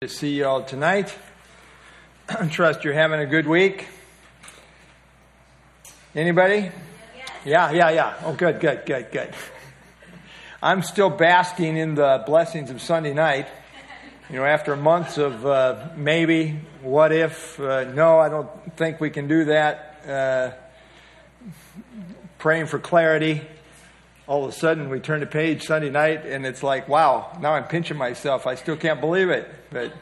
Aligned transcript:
to 0.00 0.08
see 0.08 0.36
you 0.36 0.46
all 0.46 0.62
tonight. 0.62 1.12
I 2.28 2.46
trust 2.52 2.84
you're 2.84 2.94
having 2.94 3.18
a 3.18 3.26
good 3.26 3.48
week. 3.48 3.88
Anybody? 6.14 6.70
Yeah, 7.44 7.72
yeah, 7.72 7.90
yeah. 7.90 8.14
Oh, 8.22 8.32
good, 8.32 8.60
good, 8.60 8.86
good, 8.86 9.10
good. 9.10 9.34
I'm 10.62 10.84
still 10.84 11.10
basking 11.10 11.76
in 11.76 11.96
the 11.96 12.22
blessings 12.24 12.70
of 12.70 12.80
Sunday 12.80 13.12
night. 13.12 13.48
You 14.30 14.36
know, 14.36 14.44
after 14.44 14.76
months 14.76 15.18
of 15.18 15.44
uh, 15.44 15.88
maybe, 15.96 16.60
what 16.80 17.10
if, 17.10 17.58
uh, 17.58 17.82
no, 17.92 18.20
I 18.20 18.28
don't 18.28 18.76
think 18.76 19.00
we 19.00 19.10
can 19.10 19.26
do 19.26 19.46
that, 19.46 20.04
uh, 20.06 20.50
praying 22.38 22.66
for 22.66 22.78
clarity, 22.78 23.42
all 24.28 24.44
of 24.44 24.50
a 24.50 24.52
sudden 24.52 24.90
we 24.90 25.00
turn 25.00 25.20
the 25.20 25.26
page 25.26 25.64
Sunday 25.64 25.88
night 25.88 26.26
and 26.26 26.44
it's 26.44 26.62
like, 26.62 26.86
wow, 26.86 27.36
now 27.40 27.54
I'm 27.54 27.64
pinching 27.64 27.96
myself. 27.96 28.46
I 28.46 28.56
still 28.56 28.76
can't 28.76 29.00
believe 29.00 29.30
it. 29.30 29.48
But 29.70 29.94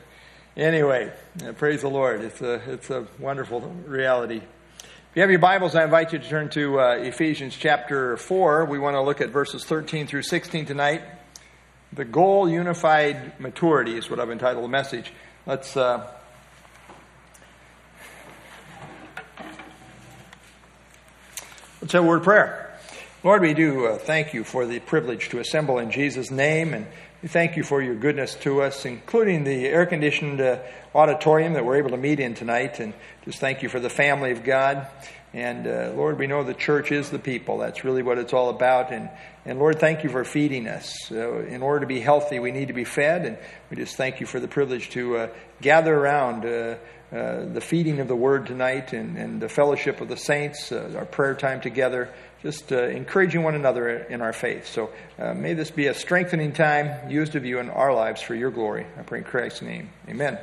anyway, 0.57 1.13
praise 1.59 1.83
the 1.83 1.89
Lord. 1.89 2.23
It's 2.23 2.41
a, 2.41 2.55
it's 2.73 2.91
a 2.91 3.07
wonderful 3.21 3.61
reality. 3.61 4.39
If 4.39 5.15
you 5.15 5.23
have 5.23 5.31
your 5.31 5.39
Bibles, 5.39 5.77
I 5.77 5.85
invite 5.85 6.13
you 6.13 6.19
to 6.19 6.29
turn 6.29 6.49
to 6.51 6.81
uh, 6.81 6.95
Ephesians 6.97 7.57
chapter 7.57 8.17
4. 8.17 8.65
We 8.65 8.81
want 8.81 8.97
to 8.97 9.01
look 9.01 9.21
at 9.21 9.31
verses 9.31 9.65
13 9.65 10.09
through 10.09 10.23
16 10.23 10.67
tonight. 10.67 11.03
The 11.93 12.05
goal 12.05 12.49
unified 12.49 13.39
maturity 13.39 13.97
is 13.97 14.11
what 14.11 14.19
I've 14.19 14.31
entitled 14.31 14.65
the 14.65 14.69
message. 14.69 15.13
Let's. 15.47 15.77
Uh, 15.77 16.11
let's 21.81 21.93
have 21.93 22.03
a 22.03 22.07
word 22.07 22.19
of 22.19 22.25
prayer. 22.25 22.66
Lord, 23.25 23.41
we 23.41 23.55
do 23.55 23.87
uh, 23.87 23.99
thank 23.99 24.35
you 24.35 24.45
for 24.45 24.67
the 24.67 24.79
privilege 24.79 25.31
to 25.31 25.39
assemble 25.39 25.79
in 25.79 25.91
Jesus' 25.91 26.31
name, 26.31 26.75
and 26.75 26.87
we 27.23 27.29
thank 27.29 27.57
you 27.57 27.65
for 27.65 27.81
your 27.81 27.95
goodness 27.95 28.35
to 28.37 28.61
us, 28.61 28.85
including 28.85 29.43
the 29.43 29.67
air 29.67 29.87
conditioned 29.87 30.41
uh, 30.41 30.59
auditorium 30.95 31.55
that 31.55 31.65
we're 31.65 31.77
able 31.77 31.91
to 31.91 31.97
meet 31.97 32.21
in 32.21 32.35
tonight. 32.35 32.79
And 32.79 32.93
just 33.25 33.39
thank 33.41 33.63
you 33.63 33.71
for 33.71 33.81
the 33.81 33.89
family 33.89 34.33
of 34.33 34.45
God. 34.45 34.87
And 35.33 35.67
uh, 35.67 35.93
Lord, 35.97 36.19
we 36.19 36.27
know 36.27 36.45
the 36.45 36.55
church 36.55 36.93
is 36.93 37.09
the 37.09 37.19
people. 37.19 37.59
That's 37.59 37.85
really 37.85 38.03
what 38.03 38.19
it's 38.19 38.35
all 38.35 38.51
about. 38.51 38.93
And, 38.93 39.09
and 39.47 39.59
Lord, 39.59 39.81
thank 39.81 40.05
you 40.05 40.11
for 40.11 40.23
feeding 40.25 40.69
us. 40.69 41.11
in 41.11 41.63
order 41.63 41.81
to 41.81 41.87
be 41.87 42.01
healthy, 42.01 42.39
we 42.39 42.53
need 42.53 42.69
to 42.69 42.75
be 42.75 42.85
fed. 42.85 43.25
And 43.25 43.39
we 43.71 43.79
just 43.79 43.97
thank 43.97 44.21
you 44.21 44.27
for 44.27 44.41
the 44.41 44.49
privilege 44.49 44.91
to 44.91 45.17
uh, 45.17 45.29
gather 45.63 45.97
around. 45.97 46.45
Uh, 46.45 46.77
uh, 47.13 47.45
the 47.45 47.61
feeding 47.61 48.01
of 48.01 48.09
the 48.09 48.17
word 48.17 48.47
tonight 48.47 48.93
and, 48.93 49.17
and 49.17 49.41
the 49.41 49.49
fellowship 49.49 50.01
of 50.01 50.09
the 50.09 50.17
saints, 50.17 50.73
uh, 50.73 50.93
our 50.99 51.05
prayer 51.05 51.37
time 51.37 51.61
together 51.61 52.13
just 52.43 52.73
uh, 52.73 52.85
encouraging 52.85 53.43
one 53.43 53.55
another 53.55 53.89
in 53.89 54.21
our 54.21 54.33
faith. 54.33 54.67
So 54.67 54.91
uh, 55.19 55.35
may 55.35 55.55
this 55.55 55.71
be 55.71 55.87
a 55.87 55.95
strengthening 55.95 56.53
time 56.53 57.11
used 57.11 57.35
of 57.35 57.45
you 57.45 57.59
in 57.59 57.71
our 57.71 57.93
lives 57.95 58.21
for 58.21 58.35
your 58.35 58.51
glory. 58.51 58.87
I 58.99 59.03
pray 59.03 59.19
in 59.19 59.25
Christ's 59.25 59.63
name. 59.63 59.91
Amen. 60.09 60.39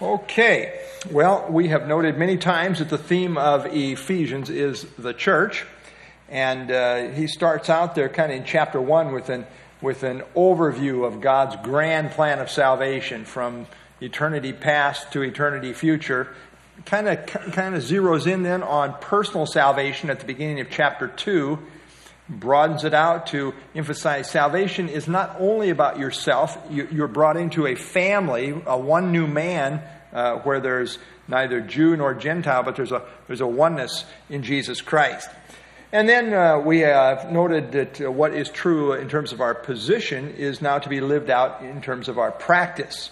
Okay. 0.00 0.80
Well, 1.10 1.46
we 1.48 1.68
have 1.68 1.86
noted 1.88 2.18
many 2.18 2.36
times 2.36 2.80
that 2.80 2.90
the 2.90 2.98
theme 2.98 3.38
of 3.38 3.66
Ephesians 3.66 4.50
is 4.50 4.84
the 4.98 5.14
church. 5.14 5.64
And 6.28 6.70
uh, 6.70 7.08
he 7.10 7.26
starts 7.26 7.70
out 7.70 7.94
there 7.94 8.08
kind 8.08 8.32
of 8.32 8.38
in 8.38 8.44
chapter 8.44 8.80
1 8.80 9.12
with 9.12 9.28
an, 9.30 9.46
with 9.80 10.02
an 10.02 10.22
overview 10.34 11.06
of 11.06 11.20
God's 11.20 11.56
grand 11.62 12.10
plan 12.10 12.40
of 12.40 12.50
salvation 12.50 13.24
from 13.24 13.66
eternity 14.00 14.52
past 14.52 15.12
to 15.12 15.22
eternity 15.22 15.72
future 15.72 16.28
kind 16.84 17.08
of 17.08 17.26
kind 17.26 17.74
of 17.74 17.82
zeroes 17.82 18.26
in 18.26 18.42
then 18.42 18.62
on 18.62 18.94
personal 19.00 19.46
salvation 19.46 20.10
at 20.10 20.20
the 20.20 20.26
beginning 20.26 20.60
of 20.60 20.68
chapter 20.70 21.08
2 21.08 21.58
broadens 22.28 22.84
it 22.84 22.94
out 22.94 23.28
to 23.28 23.54
emphasize 23.74 24.30
salvation 24.30 24.88
is 24.88 25.06
not 25.06 25.36
only 25.38 25.70
about 25.70 25.98
yourself. 25.98 26.58
You're 26.70 27.08
brought 27.08 27.36
into 27.36 27.66
a 27.66 27.76
family 27.76 28.50
a 28.66 28.76
one 28.76 29.12
new 29.12 29.26
man 29.26 29.82
uh, 30.12 30.36
where 30.38 30.60
there's 30.60 30.98
neither 31.28 31.60
jew 31.60 31.96
nor 31.96 32.14
gentile 32.14 32.62
but 32.62 32.76
there's 32.76 32.92
a 32.92 33.02
there's 33.26 33.40
a 33.40 33.46
oneness 33.46 34.04
in 34.28 34.42
jesus 34.42 34.80
christ. 34.80 35.28
And 35.92 36.08
then 36.08 36.34
uh, 36.34 36.58
we 36.58 36.80
have 36.80 37.30
noted 37.30 37.72
that 37.72 38.00
uh, 38.00 38.10
what 38.10 38.34
is 38.34 38.48
true 38.50 38.92
in 38.92 39.08
terms 39.08 39.32
of 39.32 39.40
our 39.40 39.54
position 39.54 40.34
is 40.34 40.60
now 40.60 40.78
to 40.78 40.88
be 40.88 41.00
lived 41.00 41.30
out 41.30 41.62
in 41.62 41.80
terms 41.80 42.08
of 42.08 42.18
our 42.18 42.32
practice. 42.32 43.10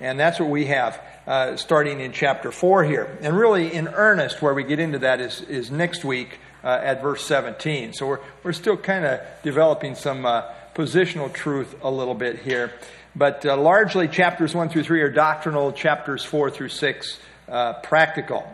And 0.00 0.18
that's 0.18 0.40
what 0.40 0.50
we 0.50 0.66
have 0.66 1.00
uh, 1.26 1.56
starting 1.56 2.00
in 2.00 2.12
chapter 2.12 2.52
4 2.52 2.84
here. 2.84 3.18
And 3.20 3.36
really, 3.36 3.72
in 3.72 3.88
earnest, 3.88 4.40
where 4.40 4.54
we 4.54 4.62
get 4.62 4.78
into 4.78 5.00
that 5.00 5.20
is, 5.20 5.40
is 5.42 5.70
next 5.70 6.04
week 6.04 6.38
uh, 6.62 6.68
at 6.68 7.02
verse 7.02 7.24
17. 7.24 7.92
So 7.94 8.06
we're, 8.06 8.20
we're 8.42 8.52
still 8.52 8.76
kind 8.76 9.04
of 9.04 9.20
developing 9.42 9.94
some 9.94 10.24
uh, 10.24 10.42
positional 10.74 11.32
truth 11.32 11.74
a 11.82 11.90
little 11.90 12.14
bit 12.14 12.40
here. 12.40 12.72
But 13.14 13.44
uh, 13.46 13.56
largely, 13.56 14.08
chapters 14.08 14.54
1 14.54 14.68
through 14.68 14.84
3 14.84 15.02
are 15.02 15.10
doctrinal, 15.10 15.72
chapters 15.72 16.22
4 16.22 16.50
through 16.50 16.68
6 16.68 17.20
uh, 17.48 17.72
practical. 17.74 18.46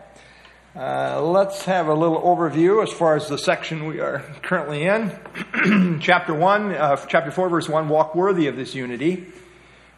Uh, 0.75 1.21
let's 1.21 1.65
have 1.65 1.87
a 1.87 1.93
little 1.93 2.19
overview 2.21 2.81
as 2.81 2.91
far 2.91 3.15
as 3.15 3.27
the 3.27 3.37
section 3.37 3.85
we 3.85 3.99
are 3.99 4.23
currently 4.41 4.83
in. 4.85 5.99
chapter 6.01 6.33
1, 6.33 6.71
chapter 7.07 7.29
4, 7.29 7.49
verse 7.49 7.69
1 7.69 7.89
walk 7.89 8.15
worthy 8.15 8.47
of 8.47 8.55
this 8.55 8.73
unity. 8.73 9.27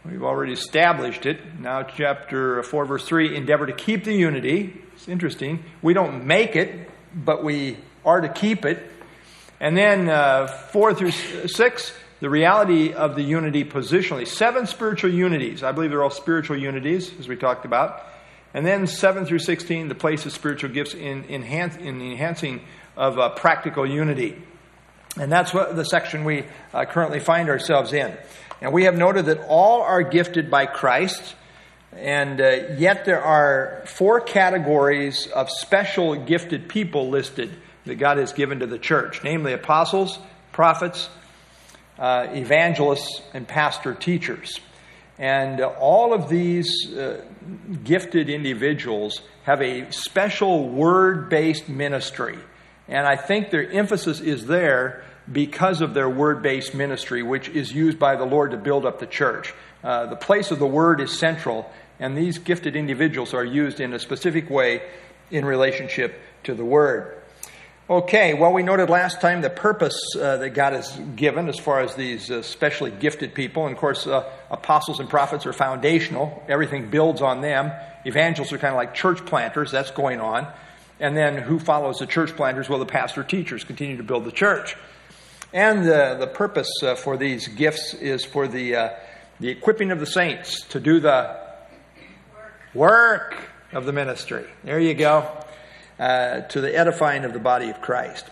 We've 0.09 0.23
already 0.23 0.53
established 0.53 1.25
it. 1.25 1.59
Now, 1.59 1.81
chapter 1.81 2.61
4, 2.61 2.85
verse 2.85 3.07
3 3.07 3.35
endeavor 3.35 3.65
to 3.65 3.73
keep 3.73 4.03
the 4.03 4.13
unity. 4.13 4.79
It's 4.93 5.07
interesting. 5.07 5.63
We 5.81 5.95
don't 5.95 6.25
make 6.25 6.55
it, 6.55 6.91
but 7.15 7.43
we 7.43 7.77
are 8.05 8.21
to 8.21 8.29
keep 8.29 8.65
it. 8.65 8.91
And 9.59 9.75
then 9.75 10.07
uh, 10.07 10.45
4 10.45 10.93
through 10.93 11.11
6, 11.11 11.93
the 12.19 12.29
reality 12.29 12.93
of 12.93 13.15
the 13.15 13.23
unity 13.23 13.63
positionally. 13.63 14.27
Seven 14.27 14.67
spiritual 14.67 15.11
unities. 15.11 15.63
I 15.63 15.71
believe 15.71 15.89
they're 15.89 16.03
all 16.03 16.11
spiritual 16.11 16.57
unities, 16.57 17.11
as 17.19 17.27
we 17.27 17.35
talked 17.35 17.65
about. 17.65 18.05
And 18.53 18.63
then 18.63 18.85
7 18.85 19.25
through 19.25 19.39
16, 19.39 19.87
the 19.87 19.95
place 19.95 20.27
of 20.27 20.33
spiritual 20.33 20.69
gifts 20.69 20.93
in, 20.93 21.25
enhance, 21.29 21.77
in 21.77 21.97
the 21.97 22.11
enhancing 22.11 22.61
of 22.95 23.17
uh, 23.17 23.29
practical 23.29 23.87
unity. 23.87 24.39
And 25.17 25.31
that's 25.31 25.53
what 25.53 25.75
the 25.75 25.85
section 25.85 26.25
we 26.25 26.45
uh, 26.73 26.85
currently 26.85 27.19
find 27.19 27.49
ourselves 27.49 27.91
in. 27.91 28.15
And 28.65 28.73
we 28.73 28.85
have 28.85 28.97
noted 28.97 29.25
that 29.27 29.45
all 29.47 29.83
are 29.83 30.01
gifted 30.01 30.49
by 30.49 30.65
Christ, 30.65 31.35
and 31.95 32.41
uh, 32.41 32.73
yet 32.79 33.05
there 33.05 33.21
are 33.21 33.83
four 33.85 34.19
categories 34.19 35.27
of 35.27 35.51
special 35.51 36.15
gifted 36.15 36.67
people 36.67 37.11
listed 37.11 37.51
that 37.85 37.97
God 37.97 38.17
has 38.17 38.33
given 38.33 38.61
to 38.61 38.65
the 38.65 38.79
church 38.79 39.23
namely, 39.23 39.53
apostles, 39.53 40.17
prophets, 40.51 41.09
uh, 41.99 42.25
evangelists, 42.31 43.21
and 43.35 43.47
pastor 43.47 43.93
teachers. 43.93 44.59
And 45.19 45.61
uh, 45.61 45.67
all 45.67 46.11
of 46.11 46.27
these 46.27 46.91
uh, 46.91 47.23
gifted 47.83 48.31
individuals 48.31 49.21
have 49.43 49.61
a 49.61 49.91
special 49.91 50.67
word 50.69 51.29
based 51.29 51.69
ministry. 51.69 52.39
And 52.87 53.05
I 53.05 53.15
think 53.15 53.51
their 53.51 53.69
emphasis 53.69 54.21
is 54.21 54.47
there 54.47 55.03
because 55.31 55.81
of 55.81 55.93
their 55.93 56.09
word 56.09 56.41
based 56.41 56.73
ministry, 56.75 57.23
which 57.23 57.49
is 57.49 57.71
used 57.71 57.99
by 57.99 58.15
the 58.15 58.25
Lord 58.25 58.51
to 58.51 58.57
build 58.57 58.85
up 58.85 58.99
the 58.99 59.07
church. 59.07 59.53
Uh, 59.83 60.07
the 60.07 60.15
place 60.15 60.51
of 60.51 60.59
the 60.59 60.67
word 60.67 61.01
is 61.01 61.17
central, 61.17 61.71
and 61.99 62.17
these 62.17 62.37
gifted 62.37 62.75
individuals 62.75 63.33
are 63.33 63.45
used 63.45 63.79
in 63.79 63.93
a 63.93 63.99
specific 63.99 64.49
way 64.49 64.81
in 65.31 65.45
relationship 65.45 66.19
to 66.43 66.53
the 66.53 66.65
word. 66.65 67.21
Okay, 67.87 68.33
well, 68.33 68.51
we 68.51 68.63
noted 68.63 68.89
last 68.89 69.21
time 69.21 69.41
the 69.41 69.49
purpose 69.51 69.99
uh, 70.15 70.37
that 70.37 70.49
God 70.51 70.73
has 70.73 70.99
given 71.15 71.47
as 71.47 71.59
far 71.59 71.81
as 71.81 71.93
these 71.93 72.31
uh, 72.31 72.41
specially 72.41 72.89
gifted 72.89 73.35
people. 73.35 73.67
And 73.67 73.75
of 73.75 73.79
course, 73.79 74.07
uh, 74.07 74.27
apostles 74.49 74.99
and 74.99 75.07
prophets 75.07 75.45
are 75.45 75.53
foundational, 75.53 76.43
everything 76.47 76.89
builds 76.89 77.21
on 77.21 77.41
them. 77.41 77.71
Evangelists 78.03 78.51
are 78.53 78.57
kind 78.57 78.73
of 78.73 78.77
like 78.77 78.95
church 78.95 79.23
planters, 79.27 79.69
that's 79.69 79.91
going 79.91 80.19
on. 80.19 80.47
And 80.99 81.15
then 81.15 81.37
who 81.37 81.59
follows 81.59 81.99
the 81.99 82.07
church 82.07 82.35
planters? 82.35 82.67
Well, 82.67 82.79
the 82.79 82.87
pastor 82.87 83.23
teachers 83.23 83.63
continue 83.63 83.97
to 83.97 84.03
build 84.03 84.25
the 84.25 84.31
church. 84.31 84.75
And 85.55 85.85
the, 85.85 86.17
the 86.19 86.27
purpose 86.27 86.69
uh, 86.83 86.95
for 86.95 87.15
these 87.15 87.47
gifts 87.47 87.93
is 87.93 88.25
for 88.25 88.45
the, 88.45 88.75
uh, 88.75 88.89
the 89.39 89.47
equipping 89.47 89.89
of 89.89 90.01
the 90.01 90.05
saints 90.05 90.59
to 90.65 90.81
do 90.81 90.99
the 90.99 91.39
work 92.73 93.37
of 93.71 93.85
the 93.85 93.93
ministry. 93.93 94.43
There 94.65 94.81
you 94.81 94.93
go. 94.93 95.31
Uh, 95.97 96.41
to 96.41 96.59
the 96.59 96.77
edifying 96.77 97.23
of 97.23 97.31
the 97.31 97.39
body 97.39 97.69
of 97.69 97.79
Christ. 97.79 98.25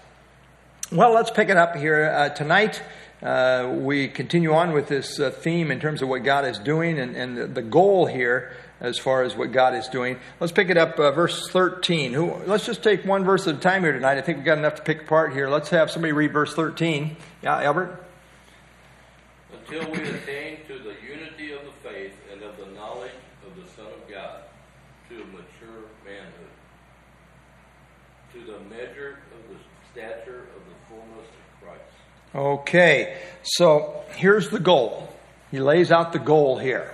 Well, 0.92 1.14
let's 1.14 1.32
pick 1.32 1.48
it 1.48 1.56
up 1.56 1.78
here 1.78 2.04
uh, 2.04 2.28
tonight. 2.28 2.84
Uh, 3.22 3.74
we 3.74 4.10
continue 4.10 4.54
on 4.54 4.74
with 4.74 4.90
this 4.90 5.18
uh, 5.18 5.32
theme 5.32 5.72
in 5.72 5.80
terms 5.80 6.02
of 6.02 6.10
what 6.10 6.26
God 6.26 6.44
is 6.44 6.60
doing, 6.60 7.00
and, 7.00 7.16
and 7.16 7.56
the 7.56 7.62
goal 7.62 8.06
here 8.06 8.52
as 8.84 9.00
far 9.00 9.24
as 9.24 9.36
what 9.36 9.54
God 9.54 9.74
is 9.74 9.88
doing. 9.88 10.20
Let's 10.42 10.52
pick 10.52 10.70
it 10.70 10.78
up, 10.78 11.00
uh, 11.00 11.12
verse 11.12 11.50
13. 11.50 12.12
Who, 12.14 12.36
let's 12.46 12.66
just 12.66 12.84
take 12.84 13.06
one 13.06 13.24
verse 13.24 13.48
at 13.48 13.56
a 13.56 13.58
time 13.58 13.84
here 13.84 13.94
tonight. 13.94 14.18
I 14.18 14.22
think 14.22 14.40
we've 14.40 14.46
got 14.46 14.58
enough 14.58 14.76
to 14.76 14.82
pick 14.82 15.04
apart 15.04 15.34
here. 15.34 15.50
Let's 15.50 15.70
have 15.70 15.90
somebody 15.90 16.12
read 16.12 16.34
verse 16.34 16.54
13. 16.54 17.16
Yeah, 17.42 17.62
Albert? 17.62 18.06
Until 19.54 19.90
we 19.90 20.00
attain 20.00 20.58
to 20.68 20.80
the 20.80 20.96
unity 21.02 21.54
of 21.54 21.62
the 21.64 21.90
faith 21.90 22.14
and 22.32 22.44
of 22.44 22.58
the 22.58 22.66
knowledge 22.76 23.12
of 23.48 23.56
the 23.56 23.72
Son 23.72 23.86
of 23.86 24.12
God, 24.12 24.42
to 25.10 25.16
a 25.16 25.26
mature 25.28 25.86
manhood, 26.06 26.52
to 28.34 28.40
the 28.46 28.60
measure 28.70 29.20
of 29.32 29.50
the 29.50 29.64
stature 29.94 30.42
of 30.58 30.62
the 30.68 30.76
fullness 30.90 31.28
of 31.30 31.66
Christ. 31.66 31.82
Okay, 32.36 33.18
so 33.44 34.04
here's 34.16 34.50
the 34.50 34.60
goal. 34.60 35.08
He 35.52 35.62
lays 35.62 35.90
out 35.90 36.12
the 36.12 36.20
goal 36.20 36.58
here. 36.58 36.93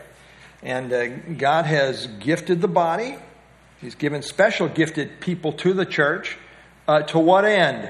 And 0.61 0.91
uh, 0.91 1.07
God 1.37 1.65
has 1.65 2.07
gifted 2.07 2.61
the 2.61 2.67
body, 2.67 3.17
He's 3.81 3.95
given 3.95 4.21
special 4.21 4.67
gifted 4.67 5.21
people 5.21 5.53
to 5.53 5.73
the 5.73 5.85
church. 5.85 6.37
Uh, 6.87 7.03
to 7.03 7.19
what 7.19 7.45
end? 7.45 7.89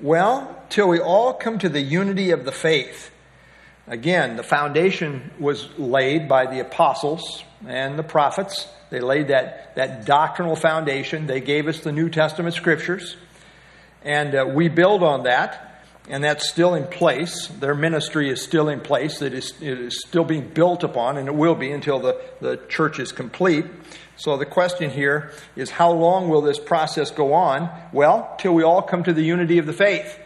Well, 0.00 0.62
till 0.68 0.88
we 0.88 1.00
all 1.00 1.32
come 1.32 1.58
to 1.60 1.68
the 1.68 1.80
unity 1.80 2.30
of 2.30 2.44
the 2.44 2.52
faith. 2.52 3.10
Again, 3.86 4.36
the 4.36 4.42
foundation 4.42 5.30
was 5.38 5.68
laid 5.78 6.28
by 6.28 6.46
the 6.46 6.60
apostles 6.60 7.42
and 7.66 7.98
the 7.98 8.02
prophets. 8.02 8.68
They 8.90 9.00
laid 9.00 9.28
that, 9.28 9.74
that 9.76 10.04
doctrinal 10.04 10.56
foundation. 10.56 11.26
They 11.26 11.40
gave 11.40 11.68
us 11.68 11.80
the 11.80 11.92
New 11.92 12.10
Testament 12.10 12.54
scriptures. 12.54 13.16
And 14.02 14.34
uh, 14.34 14.46
we 14.46 14.68
build 14.68 15.02
on 15.02 15.24
that, 15.24 15.73
and 16.08 16.22
that's 16.22 16.48
still 16.48 16.74
in 16.74 16.86
place. 16.86 17.48
Their 17.48 17.74
ministry 17.74 18.28
is 18.28 18.42
still 18.42 18.68
in 18.68 18.80
place. 18.80 19.22
It 19.22 19.32
is, 19.32 19.54
it 19.60 19.80
is 19.80 20.02
still 20.06 20.24
being 20.24 20.48
built 20.48 20.84
upon, 20.84 21.16
and 21.16 21.28
it 21.28 21.34
will 21.34 21.54
be 21.54 21.70
until 21.72 21.98
the, 21.98 22.20
the 22.40 22.58
church 22.68 22.98
is 22.98 23.10
complete. 23.10 23.64
So 24.16 24.36
the 24.36 24.46
question 24.46 24.90
here 24.90 25.32
is 25.56 25.70
how 25.70 25.90
long 25.90 26.28
will 26.28 26.42
this 26.42 26.58
process 26.58 27.10
go 27.10 27.32
on? 27.32 27.70
Well, 27.92 28.34
till 28.38 28.54
we 28.54 28.62
all 28.62 28.82
come 28.82 29.02
to 29.04 29.12
the 29.12 29.22
unity 29.22 29.58
of 29.58 29.66
the 29.66 29.72
faith. 29.72 30.18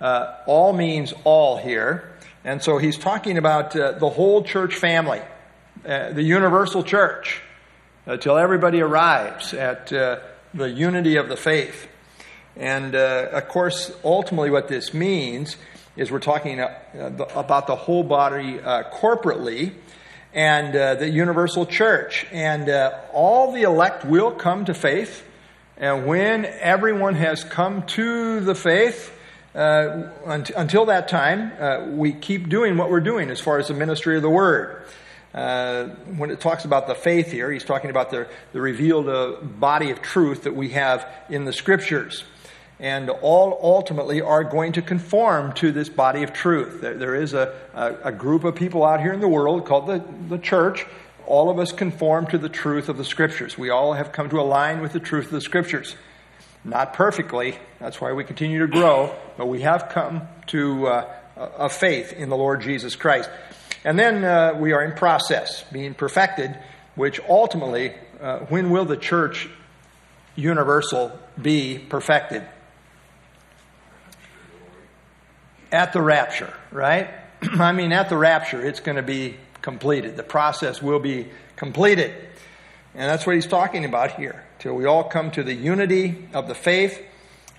Uh, 0.00 0.36
all 0.46 0.72
means 0.72 1.14
all 1.24 1.56
here. 1.56 2.12
And 2.44 2.62
so 2.62 2.78
he's 2.78 2.98
talking 2.98 3.38
about 3.38 3.74
uh, 3.74 3.92
the 3.92 4.10
whole 4.10 4.42
church 4.42 4.74
family, 4.74 5.22
uh, 5.86 6.12
the 6.12 6.22
universal 6.22 6.82
church, 6.82 7.40
until 8.04 8.36
everybody 8.36 8.80
arrives 8.80 9.54
at 9.54 9.92
uh, 9.92 10.18
the 10.52 10.68
unity 10.68 11.16
of 11.16 11.28
the 11.28 11.36
faith. 11.36 11.88
And 12.56 12.94
uh, 12.94 13.28
of 13.32 13.48
course, 13.48 13.90
ultimately, 14.04 14.50
what 14.50 14.68
this 14.68 14.92
means 14.92 15.56
is 15.96 16.10
we're 16.10 16.20
talking 16.20 16.60
uh, 16.60 16.78
about 17.34 17.66
the 17.66 17.76
whole 17.76 18.02
body 18.02 18.58
corporately 18.58 19.74
and 20.34 20.74
uh, 20.74 20.94
the 20.94 21.08
universal 21.08 21.66
church. 21.66 22.26
And 22.32 22.68
uh, 22.68 22.98
all 23.12 23.52
the 23.52 23.62
elect 23.62 24.04
will 24.04 24.30
come 24.30 24.64
to 24.66 24.74
faith. 24.74 25.24
And 25.76 26.06
when 26.06 26.44
everyone 26.44 27.14
has 27.16 27.44
come 27.44 27.84
to 27.88 28.40
the 28.40 28.54
faith, 28.54 29.12
uh, 29.54 30.10
un- 30.24 30.46
until 30.56 30.86
that 30.86 31.08
time, 31.08 31.52
uh, 31.60 31.86
we 31.90 32.12
keep 32.12 32.48
doing 32.48 32.76
what 32.76 32.90
we're 32.90 33.00
doing 33.00 33.30
as 33.30 33.40
far 33.40 33.58
as 33.58 33.68
the 33.68 33.74
ministry 33.74 34.16
of 34.16 34.22
the 34.22 34.30
word. 34.30 34.86
Uh, 35.34 35.84
when 36.16 36.30
it 36.30 36.40
talks 36.40 36.64
about 36.64 36.86
the 36.86 36.94
faith 36.94 37.30
here, 37.30 37.50
he's 37.50 37.64
talking 37.64 37.90
about 37.90 38.10
the, 38.10 38.26
the 38.52 38.60
revealed 38.60 39.08
uh, 39.08 39.32
body 39.40 39.90
of 39.90 40.02
truth 40.02 40.44
that 40.44 40.54
we 40.54 40.70
have 40.70 41.06
in 41.30 41.44
the 41.44 41.52
scriptures 41.52 42.24
and 42.82 43.08
all 43.08 43.56
ultimately 43.62 44.20
are 44.20 44.42
going 44.42 44.72
to 44.72 44.82
conform 44.82 45.52
to 45.52 45.70
this 45.70 45.88
body 45.88 46.24
of 46.24 46.32
truth. 46.32 46.80
there, 46.80 46.94
there 46.94 47.14
is 47.14 47.32
a, 47.32 47.54
a, 47.74 48.08
a, 48.08 48.12
group 48.12 48.42
of 48.42 48.56
people 48.56 48.84
out 48.84 49.00
here 49.00 49.12
in 49.12 49.20
the 49.20 49.28
world 49.28 49.64
called 49.64 49.86
the, 49.86 50.04
the 50.28 50.36
church. 50.36 50.84
All 51.24 51.48
of 51.48 51.60
us 51.60 51.70
conform 51.70 52.26
to 52.26 52.38
the 52.38 52.48
truth 52.48 52.88
of 52.88 52.98
the 52.98 53.04
scriptures. 53.04 53.56
We 53.56 53.70
all 53.70 53.92
have 53.92 54.10
come 54.10 54.28
to 54.30 54.40
align 54.40 54.80
with 54.80 54.92
the 54.92 54.98
truth 54.98 55.26
of 55.26 55.30
the 55.30 55.40
scriptures. 55.40 55.94
Not 56.64 56.94
perfectly, 56.94 57.56
that's 57.78 58.00
why 58.00 58.12
we 58.12 58.24
continue 58.24 58.58
to 58.58 58.66
grow, 58.66 59.14
but 59.36 59.46
we 59.46 59.60
have 59.60 59.88
come 59.88 60.22
to 60.48 60.88
uh, 60.88 61.14
a 61.36 61.68
faith 61.68 62.12
in 62.12 62.30
the 62.30 62.36
Lord 62.36 62.62
Jesus 62.62 62.96
Christ. 62.96 63.30
And 63.84 63.96
then 63.96 64.24
uh, 64.24 64.54
we 64.58 64.72
are 64.72 64.82
in 64.82 64.96
process, 64.96 65.64
being 65.70 65.94
perfected, 65.94 66.58
which 66.96 67.20
ultimately, 67.28 67.94
uh, 68.20 68.40
when 68.40 68.70
will 68.70 68.84
the 68.84 68.96
church 68.96 69.48
universal 70.34 71.16
be 71.40 71.78
perfected? 71.78 72.44
At 75.72 75.92
the 75.92 76.02
rapture, 76.02 76.52
right? 76.70 77.10
I 77.42 77.72
mean, 77.72 77.92
at 77.92 78.08
the 78.08 78.16
rapture, 78.16 78.64
it's 78.64 78.80
going 78.80 78.96
to 78.96 79.02
be 79.02 79.36
completed. 79.62 80.16
The 80.16 80.22
process 80.22 80.82
will 80.82 81.00
be 81.00 81.28
completed. 81.56 82.14
And 82.94 83.10
that's 83.10 83.26
what 83.26 83.34
he's 83.34 83.46
talking 83.46 83.84
about 83.84 84.16
here. 84.16 84.44
Till 84.58 84.74
we 84.74 84.84
all 84.84 85.04
come 85.04 85.30
to 85.32 85.42
the 85.42 85.54
unity 85.54 86.28
of 86.34 86.46
the 86.46 86.54
faith, 86.54 87.02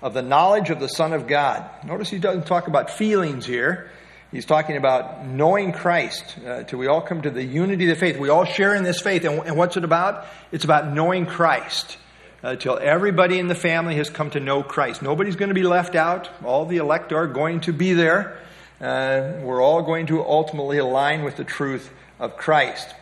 of 0.00 0.14
the 0.14 0.22
knowledge 0.22 0.70
of 0.70 0.80
the 0.80 0.88
Son 0.88 1.12
of 1.12 1.26
God. 1.26 1.68
Notice 1.84 2.08
he 2.08 2.18
doesn't 2.18 2.46
talk 2.46 2.68
about 2.68 2.90
feelings 2.90 3.44
here. 3.44 3.90
He's 4.30 4.46
talking 4.46 4.76
about 4.76 5.26
knowing 5.26 5.72
Christ. 5.72 6.36
Uh, 6.44 6.62
till 6.64 6.78
we 6.78 6.86
all 6.86 7.00
come 7.00 7.22
to 7.22 7.30
the 7.30 7.42
unity 7.42 7.84
of 7.84 7.96
the 7.96 8.00
faith. 8.00 8.18
We 8.18 8.28
all 8.28 8.44
share 8.44 8.74
in 8.74 8.84
this 8.84 9.00
faith. 9.00 9.24
And, 9.24 9.40
and 9.46 9.56
what's 9.56 9.76
it 9.76 9.84
about? 9.84 10.26
It's 10.52 10.64
about 10.64 10.92
knowing 10.92 11.26
Christ 11.26 11.98
until 12.44 12.78
everybody 12.78 13.38
in 13.38 13.48
the 13.48 13.54
family 13.54 13.96
has 13.96 14.10
come 14.10 14.28
to 14.30 14.38
know 14.38 14.62
Christ. 14.62 15.00
Nobody's 15.00 15.34
going 15.34 15.48
to 15.48 15.54
be 15.54 15.62
left 15.62 15.94
out. 15.94 16.28
All 16.44 16.66
the 16.66 16.76
elect 16.76 17.10
are 17.12 17.26
going 17.26 17.60
to 17.60 17.72
be 17.72 17.94
there. 17.94 18.38
Uh, 18.80 19.40
we're 19.40 19.62
all 19.62 19.82
going 19.82 20.06
to 20.08 20.22
ultimately 20.22 20.76
align 20.76 21.24
with 21.24 21.36
the 21.36 21.44
truth 21.44 21.90
of 22.18 22.36
Christ. 22.36 22.94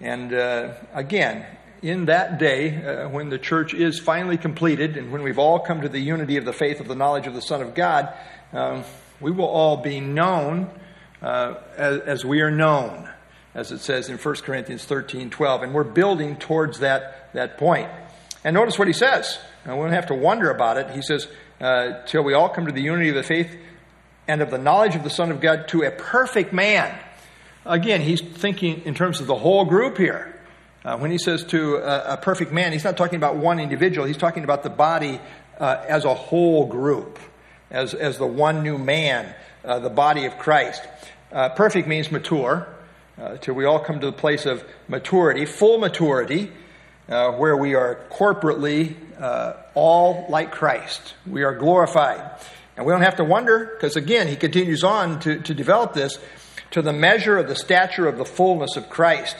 And 0.00 0.34
uh, 0.34 0.74
again, 0.92 1.46
in 1.80 2.06
that 2.06 2.38
day, 2.38 2.84
uh, 2.84 3.08
when 3.08 3.30
the 3.30 3.38
church 3.38 3.72
is 3.72 3.98
finally 3.98 4.36
completed 4.36 4.98
and 4.98 5.10
when 5.10 5.22
we've 5.22 5.38
all 5.38 5.60
come 5.60 5.80
to 5.80 5.88
the 5.88 6.00
unity 6.00 6.36
of 6.36 6.44
the 6.44 6.52
faith 6.52 6.78
of 6.78 6.86
the 6.86 6.94
knowledge 6.94 7.26
of 7.26 7.32
the 7.32 7.42
Son 7.42 7.62
of 7.62 7.74
God, 7.74 8.12
um, 8.52 8.84
we 9.18 9.30
will 9.30 9.46
all 9.46 9.78
be 9.78 9.98
known 9.98 10.68
uh, 11.22 11.54
as, 11.78 12.00
as 12.00 12.24
we 12.24 12.42
are 12.42 12.50
known, 12.50 13.08
as 13.54 13.72
it 13.72 13.78
says 13.78 14.10
in 14.10 14.18
1 14.18 14.34
Corinthians 14.36 14.84
13 14.84 15.30
12. 15.30 15.62
And 15.62 15.72
we're 15.72 15.84
building 15.84 16.36
towards 16.36 16.80
that, 16.80 17.32
that 17.32 17.56
point. 17.56 17.88
And 18.44 18.52
notice 18.52 18.78
what 18.78 18.86
he 18.86 18.94
says. 18.94 19.38
I 19.64 19.72
won't 19.72 19.92
have 19.92 20.06
to 20.06 20.14
wonder 20.14 20.50
about 20.50 20.76
it. 20.76 20.90
He 20.90 21.00
says, 21.00 21.26
uh, 21.60 22.02
till 22.06 22.22
we 22.22 22.34
all 22.34 22.50
come 22.50 22.66
to 22.66 22.72
the 22.72 22.82
unity 22.82 23.08
of 23.08 23.14
the 23.14 23.22
faith 23.22 23.56
and 24.28 24.42
of 24.42 24.50
the 24.50 24.58
knowledge 24.58 24.94
of 24.94 25.02
the 25.02 25.10
Son 25.10 25.30
of 25.30 25.40
God 25.40 25.66
to 25.68 25.82
a 25.82 25.90
perfect 25.90 26.52
man. 26.52 26.96
Again, 27.64 28.02
he's 28.02 28.20
thinking 28.20 28.82
in 28.84 28.94
terms 28.94 29.20
of 29.20 29.26
the 29.26 29.34
whole 29.34 29.64
group 29.64 29.96
here. 29.96 30.30
Uh, 30.84 30.98
when 30.98 31.10
he 31.10 31.16
says 31.16 31.44
to 31.44 31.76
a, 31.76 32.12
a, 32.12 32.16
perfect 32.18 32.52
man, 32.52 32.72
he's 32.72 32.84
not 32.84 32.98
talking 32.98 33.16
about 33.16 33.36
one 33.36 33.58
individual, 33.58 34.06
he's 34.06 34.18
talking 34.18 34.44
about 34.44 34.62
the 34.62 34.68
body 34.68 35.18
uh, 35.58 35.82
as 35.88 36.04
a 36.04 36.12
whole 36.12 36.66
group, 36.66 37.18
as, 37.70 37.94
as 37.94 38.18
the 38.18 38.26
one 38.26 38.62
new 38.62 38.76
man, 38.76 39.34
uh, 39.64 39.78
the 39.78 39.88
body 39.88 40.26
of 40.26 40.36
Christ. 40.38 40.82
Uh, 41.32 41.48
perfect 41.48 41.88
means 41.88 42.12
mature, 42.12 42.68
uh, 43.16 43.38
till 43.38 43.54
we 43.54 43.64
all 43.64 43.78
come 43.78 43.98
to 44.00 44.06
the 44.06 44.12
place 44.12 44.44
of 44.44 44.62
maturity, 44.86 45.46
full 45.46 45.78
maturity 45.78 46.52
uh, 47.08 47.32
where 47.32 47.56
we 47.56 47.74
are 47.74 48.00
corporately 48.10 48.94
uh, 49.20 49.54
all 49.74 50.26
like 50.28 50.52
Christ. 50.52 51.14
We 51.26 51.42
are 51.42 51.54
glorified. 51.54 52.30
And 52.76 52.86
we 52.86 52.92
don't 52.92 53.02
have 53.02 53.16
to 53.16 53.24
wonder, 53.24 53.70
because 53.74 53.96
again, 53.96 54.26
he 54.26 54.36
continues 54.36 54.82
on 54.82 55.20
to, 55.20 55.40
to 55.40 55.54
develop 55.54 55.92
this 55.94 56.18
to 56.72 56.82
the 56.82 56.92
measure 56.92 57.38
of 57.38 57.46
the 57.46 57.54
stature 57.54 58.08
of 58.08 58.18
the 58.18 58.24
fullness 58.24 58.76
of 58.76 58.90
Christ, 58.90 59.36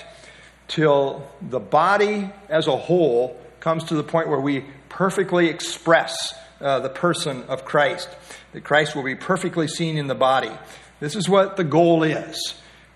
till 0.69 1.29
the 1.43 1.59
body 1.59 2.31
as 2.49 2.69
a 2.69 2.77
whole 2.77 3.37
comes 3.59 3.85
to 3.85 3.97
the 3.97 4.05
point 4.05 4.29
where 4.29 4.41
we 4.41 4.65
perfectly 4.89 5.49
express 5.49 6.35
uh, 6.61 6.79
the 6.79 6.89
person 6.89 7.43
of 7.45 7.65
Christ. 7.65 8.09
That 8.53 8.63
Christ 8.63 8.95
will 8.95 9.03
be 9.03 9.17
perfectly 9.17 9.67
seen 9.67 9.99
in 9.99 10.07
the 10.07 10.15
body. 10.15 10.53
This 11.01 11.17
is 11.17 11.29
what 11.29 11.57
the 11.57 11.65
goal 11.65 12.05
is. 12.05 12.55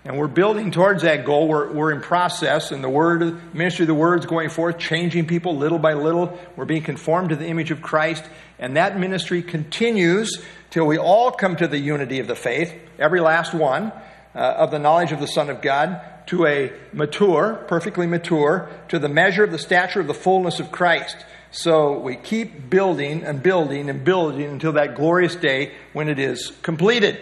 And 0.09 0.17
we're 0.17 0.27
building 0.27 0.71
towards 0.71 1.03
that 1.03 1.23
goal. 1.23 1.47
We're, 1.47 1.71
we're 1.71 1.91
in 1.91 2.01
process, 2.01 2.71
and 2.71 2.83
the 2.83 2.89
word, 2.89 3.53
ministry 3.53 3.83
of 3.83 3.89
the 3.89 3.93
word 3.93 4.21
is 4.21 4.25
going 4.25 4.49
forth, 4.49 4.79
changing 4.79 5.27
people 5.27 5.55
little 5.55 5.77
by 5.77 5.93
little. 5.93 6.35
We're 6.55 6.65
being 6.65 6.81
conformed 6.81 7.29
to 7.29 7.35
the 7.35 7.45
image 7.45 7.69
of 7.69 7.83
Christ, 7.83 8.23
and 8.57 8.75
that 8.75 8.97
ministry 8.99 9.43
continues 9.43 10.43
till 10.71 10.87
we 10.87 10.97
all 10.97 11.29
come 11.29 11.55
to 11.57 11.67
the 11.67 11.77
unity 11.77 12.17
of 12.17 12.25
the 12.25 12.35
faith, 12.35 12.73
every 12.97 13.19
last 13.21 13.53
one, 13.53 13.91
uh, 14.33 14.39
of 14.39 14.71
the 14.71 14.79
knowledge 14.79 15.11
of 15.11 15.19
the 15.19 15.27
Son 15.27 15.47
of 15.47 15.61
God, 15.61 16.01
to 16.25 16.47
a 16.47 16.73
mature, 16.91 17.63
perfectly 17.67 18.07
mature, 18.07 18.67
to 18.87 18.97
the 18.97 19.09
measure 19.09 19.43
of 19.43 19.51
the 19.51 19.59
stature 19.59 19.99
of 19.99 20.07
the 20.07 20.15
fullness 20.15 20.59
of 20.59 20.71
Christ. 20.71 21.17
So 21.51 21.99
we 21.99 22.15
keep 22.15 22.67
building 22.67 23.23
and 23.23 23.43
building 23.43 23.91
and 23.91 24.03
building 24.03 24.45
until 24.45 24.71
that 24.71 24.95
glorious 24.95 25.35
day 25.35 25.73
when 25.93 26.09
it 26.09 26.17
is 26.17 26.51
completed. 26.63 27.19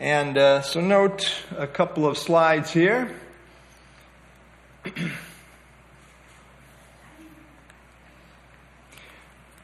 And 0.00 0.36
uh, 0.38 0.62
so, 0.62 0.80
note 0.80 1.30
a 1.58 1.66
couple 1.66 2.06
of 2.06 2.16
slides 2.16 2.72
here. 2.72 3.14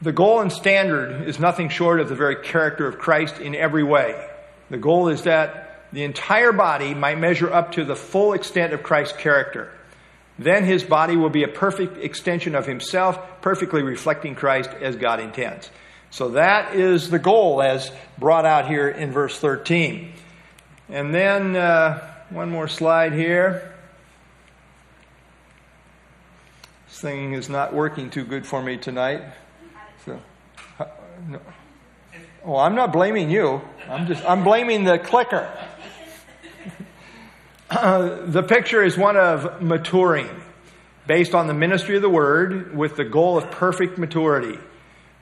the 0.03 0.13
goal 0.13 0.41
and 0.41 0.53
standard 0.53 1.27
is 1.27 1.41
nothing 1.41 1.71
short 1.71 2.01
of 2.01 2.11
the 2.11 2.15
very 2.15 2.37
character 2.37 2.87
of 2.87 2.99
Christ 2.99 3.41
in 3.41 3.55
every 3.55 3.83
way. 3.83 4.29
The 4.69 4.77
goal 4.77 5.09
is 5.09 5.23
that 5.23 5.87
the 5.91 6.05
entire 6.05 6.53
body 6.53 6.93
might 6.93 7.19
measure 7.19 7.51
up 7.51 7.73
to 7.73 7.87
the 7.87 7.97
full 7.97 8.35
extent 8.35 8.75
of 8.75 8.83
Christ's 8.83 9.17
character. 9.17 9.73
Then 10.39 10.65
his 10.65 10.85
body 10.85 11.17
will 11.17 11.31
be 11.31 11.45
a 11.45 11.49
perfect 11.49 11.97
extension 11.97 12.55
of 12.55 12.67
himself, 12.67 13.19
perfectly 13.41 13.81
reflecting 13.83 14.35
Christ 14.35 14.69
as 14.83 14.97
God 14.97 15.19
intends. 15.19 15.71
So 16.11 16.33
that 16.33 16.75
is 16.75 17.09
the 17.09 17.19
goal 17.19 17.63
as 17.63 17.91
brought 18.19 18.45
out 18.45 18.69
here 18.69 18.87
in 18.87 19.13
verse 19.13 19.39
13. 19.39 20.13
And 20.89 21.13
then 21.13 21.57
uh, 21.57 21.99
one 22.31 22.51
more 22.51 22.69
slide 22.69 23.13
here. 23.13 23.75
This 26.87 27.01
thing 27.01 27.33
is 27.33 27.49
not 27.49 27.75
working 27.75 28.09
too 28.09 28.25
good 28.25 28.47
for 28.47 28.63
me 28.63 28.77
tonight. 28.77 29.23
So, 30.05 30.21
uh, 30.79 30.85
no. 31.29 31.41
Oh, 32.45 32.57
I'm 32.57 32.77
not 32.77 32.93
blaming 32.93 33.31
you. 33.31 33.61
I'm 33.89 34.07
just 34.07 34.25
I'm 34.25 34.45
blaming 34.45 34.85
the 34.85 34.99
clicker. 35.01 35.51
Uh, 37.69 38.21
the 38.27 38.45
picture 38.45 38.85
is 38.85 38.97
one 38.97 39.17
of 39.17 39.61
maturing, 39.61 40.31
based 41.09 41.35
on 41.35 41.49
the 41.49 41.55
ministry 41.55 41.97
of 41.97 42.03
the 42.03 42.09
word, 42.09 42.77
with 42.77 42.95
the 42.95 43.05
goal 43.05 43.37
of 43.37 43.51
perfect 43.51 43.99
maturity. 43.99 44.61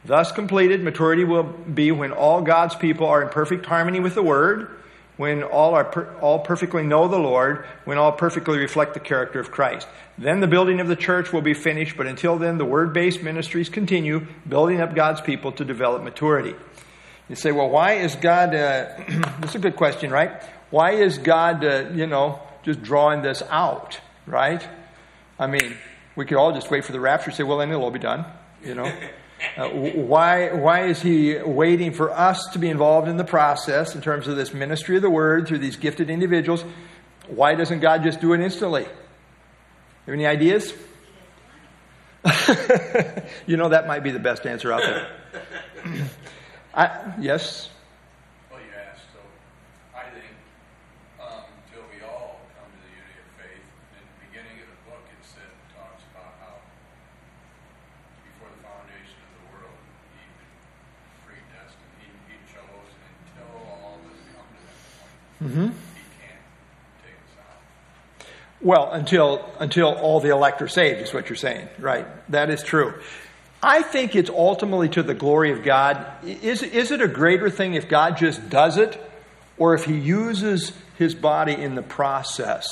Thus 0.04 0.30
completed, 0.30 0.82
maturity 0.82 1.24
will 1.24 1.44
be 1.44 1.90
when 1.90 2.12
all 2.12 2.42
God's 2.42 2.74
people 2.74 3.06
are 3.06 3.22
in 3.22 3.30
perfect 3.30 3.64
harmony 3.64 4.00
with 4.00 4.14
the 4.14 4.22
word, 4.22 4.68
when 5.16 5.42
all 5.42 5.74
are 5.74 5.84
per, 5.84 6.12
all 6.20 6.40
perfectly 6.40 6.82
know 6.82 7.08
the 7.08 7.18
Lord, 7.18 7.64
when 7.84 7.98
all 7.98 8.12
perfectly 8.12 8.58
reflect 8.58 8.94
the 8.94 9.00
character 9.00 9.38
of 9.38 9.50
Christ. 9.50 9.86
Then 10.18 10.40
the 10.40 10.46
building 10.46 10.80
of 10.80 10.88
the 10.88 10.96
church 10.96 11.32
will 11.32 11.42
be 11.42 11.54
finished, 11.54 11.96
but 11.96 12.06
until 12.06 12.36
then, 12.36 12.58
the 12.58 12.64
word-based 12.64 13.22
ministries 13.22 13.68
continue, 13.68 14.26
building 14.48 14.80
up 14.80 14.94
God's 14.94 15.20
people 15.20 15.52
to 15.52 15.64
develop 15.64 16.02
maturity. 16.02 16.54
You 17.28 17.36
say, 17.36 17.52
well, 17.52 17.70
why 17.70 17.94
is 17.94 18.16
God? 18.16 18.54
Uh, 18.54 18.86
this 19.40 19.50
is 19.50 19.56
a 19.56 19.60
good 19.60 19.76
question, 19.76 20.10
right? 20.10 20.42
Why 20.70 20.92
is 20.92 21.18
God, 21.18 21.64
uh, 21.64 21.90
you 21.94 22.06
know, 22.06 22.40
just 22.64 22.82
drawing 22.82 23.22
this 23.22 23.42
out, 23.48 24.00
right? 24.26 24.66
I 25.38 25.46
mean, 25.46 25.76
we 26.16 26.26
could 26.26 26.36
all 26.36 26.52
just 26.52 26.70
wait 26.70 26.84
for 26.84 26.92
the 26.92 27.00
rapture 27.00 27.30
and 27.30 27.36
say, 27.36 27.44
well, 27.44 27.58
then 27.58 27.70
it'll 27.70 27.84
all 27.84 27.90
be 27.90 27.98
done, 27.98 28.24
you 28.62 28.74
know. 28.74 28.92
Uh, 29.56 29.68
why, 29.68 30.52
why 30.52 30.86
is 30.86 31.02
he 31.02 31.36
waiting 31.38 31.92
for 31.92 32.10
us 32.10 32.46
to 32.52 32.58
be 32.58 32.68
involved 32.68 33.08
in 33.08 33.16
the 33.16 33.24
process 33.24 33.94
in 33.94 34.00
terms 34.00 34.26
of 34.26 34.36
this 34.36 34.52
ministry 34.52 34.96
of 34.96 35.02
the 35.02 35.10
word 35.10 35.46
through 35.46 35.58
these 35.58 35.76
gifted 35.76 36.10
individuals? 36.10 36.64
Why 37.28 37.54
doesn't 37.54 37.80
God 37.80 38.02
just 38.02 38.20
do 38.20 38.32
it 38.32 38.40
instantly? 38.40 38.84
Have 38.84 40.14
any 40.14 40.26
ideas? 40.26 40.72
you 43.46 43.56
know, 43.56 43.68
that 43.68 43.86
might 43.86 44.02
be 44.02 44.10
the 44.10 44.18
best 44.18 44.46
answer 44.46 44.72
out 44.72 44.82
there. 44.82 45.10
I, 46.74 47.14
yes? 47.20 47.68
Mm-hmm. 65.42 65.68
Well, 68.60 68.90
until 68.92 69.52
until 69.58 69.92
all 69.92 70.20
the 70.20 70.30
elect 70.30 70.62
are 70.62 70.68
saved 70.68 71.00
is 71.00 71.12
what 71.12 71.28
you're 71.28 71.36
saying, 71.36 71.68
right? 71.78 72.06
That 72.30 72.48
is 72.48 72.62
true. 72.62 72.94
I 73.62 73.82
think 73.82 74.16
it's 74.16 74.30
ultimately 74.30 74.88
to 74.90 75.02
the 75.02 75.14
glory 75.14 75.52
of 75.52 75.62
God. 75.62 76.06
Is 76.24 76.62
is 76.62 76.90
it 76.90 77.02
a 77.02 77.08
greater 77.08 77.50
thing 77.50 77.74
if 77.74 77.88
God 77.88 78.16
just 78.16 78.48
does 78.48 78.78
it, 78.78 78.98
or 79.58 79.74
if 79.74 79.84
He 79.84 79.98
uses 79.98 80.72
His 80.96 81.14
body 81.14 81.52
in 81.52 81.74
the 81.74 81.82
process 81.82 82.66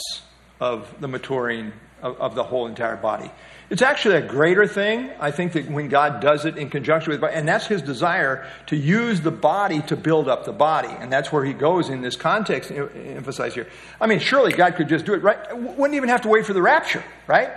of 0.61 0.95
the 1.01 1.09
maturing 1.09 1.73
of, 2.01 2.19
of 2.19 2.35
the 2.35 2.45
whole 2.45 2.67
entire 2.67 2.97
body? 2.97 3.31
It's 3.73 3.81
actually 3.81 4.17
a 4.17 4.21
greater 4.21 4.67
thing, 4.67 5.09
I 5.19 5.31
think, 5.31 5.55
that 5.55 5.67
when 5.71 5.89
God 5.89 6.21
does 6.21 6.45
it 6.45 6.59
in 6.59 6.69
conjunction 6.69 7.11
with, 7.11 7.25
and 7.25 7.49
that's 7.49 7.67
his 7.67 7.81
desire 7.81 8.47
to 8.67 8.77
use 8.77 9.23
the 9.23 9.31
body 9.31 9.81
to 9.87 9.97
build 9.97 10.29
up 10.29 10.45
the 10.45 10.53
body. 10.53 10.91
And 10.91 11.11
that's 11.11 11.33
where 11.33 11.43
he 11.43 11.55
goes 11.55 11.89
in 11.89 12.03
this 12.03 12.15
context, 12.15 12.71
emphasize 12.71 13.55
here. 13.55 13.67
I 13.99 14.09
mean, 14.09 14.19
surely 14.19 14.53
God 14.53 14.75
could 14.75 14.91
just 14.91 15.07
do 15.07 15.15
it, 15.15 15.23
right? 15.23 15.39
Wouldn't 15.57 15.95
even 15.95 16.11
have 16.11 16.21
to 16.21 16.29
wait 16.29 16.45
for 16.45 16.53
the 16.53 16.61
rapture, 16.61 17.03
right? 17.27 17.49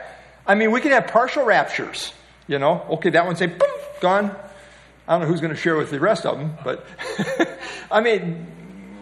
I 0.47 0.55
mean, 0.55 0.71
we 0.71 0.79
can 0.79 0.93
have 0.93 1.07
partial 1.07 1.43
raptures, 1.43 2.13
you 2.47 2.59
know? 2.59 2.85
Okay, 2.91 3.09
that 3.09 3.25
one 3.25 3.35
say, 3.35 3.47
boom, 3.47 3.67
gone. 3.99 4.33
I 5.09 5.11
don't 5.11 5.23
know 5.23 5.27
who's 5.27 5.41
going 5.41 5.53
to 5.53 5.59
share 5.59 5.75
with 5.75 5.91
the 5.91 5.99
rest 5.99 6.25
of 6.25 6.37
them, 6.37 6.57
but 6.63 6.85
I 7.91 7.99
mean, 7.99 8.47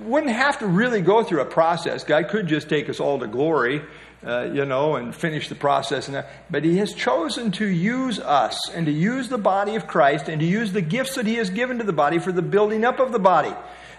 wouldn't 0.06 0.34
have 0.34 0.58
to 0.60 0.66
really 0.66 1.02
go 1.02 1.24
through 1.24 1.42
a 1.42 1.46
process. 1.46 2.04
God 2.04 2.30
could 2.30 2.48
just 2.48 2.70
take 2.70 2.90
us 2.90 3.00
all 3.00 3.20
to 3.20 3.28
glory 3.28 3.84
uh, 4.26 4.50
you 4.54 4.66
know, 4.66 4.96
and 4.96 5.14
finish 5.14 5.50
the 5.50 5.56
process. 5.56 6.08
And 6.08 6.26
but 6.50 6.64
He 6.64 6.78
has 6.78 6.94
chosen 6.94 7.52
to 7.54 7.66
use 7.66 8.20
us 8.20 8.70
and 8.70 8.86
to 8.86 8.92
use 8.92 9.30
the 9.30 9.38
body 9.38 9.76
of 9.76 9.88
Christ 9.88 10.30
and 10.30 10.40
to 10.40 10.46
use 10.46 10.72
the 10.72 10.82
gifts 10.82 11.16
that 11.16 11.26
He 11.26 11.36
has 11.36 11.50
given 11.50 11.80
to 11.80 11.84
the 11.84 11.94
body 11.94 12.20
for 12.20 12.32
the 12.32 12.42
building 12.42 12.86
up 12.86 13.00
of 13.00 13.12
the 13.12 13.20
body. 13.20 13.54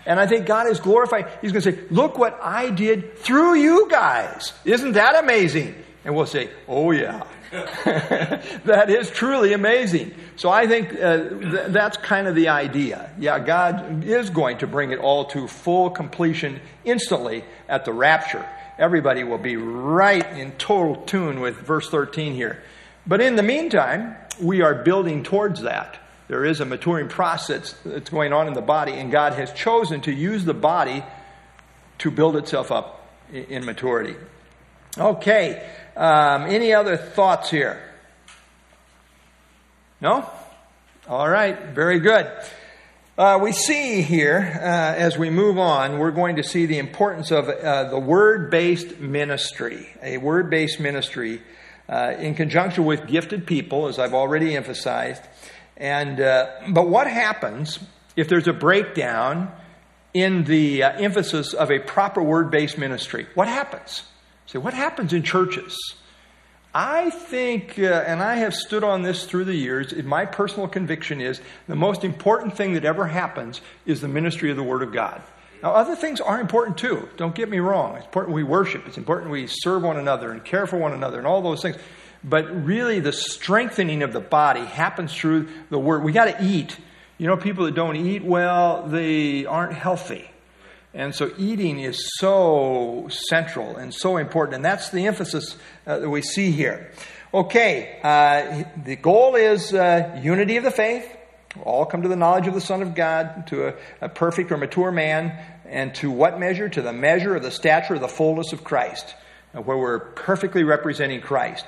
And 0.07 0.21
I 0.21 0.27
think 0.27 0.47
God 0.47 0.69
is 0.69 0.81
glorified. 0.81 1.29
He's 1.41 1.53
going 1.53 1.63
to 1.63 1.73
say, 1.73 1.79
Look 1.91 2.19
what 2.19 2.39
I 2.43 2.71
did 2.71 3.19
through 3.19 3.55
you 3.55 3.89
guys. 3.91 4.53
Isn't 4.65 4.93
that 4.93 5.23
amazing? 5.23 5.75
And 6.05 6.15
we'll 6.15 6.27
say, 6.27 6.51
Oh, 6.69 6.91
yeah. 6.91 7.25
that 7.85 8.87
is 8.89 9.11
truly 9.11 9.53
amazing. 9.53 10.13
So 10.37 10.51
I 10.51 10.67
think 10.67 10.93
uh, 11.01 11.29
th- 11.29 11.67
that's 11.69 11.97
kind 11.99 12.27
of 12.27 12.35
the 12.35 12.49
idea. 12.49 13.13
Yeah, 13.19 13.39
God 13.39 14.03
is 14.05 14.29
going 14.29 14.59
to 14.59 14.67
bring 14.67 14.91
it 14.91 14.99
all 14.99 15.27
to 15.27 15.47
full 15.47 15.91
completion 15.91 16.61
instantly 16.85 17.45
at 17.69 17.85
the 17.85 17.93
rapture 17.93 18.45
everybody 18.79 19.25
will 19.25 19.39
be 19.39 19.57
right 19.57 20.27
in 20.37 20.53
total 20.53 20.97
tune 21.05 21.41
with 21.41 21.57
verse 21.57 21.89
13 21.89 22.35
here. 22.35 22.63
But 23.07 23.21
in 23.21 23.37
the 23.37 23.43
meantime, 23.43 24.17
we 24.41 24.63
are 24.63 24.75
building 24.75 25.23
towards 25.23 25.63
that. 25.63 25.99
There 26.29 26.45
is 26.45 26.61
a 26.61 26.65
maturing 26.65 27.09
process 27.09 27.75
that's 27.85 28.11
going 28.11 28.33
on 28.33 28.49
in 28.49 28.55
the 28.55 28.63
body, 28.63 28.93
and 28.93 29.13
God 29.13 29.35
has 29.35 29.53
chosen 29.53 30.01
to 30.03 30.13
use 30.13 30.45
the 30.45 30.55
body 30.55 31.05
to 31.99 32.11
build 32.11 32.37
itself 32.37 32.73
up 32.73 33.07
in 33.33 33.65
maturity. 33.65 34.17
Okay, 34.97 35.69
um, 35.97 36.43
any 36.45 36.73
other 36.73 36.97
thoughts 36.97 37.51
here? 37.51 37.83
No? 40.01 40.29
All 41.09 41.29
right, 41.29 41.61
very 41.67 41.99
good. 42.01 42.31
Uh, 43.17 43.39
we 43.41 43.53
see 43.53 44.03
here, 44.03 44.59
uh, 44.61 44.65
as 44.65 45.17
we 45.17 45.31
move 45.31 45.57
on, 45.57 46.01
we're 46.01 46.11
going 46.11 46.35
to 46.35 46.43
see 46.43 46.67
the 46.67 46.79
importance 46.79 47.31
of 47.31 47.49
uh, 47.49 47.85
the 47.85 47.99
word 47.99 48.51
based 48.51 48.99
ministry, 48.99 49.87
a 50.03 50.19
word 50.19 50.51
based 50.51 50.81
ministry 50.81 51.41
uh, 51.89 52.15
in 52.19 52.35
conjunction 52.35 52.85
with 52.85 53.07
gifted 53.07 53.47
people, 53.47 53.87
as 53.87 54.01
I've 54.01 54.15
already 54.15 54.57
emphasized. 54.57 55.23
And, 55.77 56.21
uh, 56.21 56.51
but 56.71 56.89
what 56.89 57.07
happens 57.07 57.79
if 58.17 58.29
there's 58.29 58.49
a 58.49 58.53
breakdown 58.53 59.53
in 60.13 60.43
the 60.43 60.83
uh, 60.83 60.91
emphasis 60.99 61.55
of 61.55 61.71
a 61.71 61.79
proper 61.79 62.21
word 62.21 62.51
based 62.51 62.79
ministry? 62.79 63.29
What 63.35 63.47
happens? 63.47 64.03
See, 64.47 64.59
what 64.59 64.75
happens 64.75 65.13
in 65.13 65.23
churches? 65.23 65.79
I 66.75 67.11
think, 67.11 67.79
uh, 67.79 67.85
and 67.85 68.21
I 68.21 68.35
have 68.37 68.53
stood 68.53 68.83
on 68.83 69.03
this 69.03 69.27
through 69.27 69.45
the 69.45 69.55
years, 69.55 69.95
my 70.03 70.27
personal 70.27 70.67
conviction 70.67 71.21
is 71.21 71.41
the 71.69 71.77
most 71.77 72.03
important 72.03 72.57
thing 72.57 72.73
that 72.75 72.85
ever 72.85 73.07
happens 73.07 73.61
is 73.87 74.01
the 74.01 74.09
ministry 74.09 74.51
of 74.51 74.57
the 74.57 74.65
Word 74.65 74.83
of 74.83 74.93
God. 74.93 75.23
Now, 75.63 75.73
other 75.73 75.95
things 75.95 76.21
are 76.21 76.41
important 76.41 76.77
too. 76.77 77.09
Don't 77.17 77.35
get 77.35 77.49
me 77.49 77.61
wrong. 77.61 77.97
It's 77.97 78.07
important 78.07 78.35
we 78.35 78.43
worship. 78.43 78.89
It's 78.89 78.99
important 78.99 79.31
we 79.31 79.47
serve 79.47 79.85
one 79.85 79.97
another 79.97 80.33
and 80.33 80.45
care 80.45 80.67
for 80.67 80.77
one 80.77 80.93
another 80.93 81.19
and 81.19 81.29
all 81.29 81.43
those 81.43 81.63
things. 81.63 81.77
But 82.25 82.65
really, 82.65 82.99
the 82.99 83.13
strengthening 83.13 84.03
of 84.03 84.13
the 84.13 84.21
body 84.21 84.65
happens 84.65 85.15
through 85.15 85.49
the 85.71 85.79
Word. 85.79 86.03
We 86.03 86.11
got 86.11 86.25
to 86.25 86.45
eat. 86.45 86.77
You 87.19 87.29
know, 87.29 87.37
people 87.37 87.67
that 87.67 87.77
don't 87.77 87.95
eat 87.95 88.25
well, 88.25 88.89
they 88.89 89.47
aren't 89.47 89.75
healthy. 89.75 90.29
And 90.95 91.13
so 91.13 91.33
eating 91.37 91.81
is 91.81 92.09
so 92.19 93.09
central 93.29 93.77
and 93.77 93.93
so 93.93 94.17
important. 94.17 94.57
And 94.57 94.65
that's 94.65 94.91
the 94.91 95.07
emphasis 95.07 95.57
uh, 95.87 95.99
that 95.99 96.09
we 96.09 96.23
see 96.23 96.53
here. 96.53 96.93
Okay, 97.35 97.99
uh, 98.05 98.63
the 98.85 98.95
goal 98.95 99.35
is 99.35 99.75
uh, 99.75 100.21
unity 100.23 100.57
of 100.57 100.63
the 100.63 100.71
faith. 100.71 101.05
all 101.65 101.85
come 101.85 102.03
to 102.03 102.09
the 102.09 102.15
knowledge 102.15 102.47
of 102.47 102.55
the 102.55 102.61
Son 102.61 102.81
of 102.81 102.95
God, 102.95 103.49
to 103.49 103.69
a, 103.69 103.75
a, 104.03 104.09
perfect 104.09 104.53
or 104.53 104.57
mature 104.57 104.93
man. 104.93 105.37
And 105.67 105.93
to 105.97 106.13
what 106.13 106.39
measure? 106.39 106.69
To 106.69 106.81
the 106.81 106.93
measure 106.93 107.35
of 107.35 107.43
the 107.43 107.51
stature 107.51 107.95
of 107.95 108.01
the 108.01 108.09
fullness 108.09 108.53
of 108.53 108.63
Christ, 108.63 109.17
uh, 109.53 109.63
where 109.63 109.77
we're 109.77 109.99
perfectly 109.99 110.63
representing 110.63 111.23
Christ. 111.23 111.67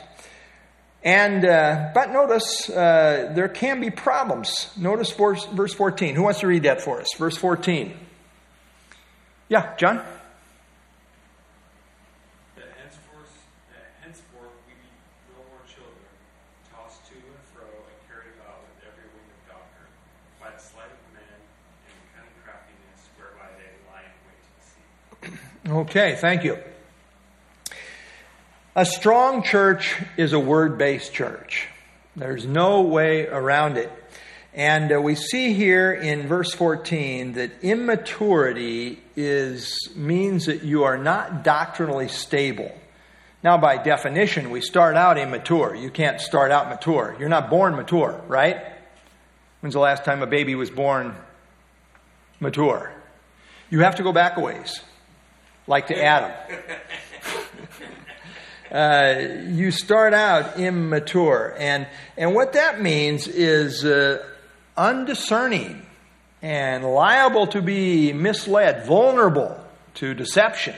And, 1.02 1.44
uh, 1.44 1.90
but 1.94 2.12
notice, 2.12 2.70
uh, 2.70 3.32
there 3.34 3.48
can 3.48 3.80
be 3.80 3.90
problems. 3.90 4.70
Notice 4.76 5.10
verse, 5.10 5.44
verse 5.46 5.74
14. 5.74 6.14
Who 6.14 6.22
wants 6.22 6.40
to 6.40 6.46
read 6.46 6.62
that 6.62 6.80
for 6.80 7.00
us? 7.00 7.08
Verse 7.16 7.36
14. 7.36 8.05
Yeah, 9.48 9.76
John? 9.76 10.02
Henceforth, 14.02 14.50
we 14.66 14.74
be 14.74 14.90
no 15.30 15.38
more 15.50 15.62
children, 15.66 15.94
tossed 16.72 17.06
to 17.06 17.14
and 17.14 17.44
fro 17.54 17.62
and 17.62 17.98
carried 18.08 18.34
about 18.40 18.58
with 18.66 18.82
every 18.90 19.06
wind 19.14 19.30
of 19.30 19.38
doctrine, 19.46 19.92
by 20.40 20.50
the 20.50 20.58
sleight 20.58 20.90
of 20.90 20.98
men 21.14 21.38
and 22.18 22.26
craftiness 22.42 23.06
whereby 23.16 23.46
they 23.56 23.70
lie 23.86 24.02
in 24.02 24.14
wait 24.26 24.40
to 24.42 24.50
deceive. 24.58 25.76
Okay, 25.86 26.16
thank 26.16 26.42
you. 26.42 26.58
A 28.74 28.84
strong 28.84 29.44
church 29.44 29.96
is 30.16 30.32
a 30.32 30.40
word 30.40 30.76
based 30.76 31.12
church. 31.12 31.68
There's 32.16 32.46
no 32.46 32.82
way 32.82 33.26
around 33.28 33.76
it. 33.76 33.92
And 34.56 34.90
uh, 34.90 35.02
we 35.02 35.16
see 35.16 35.52
here 35.52 35.92
in 35.92 36.28
verse 36.28 36.54
14 36.54 37.34
that 37.34 37.62
immaturity 37.62 38.98
is, 39.14 39.90
means 39.94 40.46
that 40.46 40.62
you 40.62 40.84
are 40.84 40.96
not 40.96 41.44
doctrinally 41.44 42.08
stable. 42.08 42.74
Now, 43.44 43.58
by 43.58 43.76
definition, 43.76 44.50
we 44.50 44.62
start 44.62 44.96
out 44.96 45.18
immature. 45.18 45.74
You 45.74 45.90
can't 45.90 46.22
start 46.22 46.50
out 46.50 46.70
mature. 46.70 47.14
You're 47.20 47.28
not 47.28 47.50
born 47.50 47.76
mature, 47.76 48.18
right? 48.28 48.56
When's 49.60 49.74
the 49.74 49.80
last 49.80 50.06
time 50.06 50.22
a 50.22 50.26
baby 50.26 50.54
was 50.54 50.70
born 50.70 51.14
mature? 52.40 52.90
You 53.68 53.80
have 53.80 53.96
to 53.96 54.02
go 54.02 54.12
back 54.12 54.38
a 54.38 54.40
ways, 54.40 54.80
like 55.66 55.88
to 55.88 56.02
Adam. 56.02 56.32
Uh, 58.68 59.44
you 59.46 59.70
start 59.70 60.12
out 60.12 60.58
immature. 60.58 61.54
And, 61.56 61.86
and 62.16 62.34
what 62.34 62.54
that 62.54 62.82
means 62.82 63.28
is 63.28 63.84
uh, 63.84 64.26
undiscerning 64.76 65.82
and 66.42 66.84
liable 66.84 67.46
to 67.48 67.62
be 67.62 68.12
misled, 68.12 68.86
vulnerable 68.86 69.58
to 69.94 70.14
deception. 70.14 70.74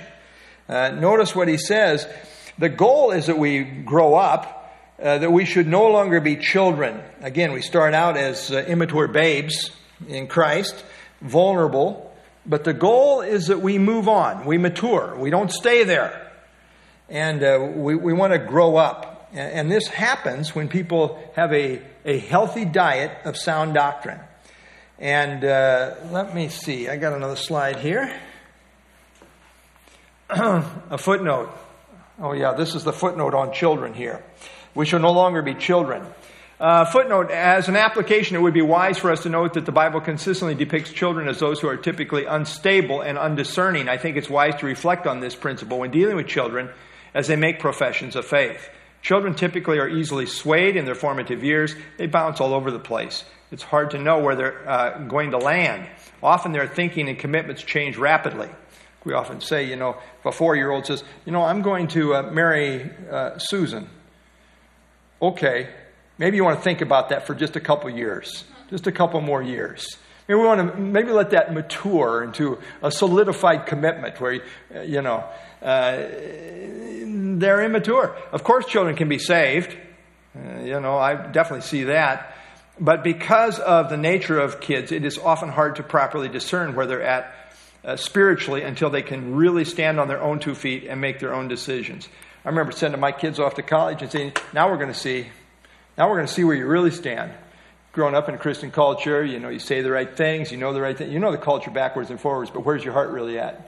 Uh, 0.69 0.91
notice 0.91 1.35
what 1.35 1.49
he 1.49 1.57
says. 1.57 2.07
The 2.59 2.69
goal 2.69 3.11
is 3.11 3.27
that 3.27 3.39
we 3.39 3.63
grow 3.63 4.15
up, 4.15 4.75
uh, 5.03 5.19
that 5.19 5.31
we 5.31 5.45
should 5.45 5.67
no 5.67 5.89
longer 5.89 6.21
be 6.21 6.37
children. 6.37 7.01
Again, 7.21 7.53
we 7.53 7.63
start 7.63 7.95
out 7.95 8.17
as 8.17 8.51
uh, 8.51 8.65
immature 8.67 9.09
babes 9.09 9.71
in 10.09 10.27
Christ, 10.27 10.85
vulnerable, 11.21 12.15
but 12.47 12.65
the 12.65 12.73
goal 12.73 13.21
is 13.21 13.49
that 13.49 13.61
we 13.61 13.79
move 13.79 14.09
on, 14.09 14.45
we 14.45 14.59
mature, 14.59 15.17
we 15.19 15.31
don't 15.31 15.53
stay 15.53 15.85
there. 15.85 16.33
And 17.09 17.43
uh, 17.43 17.73
we, 17.75 17.95
we 17.95 18.13
want 18.13 18.33
to 18.33 18.39
grow 18.39 18.77
up. 18.77 19.08
And, 19.33 19.71
this 19.71 19.89
happens 19.89 20.55
when 20.55 20.69
people 20.69 21.23
have 21.35 21.53
a, 21.53 21.83
a 22.05 22.19
healthy 22.19 22.65
diet 22.65 23.13
of 23.25 23.37
sound 23.37 23.75
doctrine. 23.75 24.21
And 24.99 25.45
uh, 25.45 25.95
let 26.11 26.35
me 26.35 26.49
see, 26.49 26.89
I 26.89 26.97
got 26.97 27.13
another 27.13 27.37
slide 27.37 27.77
here. 27.77 28.13
a 30.31 30.99
footnote. 30.99 31.51
Oh, 32.21 32.33
yeah, 32.33 32.55
this 32.55 32.75
is 32.75 32.85
the 32.85 32.93
footnote 32.93 33.35
on 33.35 33.53
children 33.53 33.95
here. 33.95 34.23
We 34.75 34.87
shall 34.87 35.01
no 35.01 35.13
longer 35.13 35.43
be 35.43 35.55
children. 35.55 36.05
Uh, 36.61 36.85
footnote 36.85 37.31
As 37.31 37.69
an 37.69 37.77
application, 37.77 38.35
it 38.35 38.41
would 38.41 38.55
be 38.55 38.63
wise 38.63 38.99
for 38.99 39.13
us 39.13 39.23
to 39.23 39.29
note 39.29 39.55
that 39.55 39.65
the 39.65 39.73
Bible 39.73 40.01
consistently 40.01 40.57
depicts 40.57 40.93
children 40.93 41.29
as 41.29 41.39
those 41.39 41.61
who 41.61 41.69
are 41.69 41.77
typically 41.77 42.25
unstable 42.25 43.01
and 43.01 43.17
undiscerning. 43.17 43.89
I 43.89 43.97
think 43.97 44.17
it's 44.17 44.29
wise 44.29 44.57
to 44.57 44.67
reflect 44.67 45.07
on 45.07 45.21
this 45.21 45.37
principle 45.37 45.79
when 45.79 45.93
dealing 45.93 46.17
with 46.17 46.27
children 46.27 46.71
as 47.15 47.29
they 47.29 47.37
make 47.37 47.61
professions 47.61 48.17
of 48.17 48.27
faith. 48.27 48.69
Children 49.03 49.35
typically 49.35 49.79
are 49.79 49.89
easily 49.89 50.27
swayed 50.27 50.77
in 50.77 50.85
their 50.85 50.95
formative 50.95 51.45
years, 51.45 51.75
they 51.97 52.07
bounce 52.07 52.41
all 52.41 52.53
over 52.53 52.71
the 52.71 52.79
place. 52.79 53.25
It's 53.51 53.63
hard 53.63 53.93
to 53.93 53.99
know 53.99 54.19
where 54.19 54.37
they're 54.37 54.69
uh, 54.69 54.99
going 54.99 55.31
to 55.31 55.39
land. 55.39 55.87
Often 56.23 56.53
their 56.53 56.67
thinking 56.67 57.09
and 57.09 57.19
commitments 57.19 57.63
change 57.63 57.97
rapidly. 57.97 58.49
We 59.05 59.15
often 59.15 59.41
say, 59.41 59.65
you 59.65 59.77
know, 59.77 59.97
if 60.19 60.27
a 60.27 60.33
four 60.33 60.57
year 60.57 60.71
old 60.71 60.87
says, 60.87 61.03
you 61.25 61.33
know, 61.33 61.43
I'm 61.43 61.63
going 61.63 61.89
to 61.89 62.17
uh, 62.17 62.23
marry 62.31 62.91
uh, 63.11 63.39
Susan. 63.39 63.89
Okay, 65.23 65.71
maybe 66.19 66.37
you 66.37 66.45
want 66.45 66.59
to 66.59 66.63
think 66.63 66.81
about 66.81 67.09
that 67.09 67.27
for 67.27 67.35
just 67.35 67.57
a 67.57 67.61
couple 67.61 67.89
years, 67.91 68.45
just 68.71 68.87
a 68.87 68.93
couple 68.93 69.21
more 69.21 69.43
years. 69.43 69.97
Maybe 70.29 70.41
we 70.41 70.47
want 70.47 70.75
to 70.75 70.79
maybe 70.79 71.11
let 71.11 71.31
that 71.31 71.55
mature 71.55 72.23
into 72.23 72.59
a 72.83 72.91
solidified 72.91 73.65
commitment 73.65 74.21
where, 74.21 74.43
you 74.85 75.01
know, 75.01 75.25
uh, 75.63 76.05
they're 77.39 77.65
immature. 77.65 78.17
Of 78.33 78.45
course, 78.45 78.67
children 78.67 78.97
can 78.97 79.09
be 79.09 79.19
saved. 79.19 79.77
Uh, 80.37 80.61
you 80.61 80.81
know, 80.81 80.97
I 80.97 81.15
definitely 81.15 81.67
see 81.67 81.85
that. 81.85 82.35
But 82.81 83.03
because 83.03 83.59
of 83.59 83.91
the 83.91 83.97
nature 83.97 84.39
of 84.39 84.61
kids, 84.61 84.93
it 84.93 85.05
is 85.05 85.19
often 85.19 85.49
hard 85.49 85.77
to 85.77 85.83
properly 85.83 86.29
discern 86.29 86.77
where 86.77 86.87
they're 86.87 87.03
at 87.03 87.35
uh, 87.85 87.97
spiritually 87.97 88.63
until 88.63 88.91
they 88.91 89.03
can 89.03 89.35
really 89.35 89.65
stand 89.65 89.99
on 89.99 90.09
their 90.09 90.23
own 90.23 90.39
two 90.39 90.55
feet 90.55 90.85
and 90.85 91.01
make 91.01 91.19
their 91.19 91.35
own 91.35 91.49
decisions. 91.49 92.09
I 92.45 92.51
remember 92.51 92.73
sending 92.73 93.01
my 93.01 93.13
kids 93.13 93.41
off 93.41 93.55
to 93.55 93.63
college 93.63 94.03
and 94.03 94.11
saying, 94.11 94.33
now 94.53 94.71
we're 94.71 94.77
going 94.77 94.93
to 94.93 94.99
see, 94.99 95.27
now 95.97 96.09
we're 96.09 96.17
going 96.17 96.27
to 96.29 96.33
see 96.33 96.45
where 96.45 96.57
you 96.57 96.67
really 96.67 96.93
stand. 96.93 97.33
Growing 97.93 98.15
up 98.15 98.29
in 98.29 98.35
a 98.35 98.39
Christian 98.39 98.71
culture, 98.71 99.25
you 99.25 99.41
know, 99.41 99.49
you 99.49 99.59
say 99.59 99.81
the 99.81 99.91
right 99.91 100.17
things, 100.17 100.53
you 100.53 100.59
know 100.59 100.73
the 100.73 100.81
right 100.81 100.97
thing, 100.97 101.11
you 101.11 101.19
know 101.19 101.33
the 101.33 101.39
culture 101.39 101.71
backwards 101.71 102.11
and 102.11 102.21
forwards, 102.21 102.51
but 102.51 102.65
where's 102.65 102.85
your 102.85 102.93
heart 102.93 103.11
really 103.11 103.39
at? 103.39 103.68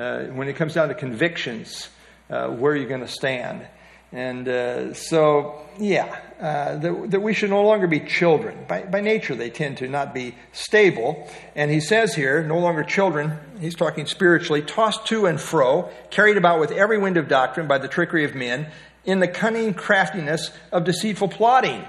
Uh, 0.00 0.24
when 0.28 0.48
it 0.48 0.56
comes 0.56 0.72
down 0.72 0.88
to 0.88 0.94
convictions, 0.94 1.90
uh, 2.30 2.48
where 2.48 2.72
are 2.72 2.76
you 2.76 2.88
going 2.88 3.02
to 3.02 3.06
stand? 3.06 3.66
And 4.12 4.48
uh, 4.48 4.94
so, 4.94 5.60
yeah, 5.78 6.18
uh, 6.40 6.78
that, 6.78 7.10
that, 7.10 7.20
we 7.20 7.34
should 7.34 7.50
no 7.50 7.62
longer 7.62 7.86
be 7.86 8.00
children. 8.00 8.64
By, 8.66 8.84
by 8.84 9.02
nature, 9.02 9.34
they 9.34 9.50
tend 9.50 9.76
to 9.76 9.88
not 9.88 10.14
be 10.14 10.34
stable. 10.52 11.28
And 11.54 11.70
he 11.70 11.80
says 11.80 12.14
here, 12.14 12.42
no 12.42 12.58
longer 12.58 12.82
children, 12.82 13.38
he's 13.60 13.74
talking 13.74 14.06
spiritually, 14.06 14.62
tossed 14.62 15.06
to 15.08 15.26
and 15.26 15.38
fro, 15.38 15.90
carried 16.08 16.38
about 16.38 16.60
with 16.60 16.70
every 16.70 16.96
wind 16.96 17.18
of 17.18 17.28
doctrine 17.28 17.68
by 17.68 17.76
the 17.76 17.86
trickery 17.86 18.24
of 18.24 18.34
men, 18.34 18.68
in 19.04 19.20
the 19.20 19.28
cunning 19.28 19.74
craftiness 19.74 20.50
of 20.72 20.84
deceitful 20.84 21.28
plotting. 21.28 21.84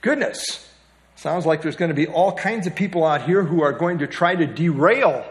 Goodness. 0.00 0.68
Sounds 1.14 1.46
like 1.46 1.62
there's 1.62 1.76
going 1.76 1.90
to 1.90 1.94
be 1.94 2.08
all 2.08 2.32
kinds 2.32 2.66
of 2.66 2.74
people 2.74 3.04
out 3.04 3.22
here 3.22 3.44
who 3.44 3.62
are 3.62 3.72
going 3.72 3.98
to 3.98 4.08
try 4.08 4.34
to 4.34 4.44
derail 4.44 5.24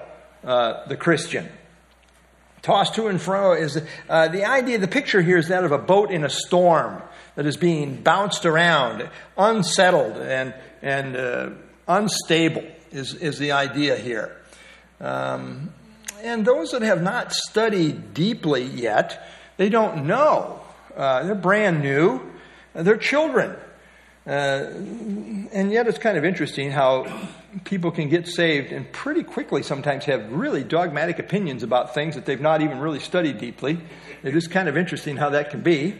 uh, 0.45 0.87
the 0.87 0.95
Christian 0.95 1.49
tossed 2.67 2.95
to 2.95 3.07
and 3.07 3.21
fro 3.21 3.53
is 3.53 3.81
uh, 4.09 4.27
the 4.27 4.43
idea, 4.43 4.77
the 4.77 4.89
picture 4.89 5.21
here 5.21 5.37
is 5.37 5.47
that 5.47 5.63
of 5.63 5.71
a 5.71 5.77
boat 5.77 6.11
in 6.11 6.25
a 6.25 6.29
storm 6.29 7.01
that 7.35 7.45
is 7.45 7.55
being 7.55 7.95
bounced 7.95 8.45
around, 8.45 9.09
unsettled 9.37 10.17
and, 10.17 10.53
and 10.81 11.15
uh, 11.15 11.49
unstable 11.87 12.65
is, 12.91 13.13
is 13.13 13.39
the 13.39 13.53
idea 13.53 13.95
here. 13.95 14.35
Um, 14.99 15.73
and 16.21 16.45
those 16.45 16.71
that 16.71 16.81
have 16.81 17.01
not 17.01 17.31
studied 17.31 18.13
deeply 18.13 18.63
yet, 18.63 19.29
they 19.55 19.69
don't 19.69 20.05
know. 20.05 20.59
Uh, 20.93 21.23
they're 21.23 21.35
brand 21.35 21.81
new. 21.81 22.19
They're 22.73 22.97
children. 22.97 23.55
Uh, 24.27 24.73
and 25.53 25.71
yet 25.71 25.87
it's 25.87 25.97
kind 25.97 26.17
of 26.17 26.25
interesting 26.25 26.69
how 26.69 27.29
people 27.63 27.91
can 27.91 28.09
get 28.09 28.27
saved 28.27 28.73
and 28.73 28.91
pretty 28.91 29.23
quickly 29.23 29.63
sometimes 29.63 30.03
have 30.03 30.29
really 30.33 30.65
dogmatic 30.65 31.17
opinions 31.17 31.63
about 31.63 31.93
things 31.93 32.15
that 32.15 32.25
they've 32.25 32.41
not 32.41 32.61
even 32.61 32.79
really 32.79 32.99
studied 32.99 33.37
deeply. 33.37 33.79
It 34.23 34.35
is 34.35 34.47
kind 34.49 34.67
of 34.67 34.75
interesting 34.75 35.15
how 35.15 35.29
that 35.29 35.49
can 35.49 35.61
be. 35.61 35.95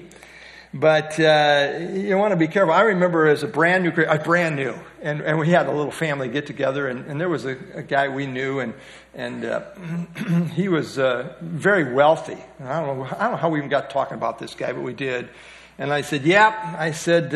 But 0.74 1.18
uh, 1.18 1.80
you 1.94 2.18
want 2.18 2.34
to 2.34 2.36
be 2.36 2.50
careful. 2.50 2.74
I 2.74 2.82
remember 2.82 3.28
as 3.28 3.42
a 3.42 3.48
brand 3.48 3.86
new, 3.86 4.06
I 4.06 4.18
brand 4.18 4.58
new, 4.58 4.76
and, 5.02 5.22
and 5.22 5.40
we 5.40 5.48
had 5.48 5.66
a 5.66 5.72
little 5.72 5.94
family 5.94 6.28
get 6.28 6.46
together, 6.46 6.90
and, 6.90 7.06
and 7.06 7.22
there 7.22 7.30
was 7.30 7.46
a, 7.46 7.58
a, 7.74 7.82
guy 7.82 8.10
we 8.10 8.28
knew, 8.28 8.60
and 8.60 8.74
and 9.16 9.46
uh, 9.46 9.62
he 10.56 10.68
was 10.68 11.00
uh, 11.00 11.36
very 11.40 11.94
wealthy. 11.94 12.38
I 12.60 12.82
don't 12.82 12.98
know, 12.98 13.06
I 13.06 13.24
don't 13.24 13.32
know 13.32 13.38
how 13.38 13.50
we 13.50 13.60
even 13.60 13.70
got 13.70 13.90
talking 13.90 14.18
about 14.18 14.40
this 14.40 14.56
guy, 14.56 14.74
but 14.74 14.82
we 14.82 14.94
did. 14.94 15.30
And 15.78 15.94
I 15.94 16.02
said, 16.02 16.24
"Yep." 16.24 16.54
Yeah. 16.54 16.76
I 16.78 16.92
said, 16.92 17.34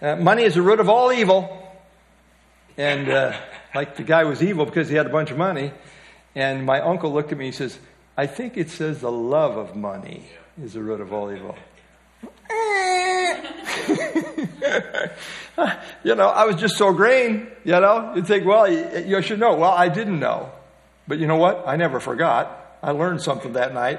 uh, 0.00 0.16
"Money 0.16 0.42
is 0.42 0.54
the 0.54 0.62
root 0.62 0.80
of 0.80 0.88
all 0.88 1.12
evil." 1.12 1.62
And 2.78 3.08
uh, 3.08 3.36
like 3.74 3.96
the 3.96 4.02
guy 4.02 4.24
was 4.24 4.42
evil 4.42 4.64
because 4.66 4.88
he 4.88 4.96
had 4.96 5.06
a 5.06 5.10
bunch 5.10 5.30
of 5.30 5.38
money. 5.38 5.72
And 6.34 6.66
my 6.66 6.80
uncle 6.80 7.12
looked 7.12 7.32
at 7.32 7.38
me 7.38 7.46
and 7.46 7.54
says, 7.54 7.78
I 8.16 8.26
think 8.26 8.56
it 8.56 8.70
says 8.70 9.00
the 9.00 9.10
love 9.10 9.56
of 9.56 9.74
money 9.76 10.24
is 10.62 10.74
the 10.74 10.82
root 10.82 11.00
of 11.00 11.12
all 11.12 11.32
evil. 11.32 11.56
you 16.04 16.14
know, 16.14 16.28
I 16.28 16.44
was 16.44 16.56
just 16.56 16.76
so 16.76 16.92
green, 16.92 17.48
you 17.64 17.72
know. 17.72 18.12
You'd 18.14 18.26
think, 18.26 18.44
well, 18.46 18.70
you, 18.70 19.22
should 19.22 19.40
know. 19.40 19.54
Well, 19.54 19.72
I 19.72 19.88
didn't 19.88 20.20
know. 20.20 20.50
But 21.08 21.18
you 21.18 21.26
know 21.26 21.36
what? 21.36 21.64
I 21.66 21.76
never 21.76 22.00
forgot. 22.00 22.65
I 22.86 22.92
learned 22.92 23.20
something 23.20 23.54
that 23.54 23.74
night. 23.74 23.98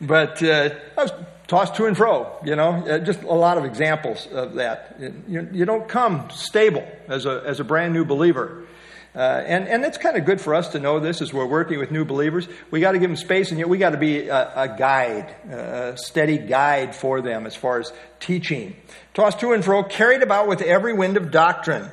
But 0.00 0.42
uh, 0.42 0.70
I 0.96 1.02
was 1.02 1.12
tossed 1.46 1.76
to 1.76 1.84
and 1.84 1.96
fro, 1.96 2.40
you 2.44 2.56
know, 2.56 2.84
uh, 2.86 2.98
just 2.98 3.22
a 3.22 3.34
lot 3.34 3.58
of 3.58 3.66
examples 3.66 4.26
of 4.26 4.54
that. 4.54 4.96
You, 5.28 5.48
you 5.52 5.64
don't 5.66 5.86
come 5.86 6.30
stable 6.30 6.84
as 7.08 7.26
a, 7.26 7.42
as 7.46 7.60
a 7.60 7.64
brand 7.64 7.92
new 7.92 8.06
believer. 8.06 8.66
Uh, 9.14 9.18
and, 9.46 9.68
and 9.68 9.84
it's 9.84 9.98
kind 9.98 10.16
of 10.16 10.24
good 10.24 10.40
for 10.40 10.54
us 10.54 10.68
to 10.68 10.80
know 10.80 10.98
this 10.98 11.20
as 11.20 11.34
we're 11.34 11.46
working 11.46 11.78
with 11.78 11.90
new 11.90 12.06
believers. 12.06 12.48
We 12.70 12.80
got 12.80 12.92
to 12.92 12.98
give 12.98 13.10
them 13.10 13.16
space, 13.18 13.50
and 13.50 13.58
yet 13.58 13.68
we 13.68 13.76
got 13.76 13.90
to 13.90 13.98
be 13.98 14.28
a, 14.28 14.62
a, 14.62 14.68
guide, 14.78 15.28
a 15.50 15.98
steady 15.98 16.38
guide 16.38 16.96
for 16.96 17.20
them 17.20 17.46
as 17.46 17.54
far 17.54 17.78
as 17.78 17.92
teaching. 18.18 18.74
Tossed 19.12 19.40
to 19.40 19.52
and 19.52 19.62
fro, 19.62 19.84
carried 19.84 20.22
about 20.22 20.48
with 20.48 20.62
every 20.62 20.94
wind 20.94 21.18
of 21.18 21.30
doctrine. 21.30 21.90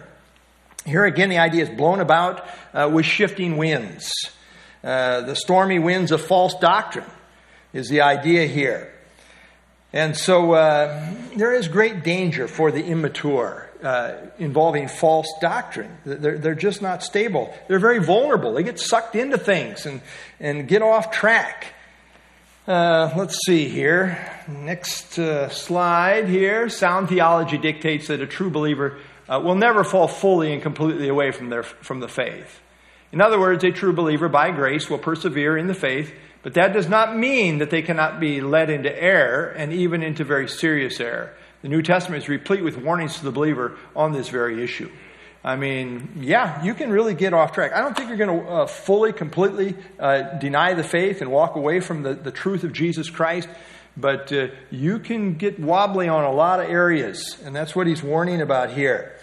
Here 0.85 1.03
again, 1.03 1.27
the 1.27 1.39
idea 1.39 1.63
is 1.63 1.69
blown 1.69 1.99
about 1.99 2.47
uh, 2.73 2.89
with 2.91 3.05
shifting 3.05 3.57
winds. 3.57 4.09
Uh, 4.83 5.21
the 5.21 5.35
stormy 5.35 5.79
winds 5.79 6.11
of 6.11 6.21
false 6.21 6.55
doctrine 6.59 7.09
is 7.73 7.89
the 7.89 8.01
idea 8.01 8.45
here. 8.45 8.93
And 9.91 10.15
so 10.15 10.53
uh, 10.53 11.13
there 11.35 11.53
is 11.53 11.67
great 11.67 12.03
danger 12.03 12.47
for 12.47 12.71
the 12.71 12.83
immature 12.83 13.69
uh, 13.83 14.13
involving 14.37 14.87
false 14.87 15.27
doctrine. 15.41 15.97
They're, 16.05 16.37
they're 16.37 16.55
just 16.55 16.81
not 16.81 17.01
stable. 17.01 17.53
They're 17.67 17.79
very 17.79 17.99
vulnerable. 17.99 18.53
They 18.53 18.63
get 18.63 18.79
sucked 18.79 19.15
into 19.15 19.37
things 19.37 19.85
and, 19.85 20.01
and 20.39 20.67
get 20.67 20.81
off 20.81 21.11
track. 21.11 21.73
Uh, 22.67 23.11
let's 23.17 23.39
see 23.47 23.67
here. 23.67 24.31
Next 24.47 25.17
uh, 25.17 25.49
slide 25.49 26.27
here. 26.27 26.69
Sound 26.69 27.09
theology 27.09 27.57
dictates 27.57 28.07
that 28.07 28.21
a 28.21 28.27
true 28.27 28.51
believer 28.51 28.99
uh, 29.27 29.41
will 29.43 29.55
never 29.55 29.83
fall 29.83 30.07
fully 30.07 30.53
and 30.53 30.61
completely 30.61 31.07
away 31.07 31.31
from, 31.31 31.49
their, 31.49 31.63
from 31.63 31.99
the 31.99 32.07
faith. 32.07 32.61
In 33.11 33.21
other 33.21 33.39
words, 33.39 33.63
a 33.63 33.71
true 33.71 33.93
believer 33.93 34.29
by 34.29 34.51
grace 34.51 34.89
will 34.89 34.99
persevere 34.99 35.57
in 35.57 35.67
the 35.67 35.73
faith 35.73 36.13
but 36.41 36.53
that 36.53 36.73
does 36.73 36.87
not 36.87 37.17
mean 37.17 37.57
that 37.57 37.69
they 37.69 37.81
cannot 37.81 38.19
be 38.19 38.41
led 38.41 38.69
into 38.69 38.91
error 39.01 39.47
and 39.49 39.73
even 39.73 40.03
into 40.03 40.23
very 40.23 40.47
serious 40.47 40.99
error. 40.99 41.33
The 41.61 41.67
New 41.67 41.81
Testament 41.81 42.23
is 42.23 42.29
replete 42.29 42.63
with 42.63 42.77
warnings 42.77 43.17
to 43.17 43.25
the 43.25 43.31
believer 43.31 43.77
on 43.95 44.13
this 44.13 44.29
very 44.29 44.63
issue. 44.63 44.89
I 45.43 45.55
mean, 45.55 46.19
yeah, 46.21 46.63
you 46.63 46.73
can 46.73 46.91
really 46.91 47.13
get 47.13 47.33
off 47.33 47.53
track. 47.53 47.73
I 47.73 47.81
don't 47.81 47.95
think 47.95 48.09
you're 48.09 48.17
going 48.17 48.41
to 48.41 48.49
uh, 48.49 48.67
fully, 48.67 49.13
completely 49.13 49.75
uh, 49.97 50.37
deny 50.37 50.73
the 50.73 50.83
faith 50.83 51.21
and 51.21 51.31
walk 51.31 51.55
away 51.55 51.79
from 51.79 52.03
the, 52.03 52.13
the 52.13 52.31
truth 52.31 52.63
of 52.63 52.73
Jesus 52.73 53.09
Christ, 53.09 53.47
but 53.95 54.31
uh, 54.31 54.47
you 54.69 54.99
can 54.99 55.35
get 55.35 55.59
wobbly 55.59 56.07
on 56.07 56.23
a 56.23 56.31
lot 56.31 56.59
of 56.59 56.69
areas, 56.69 57.37
and 57.43 57.55
that's 57.55 57.75
what 57.75 57.87
he's 57.87 58.03
warning 58.03 58.41
about 58.41 58.71
here. 58.71 59.17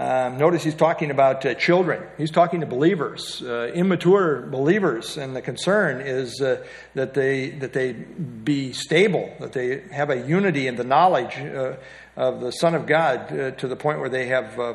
Um, 0.00 0.38
notice 0.38 0.64
he's 0.64 0.74
talking 0.74 1.10
about 1.10 1.44
uh, 1.44 1.52
children. 1.52 2.02
He's 2.16 2.30
talking 2.30 2.60
to 2.60 2.66
believers, 2.66 3.42
uh, 3.42 3.70
immature 3.74 4.40
believers, 4.40 5.18
and 5.18 5.36
the 5.36 5.42
concern 5.42 6.00
is 6.00 6.40
uh, 6.40 6.64
that 6.94 7.12
they 7.12 7.50
that 7.50 7.74
they 7.74 7.92
be 7.92 8.72
stable, 8.72 9.30
that 9.40 9.52
they 9.52 9.80
have 9.92 10.08
a 10.08 10.26
unity 10.26 10.68
in 10.68 10.76
the 10.76 10.84
knowledge 10.84 11.36
uh, 11.36 11.74
of 12.16 12.40
the 12.40 12.50
Son 12.50 12.74
of 12.74 12.86
God 12.86 13.30
uh, 13.30 13.50
to 13.50 13.68
the 13.68 13.76
point 13.76 14.00
where 14.00 14.08
they 14.08 14.28
have 14.28 14.58
uh, 14.58 14.74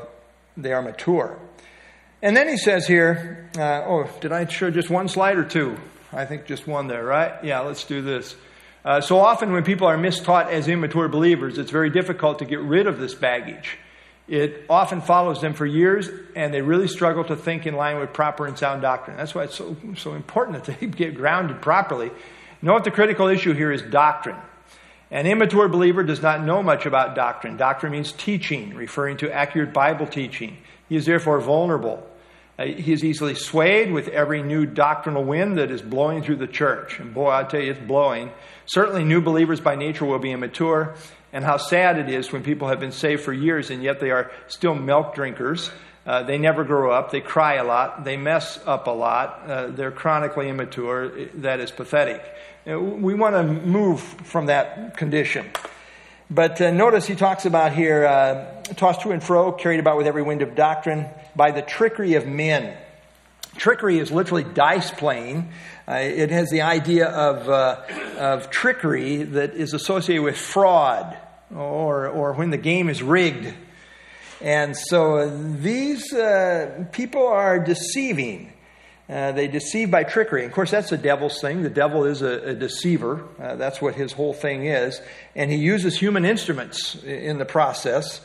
they 0.58 0.74
are 0.74 0.84
mature. 0.84 1.40
And 2.22 2.38
then 2.38 2.48
he 2.48 2.58
says 2.58 2.86
here, 2.86 3.50
oh, 3.58 4.08
did 4.22 4.32
I 4.32 4.46
show 4.46 4.70
just 4.70 4.92
one 4.92 5.08
slide 5.08 5.38
or 5.40 5.44
two? 5.44 5.76
I 6.14 6.26
think 6.26 6.46
just 6.46 6.68
one 6.68 6.86
there, 6.86 7.04
right? 7.04 7.44
Yeah, 7.44 7.62
let's 7.62 7.84
do 7.84 8.04
this. 8.04 8.36
so 9.02 9.18
often, 9.18 9.54
when 9.54 9.64
people 9.64 9.88
are 9.88 9.98
mistaught 9.98 10.50
as 10.50 10.68
immature 10.68 11.08
believers, 11.08 11.58
it's 11.58 11.72
very 11.72 11.90
difficult 11.90 12.38
to 12.40 12.46
get 12.46 12.60
rid 12.60 12.86
of 12.86 13.00
this 13.00 13.16
baggage. 13.16 13.80
It 14.28 14.66
often 14.70 15.02
follows 15.02 15.40
them 15.40 15.54
for 15.54 15.66
years, 15.66 16.10
and 16.36 16.52
they 16.52 16.62
really 16.62 16.88
struggle 16.88 17.24
to 17.26 17.36
think 17.36 17.68
in 17.68 17.76
line 17.76 18.00
with 18.00 18.12
proper 18.12 18.48
and 18.48 18.58
sound 18.58 18.82
doctrine. 18.82 19.18
That's 19.18 19.36
why 19.36 19.44
it's 19.44 19.56
so, 19.56 19.76
so 19.98 20.14
important 20.14 20.64
that 20.64 20.80
they 20.80 20.88
get 20.88 21.16
grounded 21.16 21.62
properly. 21.62 22.12
Note 22.62 22.84
the 22.84 22.92
critical 22.92 23.28
issue 23.28 23.54
here 23.54 23.72
is 23.72 23.84
doctrine. 23.84 24.38
An 25.12 25.28
immature 25.28 25.68
believer 25.68 26.04
does 26.04 26.24
not 26.24 26.44
know 26.44 26.64
much 26.64 26.88
about 26.88 27.16
doctrine. 27.16 27.58
Doctrine 27.58 27.92
means 27.92 28.12
teaching, 28.12 28.74
referring 28.74 29.18
to 29.18 29.32
accurate 29.32 29.72
Bible 29.72 30.08
teaching. 30.08 30.58
He 30.90 30.96
is 30.96 31.06
therefore 31.06 31.40
vulnerable. 31.40 32.06
Uh, 32.58 32.66
he 32.66 32.94
is 32.94 33.04
easily 33.04 33.36
swayed 33.36 33.92
with 33.92 34.08
every 34.08 34.42
new 34.42 34.66
doctrinal 34.66 35.24
wind 35.24 35.58
that 35.58 35.70
is 35.70 35.82
blowing 35.82 36.24
through 36.24 36.38
the 36.38 36.48
church. 36.48 37.00
And 37.00 37.14
boy, 37.14 37.30
I 37.30 37.44
tell 37.44 37.60
you, 37.60 37.72
it's 37.72 37.80
blowing. 37.80 38.32
Certainly, 38.66 39.04
new 39.04 39.22
believers 39.22 39.60
by 39.60 39.76
nature 39.76 40.06
will 40.06 40.20
be 40.20 40.32
immature 40.32 40.96
and 41.36 41.44
how 41.44 41.58
sad 41.58 42.00
it 42.00 42.08
is 42.08 42.32
when 42.32 42.44
people 42.44 42.70
have 42.70 42.80
been 42.80 42.94
saved 42.94 43.22
for 43.22 43.34
years 43.34 43.70
and 43.70 43.84
yet 43.84 44.00
they 44.00 44.10
are 44.10 44.32
still 44.48 44.74
milk 44.74 45.14
drinkers. 45.16 45.70
Uh, 46.06 46.24
they 46.24 46.38
never 46.38 46.64
grow 46.64 46.92
up. 46.92 47.12
They 47.12 47.20
cry 47.20 47.56
a 47.56 47.66
lot. 47.66 48.06
They 48.06 48.16
mess 48.16 48.58
up 48.66 48.88
a 48.88 48.92
lot. 48.92 49.42
Uh, 49.46 49.68
they're 49.68 49.92
chronically 49.92 50.48
immature. 50.48 51.10
That 51.34 51.60
is 51.60 51.72
pathetic. 51.72 52.24
Uh, 52.66 52.80
we 52.80 53.16
want 53.16 53.36
to 53.36 53.44
move 53.44 54.00
from 54.00 54.46
that 54.46 54.96
condition. 54.96 55.46
But 56.30 56.62
uh, 56.62 56.72
notice 56.72 57.06
he 57.06 57.16
talks 57.16 57.46
about 57.46 57.74
here 57.74 58.06
uh, 58.06 58.64
tossed 58.76 59.02
to 59.02 59.12
and 59.12 59.22
fro, 59.22 59.52
carried 59.52 59.82
about 59.82 59.98
with 59.98 60.08
every 60.08 60.24
wind 60.24 60.42
of 60.42 60.56
doctrine, 60.56 61.06
by 61.36 61.52
the 61.52 61.62
trickery 61.62 62.14
of 62.14 62.26
men. 62.26 62.78
Trickery 63.58 64.00
is 64.00 64.10
literally 64.10 64.46
dice 64.46 64.90
playing. 64.90 65.50
Uh, 65.86 65.96
it 65.96 66.30
has 66.30 66.50
the 66.50 66.62
idea 66.62 67.08
of, 67.08 67.50
uh, 67.50 67.82
of 68.18 68.50
trickery 68.50 69.24
that 69.24 69.54
is 69.54 69.74
associated 69.74 70.24
with 70.24 70.38
fraud 70.38 71.18
or, 71.54 72.08
or 72.08 72.34
when 72.34 72.50
the 72.50 72.58
game 72.58 72.90
is 72.90 73.04
rigged. 73.04 73.54
And 74.42 74.76
so 74.76 75.30
these 75.30 76.14
uh, 76.14 76.86
people 76.92 77.28
are 77.28 77.60
deceiving. 77.60 78.52
Uh, 79.08 79.32
they 79.34 79.48
deceive 79.48 79.92
by 79.92 80.04
trickery. 80.04 80.46
Of 80.46 80.52
course, 80.52 80.72
that's 80.72 80.90
the 80.90 80.98
devil's 80.98 81.40
thing. 81.40 81.62
The 81.62 81.70
devil 81.70 82.06
is 82.06 82.22
a, 82.22 82.50
a 82.50 82.54
deceiver. 82.56 83.24
Uh, 83.40 83.56
that's 83.56 83.82
what 83.82 83.96
his 83.96 84.12
whole 84.12 84.34
thing 84.34 84.66
is. 84.66 85.00
And 85.36 85.52
he 85.52 85.58
uses 85.58 85.98
human 85.98 86.26
instruments 86.26 86.96
in 87.04 87.38
the 87.38 87.46
process 87.46 88.22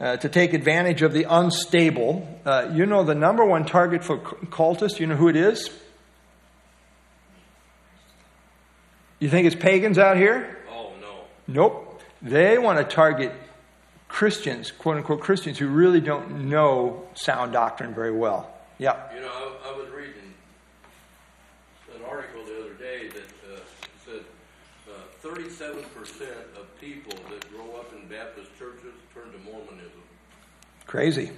uh, 0.00 0.16
to 0.16 0.28
take 0.28 0.52
advantage 0.52 1.02
of 1.02 1.12
the 1.12 1.26
unstable. 1.28 2.26
Uh, 2.44 2.70
you 2.72 2.84
know 2.84 3.04
the 3.04 3.14
number 3.14 3.44
one 3.44 3.64
target 3.64 4.02
for 4.02 4.18
cultists, 4.18 4.98
you 4.98 5.06
know 5.06 5.16
who 5.16 5.28
it 5.28 5.36
is? 5.36 5.70
You 9.20 9.28
think 9.28 9.46
it's 9.46 9.56
pagans 9.56 9.98
out 9.98 10.16
here? 10.16 10.58
Oh, 10.70 10.92
no. 11.00 11.14
Nope. 11.46 11.93
They 12.24 12.56
want 12.56 12.78
to 12.78 12.84
target 12.84 13.32
Christians, 14.08 14.70
quote 14.70 14.96
unquote 14.96 15.20
Christians, 15.20 15.58
who 15.58 15.68
really 15.68 16.00
don't 16.00 16.48
know 16.48 17.06
sound 17.14 17.52
doctrine 17.52 17.92
very 17.92 18.12
well. 18.12 18.50
Yeah. 18.78 18.96
You 19.14 19.20
know, 19.20 19.28
I, 19.28 19.68
I 19.68 19.76
was 19.76 19.90
reading 19.90 20.32
an 21.94 22.00
article 22.08 22.42
the 22.46 22.60
other 22.60 22.74
day 22.74 23.08
that 23.08 23.54
uh, 23.54 23.60
said 24.06 24.24
uh, 24.88 25.28
37% 25.28 26.22
of 26.56 26.80
people 26.80 27.12
that 27.28 27.52
grow 27.52 27.76
up 27.76 27.92
in 27.92 28.08
Baptist 28.08 28.50
churches 28.58 28.94
turn 29.12 29.30
to 29.30 29.38
Mormonism. 29.50 29.90
Crazy. 30.86 31.30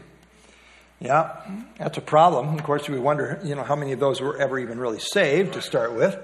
Yeah, 1.01 1.41
that's 1.79 1.99
a 1.99 2.03
problem. 2.03 2.55
Of 2.55 2.63
course, 2.63 2.89
we 2.89 2.99
wonder, 2.99 3.41
you 3.45 3.57
know, 3.57 3.65
how 3.65 3.77
many 3.77 3.93
of 3.93 3.99
those 3.99 4.21
were 4.21 4.39
ever 4.39 4.59
even 4.59 4.79
really 4.79 5.01
saved 5.01 5.55
to 5.55 5.63
start 5.63 5.95
with. 5.95 6.17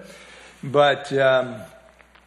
But 0.62 1.12
um, 1.12 1.56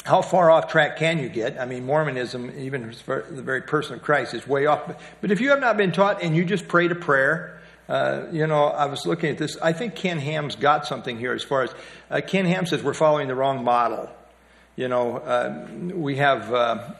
how 0.05 0.21
far 0.21 0.51
off 0.51 0.67
track 0.67 0.97
can 0.97 1.17
you 1.17 1.29
get? 1.29 1.59
I 1.59 1.65
mean, 1.65 1.85
Mormonism, 1.85 2.53
even 2.59 2.93
the 3.07 3.41
very 3.41 3.61
person 3.61 3.95
of 3.95 4.03
Christ, 4.03 4.35
is 4.35 4.47
way 4.47 4.67
off. 4.67 4.95
But 5.19 5.31
if 5.31 5.41
you 5.41 5.49
have 5.49 5.59
not 5.59 5.77
been 5.77 5.91
taught 5.91 6.21
and 6.21 6.35
you 6.35 6.45
just 6.45 6.67
prayed 6.67 6.91
a 6.91 6.95
prayer, 6.95 7.59
uh, 7.89 8.27
you 8.31 8.45
know, 8.45 8.65
I 8.65 8.85
was 8.85 9.07
looking 9.07 9.31
at 9.31 9.39
this. 9.39 9.57
I 9.57 9.73
think 9.73 9.95
Ken 9.95 10.19
Ham's 10.19 10.55
got 10.55 10.85
something 10.85 11.17
here 11.17 11.33
as 11.33 11.43
far 11.43 11.63
as 11.63 11.73
uh, 12.11 12.21
Ken 12.25 12.45
Ham 12.45 12.67
says 12.67 12.83
we're 12.83 12.93
following 12.93 13.27
the 13.27 13.35
wrong 13.35 13.63
model. 13.63 14.09
You 14.75 14.89
know, 14.89 15.17
uh, 15.17 15.67
we 15.93 16.17
have 16.17 16.53
uh, 16.53 16.93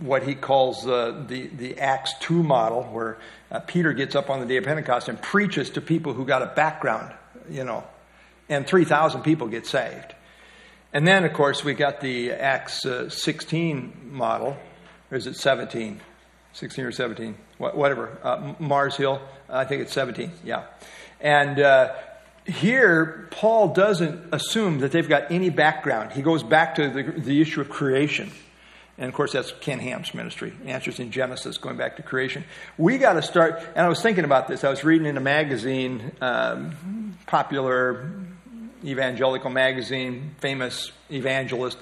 what 0.00 0.24
he 0.24 0.34
calls 0.34 0.86
uh, 0.86 1.24
the, 1.26 1.46
the 1.46 1.78
Acts 1.78 2.12
2 2.20 2.42
model, 2.42 2.82
where 2.84 3.16
uh, 3.50 3.60
Peter 3.60 3.94
gets 3.94 4.14
up 4.14 4.28
on 4.28 4.40
the 4.40 4.46
day 4.46 4.58
of 4.58 4.64
Pentecost 4.64 5.08
and 5.08 5.20
preaches 5.22 5.70
to 5.70 5.80
people 5.80 6.12
who 6.12 6.26
got 6.26 6.42
a 6.42 6.46
background, 6.46 7.14
you 7.48 7.64
know, 7.64 7.82
and 8.50 8.66
3,000 8.66 9.22
people 9.22 9.48
get 9.48 9.66
saved. 9.66 10.14
And 10.92 11.06
then, 11.06 11.24
of 11.24 11.32
course, 11.34 11.62
we 11.62 11.74
got 11.74 12.00
the 12.00 12.32
Acts 12.32 12.86
uh, 12.86 13.10
16 13.10 14.10
model, 14.10 14.56
or 15.10 15.16
is 15.16 15.26
it 15.26 15.36
17? 15.36 16.00
16 16.54 16.84
or 16.84 16.92
17, 16.92 17.36
whatever. 17.58 18.18
Uh, 18.22 18.54
Mars 18.58 18.96
Hill, 18.96 19.20
I 19.48 19.64
think 19.64 19.82
it's 19.82 19.92
17, 19.92 20.32
yeah. 20.44 20.64
And 21.20 21.60
uh, 21.60 21.94
here, 22.46 23.28
Paul 23.30 23.74
doesn't 23.74 24.32
assume 24.32 24.78
that 24.80 24.90
they've 24.90 25.08
got 25.08 25.30
any 25.30 25.50
background. 25.50 26.12
He 26.12 26.22
goes 26.22 26.42
back 26.42 26.76
to 26.76 26.88
the, 26.88 27.02
the 27.02 27.40
issue 27.40 27.60
of 27.60 27.68
creation. 27.68 28.32
And 28.96 29.08
of 29.08 29.14
course, 29.14 29.32
that's 29.32 29.52
Ken 29.60 29.78
Ham's 29.78 30.12
ministry. 30.14 30.52
Answers 30.64 30.98
in 30.98 31.12
Genesis, 31.12 31.58
going 31.58 31.76
back 31.76 31.96
to 31.96 32.02
creation. 32.02 32.44
We 32.76 32.98
got 32.98 33.12
to 33.12 33.22
start, 33.22 33.62
and 33.76 33.86
I 33.86 33.88
was 33.88 34.02
thinking 34.02 34.24
about 34.24 34.48
this. 34.48 34.64
I 34.64 34.70
was 34.70 34.82
reading 34.82 35.06
in 35.06 35.16
a 35.16 35.20
magazine, 35.20 36.10
um, 36.20 37.16
popular 37.26 38.10
evangelical 38.84 39.50
magazine, 39.50 40.34
famous 40.38 40.92
evangelist. 41.10 41.78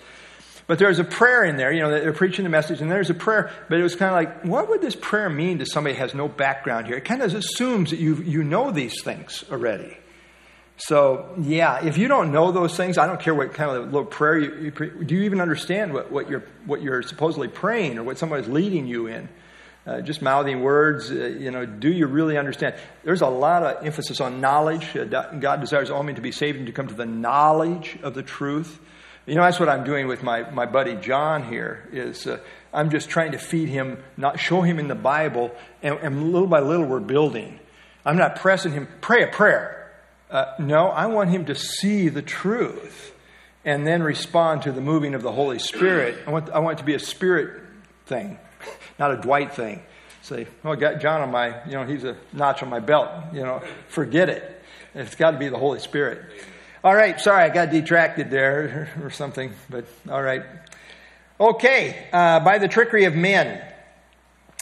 But 0.67 0.81
there's 0.81 0.99
a 0.99 1.05
prayer 1.05 1.45
in 1.45 1.57
there, 1.57 1.71
you 1.71 1.81
know, 1.81 1.91
they're 1.91 2.13
preaching 2.13 2.43
the 2.43 2.49
message, 2.49 2.81
and 2.81 2.91
there's 2.91 3.11
a 3.11 3.15
prayer, 3.15 3.53
but 3.69 3.79
it 3.79 3.83
was 3.85 3.95
kind 3.95 4.11
of 4.11 4.17
like, 4.17 4.45
what 4.45 4.69
would 4.69 4.83
this 4.83 4.97
prayer 4.97 5.31
mean 5.31 5.61
to 5.61 5.67
somebody 5.67 5.95
who 5.95 6.01
has 6.01 6.13
no 6.13 6.27
background 6.27 6.87
here? 6.87 6.97
It 6.97 7.05
kind 7.05 7.23
of 7.23 7.33
assumes 7.35 7.91
that 7.91 8.01
you, 8.01 8.17
you 8.17 8.43
know 8.43 8.73
these 8.73 9.01
things 9.03 9.45
already. 9.51 9.97
So, 10.79 11.35
yeah, 11.41 11.87
if 11.87 11.97
you 11.97 12.09
don't 12.09 12.33
know 12.33 12.53
those 12.53 12.77
things, 12.77 12.99
I 12.99 13.07
don't 13.07 13.21
care 13.21 13.35
what 13.35 13.55
kind 13.55 13.71
of 13.71 13.85
little 13.87 14.05
prayer 14.05 14.39
you, 14.39 14.73
you 14.77 15.05
do 15.05 15.15
you 15.15 15.23
even 15.23 15.41
understand 15.41 15.95
what, 15.95 16.11
what, 16.11 16.29
you're, 16.29 16.45
what 16.67 16.83
you're 16.83 17.03
supposedly 17.03 17.49
praying 17.49 17.97
or 17.99 18.03
what 18.03 18.19
somebody's 18.19 18.49
leading 18.49 18.87
you 18.87 19.07
in? 19.07 19.29
Uh, 19.87 20.01
just 20.01 20.21
mouthing 20.21 20.63
words, 20.63 21.13
uh, 21.13 21.15
you 21.15 21.53
know, 21.53 21.65
do 21.65 21.89
you 21.89 22.09
really 22.09 22.37
understand? 22.37 22.75
There's 23.05 23.21
a 23.21 23.29
lot 23.29 23.63
of 23.63 23.87
emphasis 23.87 24.21
on 24.21 24.41
knowledge. 24.41 24.97
Uh, 24.97 25.05
God 25.05 25.61
desires 25.61 25.91
all 25.91 26.03
men 26.03 26.17
to 26.17 26.21
be 26.21 26.33
saved 26.33 26.59
and 26.59 26.67
to 26.67 26.73
come 26.73 26.89
to 26.89 26.95
the 26.95 27.07
knowledge 27.07 27.97
of 28.03 28.15
the 28.15 28.23
truth. 28.25 28.81
You 29.27 29.37
know, 29.37 29.43
that's 29.43 29.61
what 29.61 29.69
I'm 29.69 29.85
doing 29.85 30.09
with 30.09 30.25
my, 30.25 30.51
my 30.51 30.67
buddy 30.67 30.97
John 30.97 31.45
here, 31.45 31.89
is 31.93 32.27
uh, 32.27 32.41
I'm 32.73 32.91
just 32.91 33.09
trying 33.09 33.33
to 33.33 33.39
feed 33.39 33.69
him, 33.69 34.03
not 34.17 34.41
show 34.41 34.63
him 34.63 34.81
in 34.81 34.89
the 34.89 34.97
Bible, 34.97 35.55
and, 35.85 35.97
and 36.01 36.33
little 36.33 36.49
by 36.49 36.61
little 36.61 36.87
we're 36.87 36.99
building. 36.99 37.61
I'm 38.05 38.17
not 38.17 38.37
pressing 38.37 38.73
him, 38.73 38.89
pray 39.01 39.23
a 39.23 39.29
prayer. 39.29 39.93
Uh, 40.29 40.47
no, 40.59 40.89
I 40.89 41.07
want 41.07 41.31
him 41.31 41.45
to 41.45 41.55
see 41.55 42.09
the 42.09 42.23
truth 42.23 43.15
and 43.65 43.87
then 43.87 44.03
respond 44.03 44.63
to 44.63 44.73
the 44.73 44.81
moving 44.81 45.15
of 45.15 45.23
the 45.23 45.33
Holy 45.33 45.61
Spirit. 45.61 46.19
I 46.27 46.31
want, 46.31 46.51
I 46.51 46.59
want 46.59 46.79
it 46.79 46.81
to 46.81 46.85
be 46.85 46.95
a 46.95 47.01
spirit 47.01 47.63
thing 48.07 48.39
not 48.99 49.13
a 49.13 49.17
Dwight 49.17 49.55
thing. 49.55 49.83
Say, 50.23 50.47
oh, 50.65 50.73
I 50.73 50.77
got 50.77 51.01
John 51.01 51.21
on 51.21 51.31
my, 51.31 51.65
you 51.67 51.73
know, 51.73 51.85
he's 51.85 52.05
a 52.05 52.17
notch 52.33 52.63
on 52.63 52.69
my 52.69 52.81
belt. 52.81 53.11
You 53.33 53.43
know, 53.43 53.63
forget 53.89 54.29
it. 54.29 54.63
It's 54.95 55.15
got 55.15 55.33
to 55.33 55.39
be 55.39 55.49
the 55.49 55.59
Holy 55.59 55.79
Spirit. 55.79 56.25
All 56.83 56.95
right, 56.95 57.21
sorry, 57.21 57.45
I 57.45 57.49
got 57.49 57.71
detracted 57.71 58.31
there 58.31 58.91
or 59.03 59.11
something, 59.11 59.53
but 59.69 59.87
all 60.09 60.23
right. 60.23 60.43
Okay, 61.39 62.09
uh, 62.13 62.41
by 62.41 62.59
the 62.59 62.67
trickery 62.67 63.05
of 63.05 63.15
men, 63.15 63.63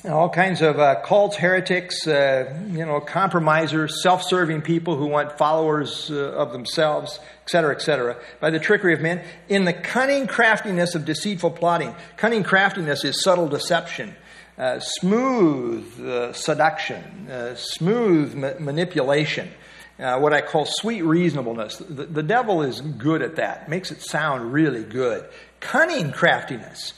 all 0.05 0.29
kinds 0.29 0.61
of 0.61 0.79
uh, 0.79 1.01
cults, 1.03 1.37
heretics, 1.37 2.07
uh, 2.07 2.53
you 2.71 2.85
know, 2.85 3.01
compromisers, 3.01 4.03
self-serving 4.03 4.61
people 4.61 4.97
who 4.97 5.07
want 5.07 5.39
followers 5.39 6.11
uh, 6.11 6.33
of 6.33 6.53
themselves, 6.53 7.21
etc., 7.45 7.75
etc. 7.75 8.17
By 8.41 8.51
the 8.51 8.59
trickery 8.59 8.93
of 8.93 9.01
men, 9.01 9.25
in 9.49 9.65
the 9.65 9.73
cunning 9.73 10.27
craftiness 10.27 10.95
of 10.95 11.05
deceitful 11.05 11.53
plotting. 11.53 11.95
Cunning 12.17 12.43
craftiness 12.43 13.05
is 13.05 13.23
subtle 13.23 13.49
deception. 13.49 14.15
Uh, 14.57 14.79
smooth 14.79 16.01
uh, 16.01 16.33
seduction, 16.33 17.29
uh, 17.29 17.57
smooth 17.57 18.35
ma- 18.35 18.53
manipulation. 18.61 19.51
uh, 19.99 20.19
what 20.19 20.33
I 20.33 20.41
call 20.41 20.65
sweet 20.65 21.03
reasonableness. 21.03 21.77
The, 21.77 22.07
the 22.07 22.23
devil 22.23 22.63
is 22.63 22.81
good 22.81 23.23
at 23.23 23.37
that, 23.37 23.69
makes 23.69 23.91
it 23.91 24.03
sound 24.03 24.53
really 24.53 24.83
good. 24.83 25.25
Cunning 25.61 26.13
craftiness, 26.13 26.95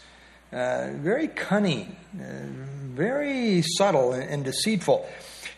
uh, 0.53 0.91
very 0.95 1.29
cunning, 1.29 1.97
uh, 2.19 2.25
very 2.95 3.63
subtle 3.63 4.13
and, 4.13 4.25
and, 4.25 4.45
deceitful. 4.45 5.07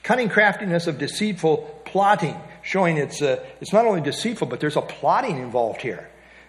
Cunning 0.02 0.28
craftiness 0.28 0.86
of 0.86 0.98
deceitful 0.98 1.82
plotting, 1.84 2.36
showing 2.62 2.96
it's, 2.96 3.22
it's 3.22 3.72
not 3.72 3.86
only 3.86 4.00
deceitful, 4.00 4.48
but 4.48 4.60
there's 4.60 4.76
a 4.76 4.82
plotting 4.82 5.38
involved 5.38 5.80
here. 5.80 6.08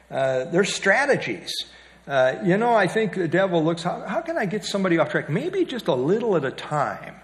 There's 0.09 0.73
strategies. 0.73 1.51
Uh, 2.09 2.39
you 2.43 2.57
know, 2.57 2.73
I 2.73 2.87
think 2.87 3.13
the 3.13 3.27
devil 3.27 3.63
looks, 3.63 3.83
how, 3.83 4.01
how 4.01 4.21
can 4.21 4.35
I 4.35 4.47
get 4.47 4.65
somebody 4.65 4.97
off 4.97 5.11
track? 5.11 5.29
Maybe 5.29 5.63
just 5.63 5.87
a 5.87 5.93
little 5.93 6.35
at 6.35 6.43
a 6.43 6.49
time. 6.49 7.15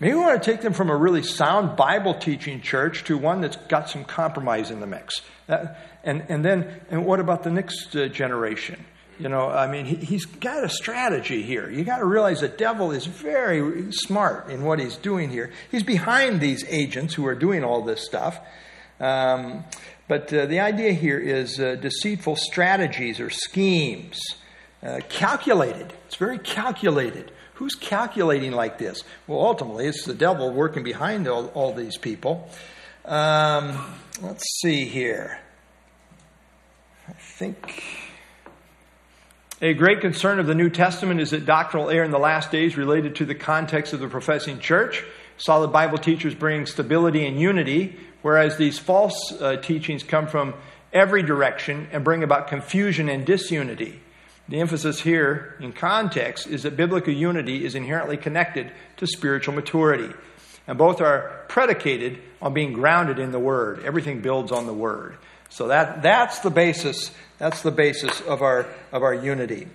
Maybe 0.00 0.14
we 0.14 0.20
want 0.20 0.42
to 0.42 0.50
take 0.50 0.62
them 0.62 0.72
from 0.72 0.88
a 0.88 0.96
really 0.96 1.22
sound 1.22 1.76
Bible 1.76 2.14
teaching 2.14 2.62
church 2.62 3.04
to 3.04 3.18
one 3.18 3.42
that's 3.42 3.56
got 3.56 3.90
some 3.90 4.02
compromise 4.02 4.70
in 4.70 4.80
the 4.80 4.86
mix. 4.86 5.20
Uh, 5.46 5.66
and, 6.04 6.24
and 6.30 6.42
then, 6.42 6.80
and 6.90 7.04
what 7.04 7.20
about 7.20 7.42
the 7.42 7.50
next 7.50 7.94
uh, 7.94 8.08
generation? 8.08 8.82
You 9.18 9.28
know, 9.28 9.50
I 9.50 9.70
mean, 9.70 9.84
he, 9.84 10.14
has 10.14 10.24
got 10.24 10.64
a 10.64 10.70
strategy 10.70 11.42
here. 11.42 11.68
You 11.68 11.84
got 11.84 11.98
to 11.98 12.06
realize 12.06 12.40
the 12.40 12.48
devil 12.48 12.92
is 12.92 13.04
very 13.04 13.92
smart 13.92 14.48
in 14.48 14.64
what 14.64 14.78
he's 14.78 14.96
doing 14.96 15.28
here. 15.28 15.52
He's 15.70 15.82
behind 15.82 16.40
these 16.40 16.64
agents 16.66 17.12
who 17.12 17.26
are 17.26 17.34
doing 17.34 17.62
all 17.62 17.82
this 17.82 18.02
stuff. 18.02 18.40
Um, 18.98 19.64
but 20.10 20.34
uh, 20.34 20.46
the 20.46 20.58
idea 20.58 20.90
here 20.90 21.20
is 21.20 21.60
uh, 21.60 21.76
deceitful 21.76 22.34
strategies 22.34 23.20
or 23.20 23.30
schemes, 23.30 24.18
uh, 24.82 24.98
calculated. 25.08 25.92
It's 26.06 26.16
very 26.16 26.40
calculated. 26.40 27.30
Who's 27.54 27.76
calculating 27.76 28.50
like 28.50 28.76
this? 28.76 29.04
Well, 29.28 29.38
ultimately, 29.38 29.86
it's 29.86 30.04
the 30.04 30.14
devil 30.14 30.52
working 30.52 30.82
behind 30.82 31.28
all, 31.28 31.46
all 31.54 31.72
these 31.72 31.96
people. 31.96 32.50
Um, 33.04 33.78
let's 34.20 34.42
see 34.60 34.84
here. 34.84 35.38
I 37.06 37.12
think. 37.12 37.84
A 39.62 39.74
great 39.74 40.00
concern 40.00 40.40
of 40.40 40.48
the 40.48 40.56
New 40.56 40.70
Testament 40.70 41.20
is 41.20 41.30
that 41.30 41.46
doctrinal 41.46 41.88
error 41.88 42.02
in 42.02 42.10
the 42.10 42.18
last 42.18 42.50
days 42.50 42.76
related 42.76 43.14
to 43.16 43.26
the 43.26 43.36
context 43.36 43.92
of 43.92 44.00
the 44.00 44.08
professing 44.08 44.58
church. 44.58 45.04
Solid 45.36 45.68
Bible 45.70 45.98
teachers 45.98 46.34
bring 46.34 46.66
stability 46.66 47.26
and 47.26 47.40
unity, 47.40 47.96
whereas 48.22 48.56
these 48.56 48.78
false 48.78 49.32
uh, 49.40 49.56
teachings 49.56 50.02
come 50.02 50.26
from 50.26 50.54
every 50.92 51.22
direction 51.22 51.88
and 51.92 52.04
bring 52.04 52.22
about 52.22 52.48
confusion 52.48 53.08
and 53.08 53.24
disunity. 53.24 54.00
The 54.48 54.60
emphasis 54.60 55.00
here 55.00 55.56
in 55.60 55.72
context 55.72 56.48
is 56.48 56.64
that 56.64 56.76
biblical 56.76 57.14
unity 57.14 57.64
is 57.64 57.74
inherently 57.74 58.16
connected 58.16 58.72
to 58.96 59.06
spiritual 59.06 59.54
maturity. 59.54 60.12
And 60.66 60.76
both 60.76 61.00
are 61.00 61.44
predicated 61.48 62.18
on 62.42 62.52
being 62.52 62.72
grounded 62.72 63.18
in 63.18 63.32
the 63.32 63.38
Word. 63.38 63.84
Everything 63.84 64.20
builds 64.20 64.50
on 64.50 64.66
the 64.66 64.72
Word. 64.72 65.16
So 65.50 65.68
that, 65.68 66.02
that's 66.02 66.40
the 66.40 66.50
basis. 66.50 67.12
That's 67.38 67.62
the 67.62 67.70
basis 67.70 68.20
of 68.22 68.42
our, 68.42 68.66
of 68.92 69.02
our 69.02 69.14
unity. 69.14 69.68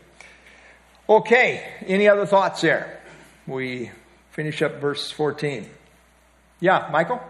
Okay, 1.08 1.66
any 1.86 2.08
other 2.10 2.26
thoughts 2.26 2.62
there? 2.62 3.02
We 3.48 3.92
finish 4.32 4.62
up 4.62 4.82
verse 4.82 5.12
14. 5.12 5.70
Yeah, 6.60 6.90
Michael? 6.92 7.22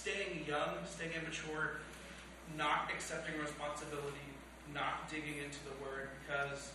Staying 0.00 0.48
young, 0.48 0.80
staying 0.88 1.12
immature, 1.12 1.84
not 2.56 2.88
accepting 2.88 3.36
responsibility, 3.36 4.24
not 4.72 5.04
digging 5.12 5.36
into 5.44 5.60
the 5.68 5.76
word, 5.84 6.08
because 6.24 6.72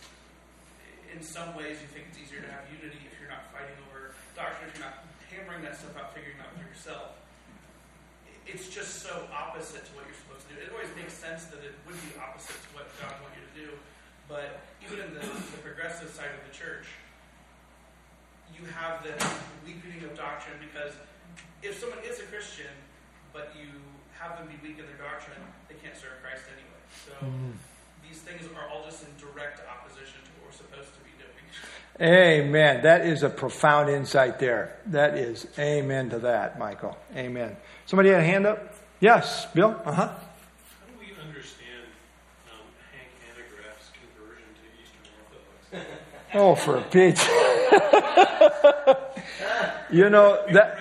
in 1.10 1.18
some 1.18 1.56
ways 1.58 1.82
you 1.82 1.88
think 1.90 2.06
it's 2.12 2.22
easier 2.22 2.38
to 2.38 2.46
have 2.46 2.62
unity 2.70 3.02
if 3.02 3.18
you're 3.18 3.32
not 3.32 3.50
fighting 3.50 3.74
over 3.90 4.14
doctrine, 4.38 4.70
if 4.70 4.78
you're 4.78 4.86
not 4.86 5.02
hammering 5.26 5.66
that 5.66 5.74
stuff 5.74 5.98
out, 5.98 6.14
figuring 6.14 6.38
it 6.38 6.44
out 6.46 6.54
for 6.54 6.62
yourself. 6.62 7.18
It's 8.46 8.70
just 8.70 9.02
so 9.02 9.26
opposite 9.34 9.82
to 9.82 9.92
what 9.98 10.06
you're 10.06 10.20
supposed 10.22 10.46
to 10.46 10.54
do. 10.54 10.62
It 10.62 10.70
always 10.70 10.92
makes 10.94 11.18
sense 11.18 11.50
that 11.50 11.66
it 11.66 11.74
would 11.82 11.98
be 12.06 12.14
opposite 12.14 12.62
to 12.62 12.70
what 12.78 12.86
God 13.02 13.10
wants 13.26 13.34
you 13.34 13.42
to 13.42 13.54
do, 13.58 13.68
but 14.30 14.62
even 14.86 15.02
in 15.02 15.10
the, 15.18 15.24
the 15.26 15.60
progressive 15.66 16.14
side 16.14 16.30
of 16.30 16.46
the 16.46 16.54
church, 16.54 16.86
you 18.54 18.66
have 18.70 19.02
this 19.02 19.22
weakening 19.64 20.04
of 20.04 20.16
doctrine 20.16 20.56
because 20.60 20.92
if 21.62 21.78
someone 21.78 21.98
is 22.08 22.20
a 22.20 22.24
Christian, 22.24 22.70
but 23.32 23.52
you 23.58 23.68
have 24.18 24.38
them 24.38 24.48
be 24.48 24.56
weak 24.66 24.78
in 24.78 24.86
their 24.86 24.96
doctrine, 24.96 25.38
they 25.68 25.74
can't 25.74 25.96
serve 25.96 26.12
Christ 26.22 26.44
anyway. 26.48 26.82
So 27.04 27.12
mm. 27.26 27.52
these 28.06 28.20
things 28.20 28.48
are 28.56 28.68
all 28.68 28.84
just 28.84 29.02
in 29.02 29.08
direct 29.18 29.60
opposition 29.68 30.20
to 30.24 30.30
what 30.38 30.50
we're 30.50 30.56
supposed 30.56 30.94
to 30.94 31.00
be 31.04 31.10
doing. 31.18 31.36
Amen. 32.00 32.82
That 32.82 33.06
is 33.06 33.22
a 33.22 33.28
profound 33.28 33.90
insight 33.90 34.38
there. 34.38 34.78
That 34.86 35.16
is 35.16 35.46
amen 35.58 36.10
to 36.10 36.18
that, 36.20 36.58
Michael. 36.58 36.96
Amen. 37.14 37.56
Somebody 37.86 38.10
had 38.10 38.20
a 38.20 38.24
hand 38.24 38.46
up? 38.46 38.74
Yes, 39.00 39.46
Bill? 39.54 39.80
Uh 39.84 39.92
huh. 39.92 40.06
How 40.06 40.14
do 40.88 40.98
we 40.98 41.12
understand 41.20 41.84
um, 42.50 42.58
Hank 42.92 43.10
Hanegraaff's 43.26 43.90
conversion 43.92 44.48
to 44.54 44.64
Eastern 44.82 45.12
Orthodoxy? 45.74 46.34
oh, 46.34 46.54
for 46.54 46.76
a 46.76 46.82
Pete's. 46.82 47.28
you 49.90 50.10
know, 50.10 50.44
that. 50.52 50.78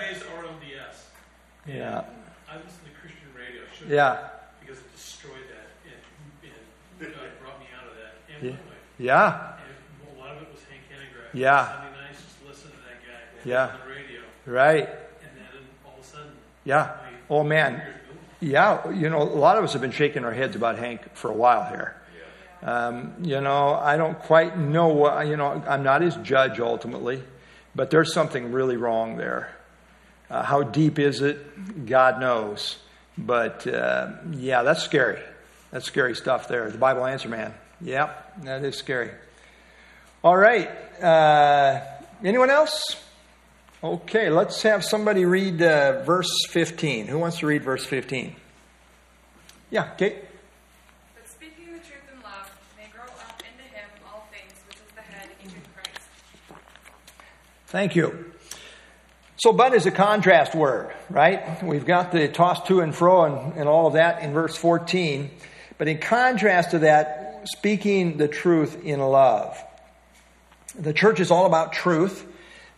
Yeah. 1.67 2.03
I 2.47 2.57
listened 2.57 2.85
to 2.85 2.91
Christian 3.01 3.27
radio. 3.35 3.63
yeah. 3.87 4.29
Because 4.61 4.77
it 4.79 4.95
destroyed 4.95 5.33
that 5.49 5.65
and, 5.89 5.97
and 7.01 7.09
God 7.15 7.23
brought 7.41 7.59
me 7.59 7.65
out 7.75 7.87
of 7.89 7.95
that. 7.97 8.13
And 8.35 8.43
yeah. 8.99 8.99
yeah. 8.99 9.53
And 9.57 10.17
a 10.17 10.19
lot 10.21 10.35
of 10.35 10.43
it 10.43 10.49
was 10.51 10.61
Hank 10.69 10.83
Hanegraaff. 10.91 11.33
Yeah. 11.33 11.65
Sunday 11.65 11.91
nights, 12.01 12.21
just 12.21 12.37
listen 12.47 12.69
to 12.71 12.77
that 12.77 13.01
guy. 13.01 13.49
Yeah. 13.49 13.73
On 13.73 13.79
the 13.87 13.93
radio. 13.95 14.21
Right. 14.45 14.87
And 14.87 15.31
then 15.35 15.63
all 15.85 15.93
of 15.97 16.05
a 16.05 16.07
sudden. 16.07 16.31
Yeah. 16.65 16.91
Oh 17.29 17.43
man. 17.43 17.81
Yeah. 18.41 18.91
You 18.91 19.09
know, 19.09 19.21
a 19.21 19.23
lot 19.23 19.57
of 19.57 19.63
us 19.63 19.73
have 19.73 19.81
been 19.81 19.91
shaking 19.91 20.23
our 20.23 20.33
heads 20.33 20.55
about 20.55 20.77
Hank 20.77 21.15
for 21.15 21.31
a 21.31 21.35
while 21.35 21.65
here. 21.67 21.95
Um, 22.65 23.13
you 23.21 23.39
know, 23.39 23.75
I 23.75 23.95
don't 23.95 24.19
quite 24.19 24.57
know 24.57 24.87
what, 24.87 25.27
you 25.27 25.37
know, 25.37 25.63
I'm 25.67 25.83
not 25.83 26.01
his 26.01 26.15
judge 26.17 26.59
ultimately, 26.59 27.23
but 27.73 27.91
there's 27.91 28.13
something 28.13 28.51
really 28.51 28.75
wrong 28.75 29.15
there. 29.17 29.55
Uh, 30.29 30.43
how 30.43 30.63
deep 30.63 30.99
is 30.99 31.21
it? 31.21 31.85
God 31.85 32.19
knows. 32.19 32.77
But 33.17 33.65
uh, 33.67 34.13
yeah, 34.31 34.63
that's 34.63 34.83
scary. 34.83 35.21
That's 35.71 35.85
scary 35.85 36.15
stuff 36.15 36.47
there. 36.47 36.69
The 36.69 36.77
Bible 36.77 37.05
answer 37.05 37.29
man. 37.29 37.53
Yep, 37.81 38.43
that 38.43 38.63
is 38.63 38.77
scary. 38.77 39.11
All 40.23 40.35
right. 40.35 40.69
Uh, 41.01 41.81
anyone 42.23 42.49
else? 42.49 42.95
Okay, 43.83 44.29
let's 44.29 44.63
have 44.63 44.83
somebody 44.83 45.25
read 45.25 45.61
uh, 45.61 46.01
verse 46.03 46.31
15. 46.49 47.07
Who 47.07 47.19
wants 47.19 47.39
to 47.39 47.45
read 47.45 47.63
verse 47.63 47.85
15? 47.85 48.35
Yeah, 49.69 49.89
Kate. 49.95 50.15
But 51.13 51.27
speaking 51.29 51.65
the 51.73 51.79
truth 51.79 52.01
in 52.11 52.21
love 52.23 52.49
may 52.77 52.87
grow 52.91 53.03
up 53.03 53.41
into 53.41 53.63
him 53.75 53.87
all 54.07 54.27
things, 54.31 54.53
which 54.67 54.77
is 54.77 54.91
the 54.95 55.01
head, 55.01 55.29
even 55.43 55.61
Christ. 55.75 56.07
Thank 57.67 57.95
you. 57.95 58.31
So, 59.37 59.51
but 59.51 59.73
is 59.73 59.85
a 59.85 59.91
contrast 59.91 60.55
word, 60.55 60.93
right? 61.09 61.61
We've 61.63 61.85
got 61.85 62.11
the 62.11 62.27
toss 62.27 62.65
to 62.67 62.79
and 62.79 62.95
fro 62.95 63.25
and, 63.25 63.57
and 63.57 63.67
all 63.67 63.87
of 63.87 63.93
that 63.93 64.21
in 64.21 64.33
verse 64.33 64.55
14. 64.55 65.29
But 65.77 65.87
in 65.87 65.97
contrast 65.97 66.71
to 66.71 66.79
that, 66.79 67.43
speaking 67.45 68.17
the 68.17 68.27
truth 68.27 68.83
in 68.83 68.99
love. 68.99 69.61
The 70.77 70.93
church 70.93 71.19
is 71.19 71.31
all 71.31 71.45
about 71.45 71.73
truth. 71.73 72.25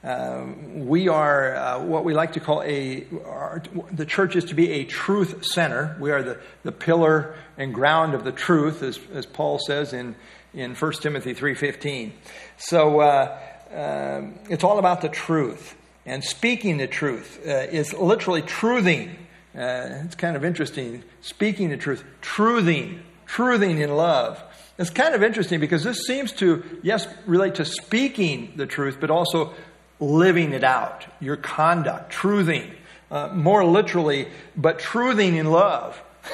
Uh, 0.03 0.45
we 0.73 1.07
are 1.09 1.55
uh, 1.55 1.83
what 1.83 2.05
we 2.05 2.13
like 2.13 2.33
to 2.33 2.39
call 2.39 2.61
a, 2.63 3.05
our, 3.25 3.61
the 3.91 4.05
church 4.05 4.35
is 4.35 4.45
to 4.45 4.55
be 4.55 4.71
a 4.71 4.85
truth 4.85 5.45
center. 5.45 5.97
We 5.99 6.11
are 6.11 6.23
the, 6.23 6.39
the 6.63 6.71
pillar 6.71 7.35
and 7.57 7.73
ground 7.73 8.13
of 8.13 8.23
the 8.23 8.31
truth, 8.31 8.83
as, 8.83 8.99
as 9.13 9.25
Paul 9.25 9.59
says 9.59 9.93
in, 9.93 10.15
in 10.53 10.75
1 10.75 10.91
Timothy 10.93 11.33
3.15. 11.33 12.11
So 12.57 12.99
uh, 12.99 13.39
um, 13.73 14.39
it's 14.49 14.63
all 14.63 14.79
about 14.79 15.01
the 15.01 15.09
truth 15.09 15.75
and 16.05 16.23
speaking 16.23 16.77
the 16.77 16.87
truth 16.87 17.39
uh, 17.45 17.49
is 17.49 17.93
literally 17.93 18.41
truthing. 18.41 19.11
Uh, 19.55 20.03
it's 20.05 20.15
kind 20.15 20.35
of 20.35 20.45
interesting. 20.45 21.03
Speaking 21.21 21.69
the 21.69 21.77
truth, 21.77 22.03
truthing, 22.21 22.99
truthing 23.27 23.81
in 23.81 23.95
love. 23.95 24.41
It's 24.79 24.89
kind 24.89 25.15
of 25.15 25.23
interesting 25.23 25.59
because 25.59 25.83
this 25.83 26.05
seems 26.05 26.31
to, 26.33 26.63
yes, 26.81 27.07
relate 27.25 27.55
to 27.55 27.65
speaking 27.65 28.53
the 28.55 28.65
truth, 28.65 28.97
but 29.01 29.09
also 29.09 29.53
living 29.99 30.53
it 30.53 30.63
out, 30.63 31.05
your 31.19 31.35
conduct, 31.35 32.13
truthing. 32.13 32.71
Uh, 33.09 33.29
more 33.33 33.65
literally, 33.65 34.27
but 34.55 34.79
truthing 34.79 35.35
in 35.35 35.51
love. 35.51 36.01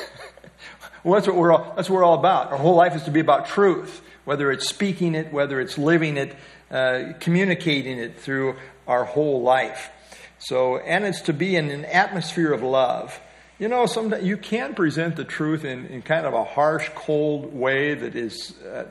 Well, 1.03 1.15
that's 1.15 1.27
what 1.27 1.35
we're 1.35 1.51
all, 1.51 1.73
that's 1.75 1.89
what 1.89 1.97
we're 1.97 2.03
all 2.05 2.17
about. 2.17 2.51
Our 2.53 2.57
whole 2.57 2.75
life 2.75 2.95
is 2.95 3.03
to 3.03 3.11
be 3.11 3.19
about 3.19 3.47
truth, 3.47 4.01
whether 4.23 4.53
it's 4.53 4.67
speaking 4.67 5.15
it, 5.15 5.33
whether 5.33 5.59
it's 5.59 5.77
living 5.77 6.15
it, 6.15 6.33
uh, 6.73 7.13
communicating 7.19 7.99
it 7.99 8.19
through 8.19 8.55
our 8.87 9.05
whole 9.05 9.41
life. 9.43 9.91
So, 10.39 10.77
and 10.77 11.05
it's 11.05 11.21
to 11.21 11.33
be 11.33 11.55
in 11.55 11.69
an 11.69 11.85
atmosphere 11.85 12.51
of 12.51 12.63
love. 12.63 13.21
You 13.59 13.67
know, 13.69 13.85
sometimes 13.85 14.25
you 14.25 14.35
can 14.35 14.73
present 14.73 15.15
the 15.15 15.23
truth 15.23 15.63
in, 15.63 15.85
in 15.85 16.01
kind 16.01 16.25
of 16.25 16.33
a 16.33 16.43
harsh, 16.43 16.89
cold 16.95 17.53
way 17.53 17.93
that 17.93 18.15
is 18.15 18.57
uh, 18.63 18.89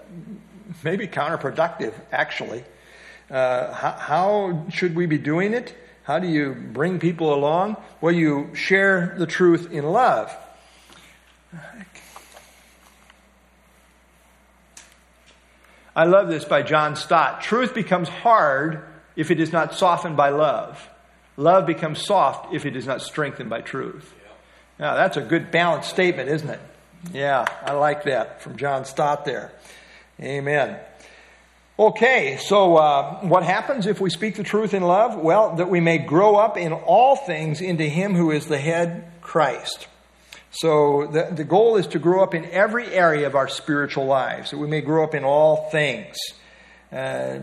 maybe 0.82 1.08
counterproductive, 1.08 1.92
actually. 2.10 2.64
Uh, 3.28 3.72
how, 3.72 3.90
how 3.92 4.66
should 4.70 4.94
we 4.94 5.06
be 5.06 5.18
doing 5.18 5.52
it? 5.52 5.74
How 6.04 6.18
do 6.18 6.28
you 6.28 6.54
bring 6.54 6.98
people 7.00 7.34
along? 7.34 7.76
Well, 8.00 8.14
you 8.14 8.54
share 8.54 9.14
the 9.18 9.26
truth 9.26 9.72
in 9.72 9.84
love. 9.84 10.34
I 15.94 16.04
love 16.04 16.28
this 16.28 16.44
by 16.44 16.62
John 16.62 16.96
Stott. 16.96 17.42
Truth 17.42 17.74
becomes 17.74 18.08
hard 18.08 18.82
if 19.14 19.30
it 19.30 19.40
is 19.40 19.52
not 19.52 19.74
softened 19.74 20.16
by 20.16 20.30
love. 20.30 20.88
Love 21.36 21.66
becomes 21.66 22.04
soft 22.04 22.54
if 22.54 22.64
it 22.66 22.76
is 22.76 22.86
not 22.86 23.02
strengthened 23.02 23.50
by 23.50 23.60
truth. 23.60 24.14
Now, 24.78 24.94
that's 24.94 25.16
a 25.16 25.22
good 25.22 25.50
balanced 25.50 25.90
statement, 25.90 26.28
isn't 26.28 26.48
it? 26.48 26.60
Yeah, 27.12 27.44
I 27.64 27.72
like 27.72 28.04
that 28.04 28.42
from 28.42 28.56
John 28.56 28.84
Stott 28.84 29.24
there. 29.24 29.52
Amen. 30.20 30.78
Okay, 31.78 32.38
so 32.40 32.76
uh, 32.76 33.20
what 33.20 33.42
happens 33.42 33.86
if 33.86 34.00
we 34.00 34.08
speak 34.08 34.36
the 34.36 34.42
truth 34.42 34.72
in 34.72 34.82
love? 34.82 35.16
Well, 35.16 35.56
that 35.56 35.68
we 35.68 35.80
may 35.80 35.98
grow 35.98 36.36
up 36.36 36.56
in 36.56 36.72
all 36.72 37.16
things 37.16 37.60
into 37.60 37.84
Him 37.84 38.14
who 38.14 38.30
is 38.30 38.46
the 38.46 38.58
head, 38.58 39.10
Christ. 39.20 39.88
So 40.52 41.06
the, 41.06 41.34
the 41.34 41.44
goal 41.44 41.76
is 41.76 41.86
to 41.88 41.98
grow 41.98 42.22
up 42.22 42.34
in 42.34 42.44
every 42.44 42.86
area 42.88 43.26
of 43.26 43.34
our 43.34 43.48
spiritual 43.48 44.04
lives, 44.04 44.50
that 44.50 44.58
we 44.58 44.66
may 44.68 44.82
grow 44.82 45.02
up 45.02 45.14
in 45.14 45.24
all 45.24 45.70
things. 45.70 46.14
Uh, 46.92 47.38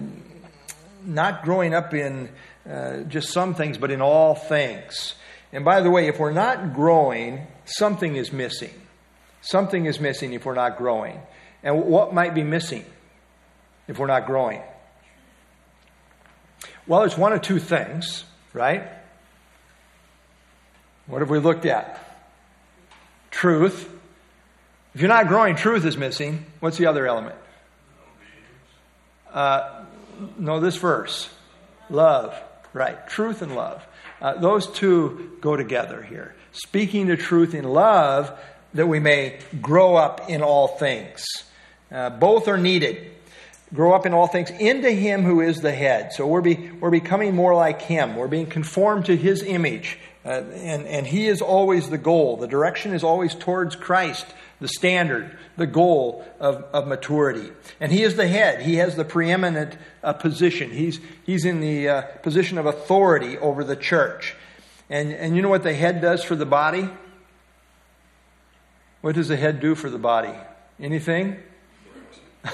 not 1.03 1.43
growing 1.43 1.73
up 1.73 1.93
in 1.95 2.29
uh, 2.69 2.97
just 3.01 3.29
some 3.29 3.55
things, 3.55 3.79
but 3.79 3.89
in 3.89 3.99
all 3.99 4.35
things. 4.35 5.15
And 5.51 5.65
by 5.65 5.81
the 5.81 5.89
way, 5.89 6.07
if 6.07 6.19
we're 6.19 6.31
not 6.31 6.75
growing, 6.75 7.47
something 7.65 8.15
is 8.15 8.31
missing. 8.31 8.73
Something 9.41 9.87
is 9.87 9.99
missing 9.99 10.33
if 10.33 10.45
we're 10.45 10.53
not 10.53 10.77
growing. 10.77 11.19
And 11.63 11.85
what 11.85 12.13
might 12.13 12.35
be 12.35 12.43
missing 12.43 12.85
if 13.87 13.97
we're 13.97 14.07
not 14.07 14.27
growing? 14.27 14.61
Well, 16.85 17.03
it's 17.03 17.17
one 17.17 17.33
of 17.33 17.41
two 17.41 17.59
things, 17.59 18.23
right? 18.53 18.87
What 21.07 21.21
have 21.21 21.31
we 21.31 21.39
looked 21.39 21.65
at? 21.65 22.08
Truth. 23.39 23.89
If 24.93 24.99
you're 24.99 25.07
not 25.07 25.29
growing, 25.29 25.55
truth 25.55 25.85
is 25.85 25.95
missing. 25.95 26.45
What's 26.59 26.77
the 26.77 26.87
other 26.87 27.07
element? 27.07 27.37
Uh, 29.31 29.85
no, 30.37 30.59
this 30.59 30.75
verse. 30.75 31.29
Love. 31.89 32.37
Right. 32.73 33.07
Truth 33.07 33.41
and 33.41 33.55
love. 33.55 33.81
Uh, 34.21 34.33
those 34.33 34.67
two 34.67 35.37
go 35.39 35.55
together 35.55 36.01
here. 36.01 36.35
Speaking 36.51 37.07
the 37.07 37.15
truth 37.15 37.53
in 37.53 37.63
love 37.63 38.37
that 38.73 38.87
we 38.87 38.99
may 38.99 39.39
grow 39.61 39.95
up 39.95 40.29
in 40.29 40.43
all 40.43 40.67
things. 40.67 41.23
Uh, 41.89 42.09
both 42.09 42.49
are 42.49 42.57
needed. 42.57 43.09
Grow 43.73 43.93
up 43.93 44.05
in 44.05 44.13
all 44.13 44.27
things 44.27 44.49
into 44.49 44.91
Him 44.91 45.23
who 45.23 45.39
is 45.39 45.61
the 45.61 45.71
head. 45.71 46.11
So 46.11 46.27
we're, 46.27 46.41
be, 46.41 46.71
we're 46.81 46.91
becoming 46.91 47.35
more 47.35 47.55
like 47.55 47.81
Him. 47.83 48.17
We're 48.17 48.27
being 48.27 48.47
conformed 48.47 49.05
to 49.05 49.15
His 49.15 49.43
image. 49.43 49.97
Uh, 50.25 50.29
and, 50.29 50.85
and 50.85 51.07
He 51.07 51.27
is 51.27 51.41
always 51.41 51.89
the 51.89 51.97
goal. 51.97 52.37
The 52.37 52.47
direction 52.47 52.93
is 52.93 53.03
always 53.03 53.35
towards 53.35 53.75
Christ, 53.75 54.25
the 54.59 54.67
standard, 54.67 55.37
the 55.57 55.67
goal 55.67 56.25
of, 56.39 56.63
of 56.73 56.87
maturity. 56.87 57.51
And 57.79 57.91
He 57.91 58.03
is 58.03 58.15
the 58.15 58.27
head. 58.27 58.61
He 58.61 58.75
has 58.75 58.95
the 58.95 59.05
preeminent 59.05 59.77
uh, 60.03 60.13
position. 60.13 60.71
He's, 60.71 60.99
he's 61.25 61.45
in 61.45 61.61
the 61.61 61.89
uh, 61.89 62.01
position 62.21 62.57
of 62.57 62.65
authority 62.65 63.37
over 63.37 63.63
the 63.63 63.75
church. 63.75 64.35
And, 64.89 65.13
and 65.13 65.35
you 65.35 65.41
know 65.41 65.49
what 65.49 65.63
the 65.63 65.73
head 65.73 66.01
does 66.01 66.23
for 66.23 66.35
the 66.35 66.45
body? 66.45 66.89
What 69.01 69.15
does 69.15 69.29
the 69.29 69.37
head 69.37 69.61
do 69.61 69.75
for 69.75 69.89
the 69.89 69.99
body? 69.99 70.33
Anything? 70.79 71.37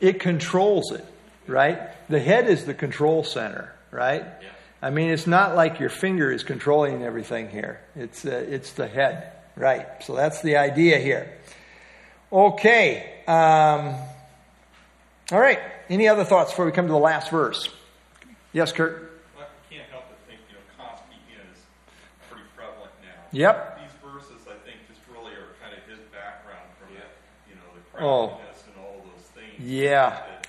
it 0.00 0.20
controls 0.20 0.92
it, 0.92 1.04
right? 1.46 1.78
The 2.08 2.20
head 2.20 2.48
is 2.48 2.64
the 2.64 2.74
control 2.74 3.24
center, 3.24 3.74
right? 3.90 4.22
Yeah. 4.22 4.48
I 4.80 4.90
mean, 4.90 5.10
it's 5.10 5.26
not 5.26 5.56
like 5.56 5.80
your 5.80 5.88
finger 5.90 6.30
is 6.30 6.44
controlling 6.44 7.02
everything 7.02 7.50
here. 7.50 7.80
It's 7.96 8.24
uh, 8.24 8.30
it's 8.48 8.72
the 8.72 8.86
head, 8.86 9.32
right? 9.56 9.86
So 10.04 10.14
that's 10.14 10.40
the 10.42 10.56
idea 10.56 10.98
here. 10.98 11.32
Okay. 12.32 13.22
Um, 13.26 13.94
all 15.32 15.40
right. 15.40 15.58
Any 15.90 16.06
other 16.08 16.24
thoughts 16.24 16.52
before 16.52 16.66
we 16.66 16.72
come 16.72 16.86
to 16.86 16.92
the 16.92 16.98
last 16.98 17.30
verse? 17.30 17.68
Yes, 18.52 18.72
Kurt. 18.72 19.20
I 19.38 19.42
can't 19.72 19.88
help 19.90 20.04
but 20.08 20.18
think, 20.28 20.40
you 20.48 20.54
know, 20.56 20.62
copy 20.84 21.16
is 21.32 21.58
pretty 22.30 22.44
prevalent 22.56 22.92
now. 23.02 23.18
Yep. 23.32 23.80
These 23.80 23.96
verses, 24.12 24.46
I 24.46 24.56
think, 24.64 24.78
just 24.88 25.00
really 25.12 25.32
are 25.32 25.56
kind 25.62 25.72
of 25.76 25.82
his 25.88 26.00
background 26.12 26.68
from, 26.78 26.94
Yeah. 26.94 27.08
you 27.48 27.54
know, 27.56 27.68
the 27.74 28.04
Oh. 28.04 28.38
and 28.68 28.76
all 28.84 29.00
those 29.04 29.24
things. 29.34 29.58
Yeah. 29.58 30.10
That, 30.10 30.46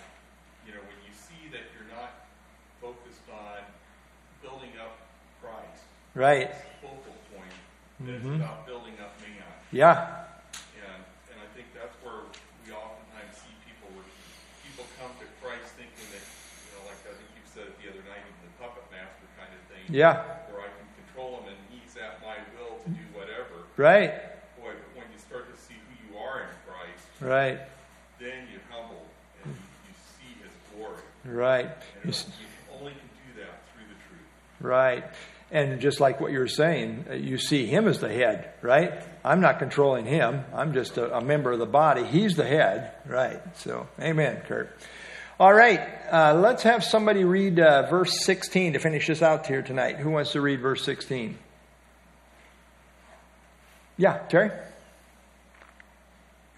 you 0.67 0.73
know, 0.73 0.79
when 0.83 0.99
you 1.07 1.13
see 1.15 1.47
that 1.51 1.63
you're 1.75 1.87
not 1.95 2.27
focused 2.81 3.23
on 3.31 3.63
building 4.43 4.75
up 4.79 4.95
Christ, 5.41 5.83
Right. 6.19 6.51
focal 6.83 7.15
point, 7.31 7.55
that 8.03 8.11
it's 8.19 8.25
Mhm. 8.27 8.43
about 8.43 8.67
building 8.67 8.99
up 8.99 9.15
man. 9.23 9.39
Yeah. 9.71 10.27
And, 10.83 10.99
and 11.31 11.37
I 11.39 11.47
think 11.55 11.71
that's 11.71 11.95
where 12.03 12.27
we 12.67 12.75
oftentimes 12.75 13.39
see 13.39 13.55
people 13.63 13.87
where 13.95 14.03
people 14.67 14.83
come 14.99 15.15
to 15.23 15.27
Christ 15.39 15.79
thinking 15.79 16.07
that, 16.11 16.19
you 16.19 16.69
know, 16.75 16.83
like 16.91 16.99
I 17.07 17.15
think 17.15 17.29
you 17.39 17.43
said 17.47 17.71
it 17.71 17.75
the 17.79 17.87
other 17.87 18.03
night, 18.03 18.19
even 18.19 18.51
the 18.51 18.55
puppet 18.59 18.83
master 18.91 19.31
kind 19.39 19.47
of 19.47 19.63
thing. 19.71 19.87
Yeah. 19.87 20.43
Where 20.51 20.67
I 20.67 20.71
can 20.75 20.87
control 21.07 21.39
him 21.39 21.55
and 21.55 21.59
he's 21.71 21.95
at 21.95 22.19
my 22.19 22.35
will 22.59 22.83
to 22.83 22.89
do 22.91 23.05
whatever. 23.15 23.63
Right. 23.79 24.11
Boy, 24.59 24.75
but 24.75 24.91
when 24.99 25.07
you 25.15 25.19
start 25.23 25.47
to 25.47 25.55
see 25.55 25.79
who 25.79 25.91
you 26.03 26.19
are 26.19 26.51
in 26.51 26.53
Christ, 26.67 27.03
Right. 27.23 27.63
then 28.19 28.43
you 28.51 28.59
humble 28.67 29.07
and 29.47 29.55
you, 29.55 29.63
you 29.87 29.93
see 30.19 30.35
his 30.43 30.51
glory. 30.75 30.99
Right. 31.23 31.71
And 32.03 32.11
you 32.11 32.47
only 32.75 32.91
can 32.91 33.07
do 33.23 33.39
that 33.39 33.63
through 33.71 33.87
the 33.87 33.95
truth. 34.03 34.27
Right. 34.59 35.07
And 35.51 35.81
just 35.81 35.99
like 35.99 36.21
what 36.21 36.31
you're 36.31 36.47
saying, 36.47 37.05
uh, 37.09 37.13
you 37.13 37.37
see 37.37 37.65
him 37.65 37.87
as 37.87 37.99
the 37.99 38.09
head, 38.09 38.53
right? 38.61 39.03
I'm 39.25 39.41
not 39.41 39.57
controlling 39.57 40.05
him. 40.05 40.45
I'm 40.53 40.73
just 40.73 40.97
a, 40.97 41.17
a 41.17 41.21
member 41.21 41.51
of 41.51 41.59
the 41.59 41.65
body. 41.65 42.03
He's 42.03 42.35
the 42.35 42.45
head, 42.45 42.93
right? 43.07 43.41
So, 43.57 43.87
amen, 43.99 44.43
Kurt. 44.47 44.77
All 45.39 45.53
right. 45.53 45.79
Uh, 46.11 46.33
let's 46.35 46.63
have 46.63 46.83
somebody 46.83 47.23
read 47.23 47.59
uh, 47.59 47.89
verse 47.89 48.25
16 48.25 48.73
to 48.73 48.79
finish 48.79 49.07
this 49.07 49.21
out 49.21 49.47
here 49.47 49.61
tonight. 49.61 49.95
Who 49.95 50.11
wants 50.11 50.33
to 50.33 50.41
read 50.41 50.59
verse 50.59 50.83
16? 50.83 51.37
Yeah, 53.95 54.17
Terry? 54.27 54.51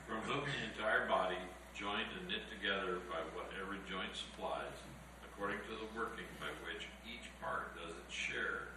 From 0.07 0.21
whom 0.25 0.41
the 0.45 0.61
entire 0.73 1.07
body, 1.07 1.37
joined 1.73 2.09
and 2.19 2.27
knit 2.27 2.41
together 2.49 2.99
by 3.09 3.21
what 3.37 3.49
every 3.61 3.77
joint 3.89 4.13
supplies, 4.17 4.73
according 5.29 5.57
to 5.69 5.73
the 5.77 5.89
working 5.97 6.29
by 6.39 6.49
which 6.65 6.85
each 7.05 7.29
part 7.41 7.73
does 7.77 7.93
its 8.05 8.13
share, 8.13 8.69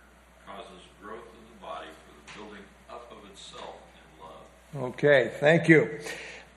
causes 0.47 0.85
growth 1.01 1.29
of 1.29 1.45
the 1.49 1.59
body 1.61 1.89
for 2.05 2.13
the 2.13 2.25
building 2.37 2.65
up 2.89 3.13
of 3.13 3.25
itself 3.33 3.81
in 3.97 4.25
love. 4.25 4.49
Okay, 4.77 5.31
thank 5.39 5.69
you. 5.69 6.01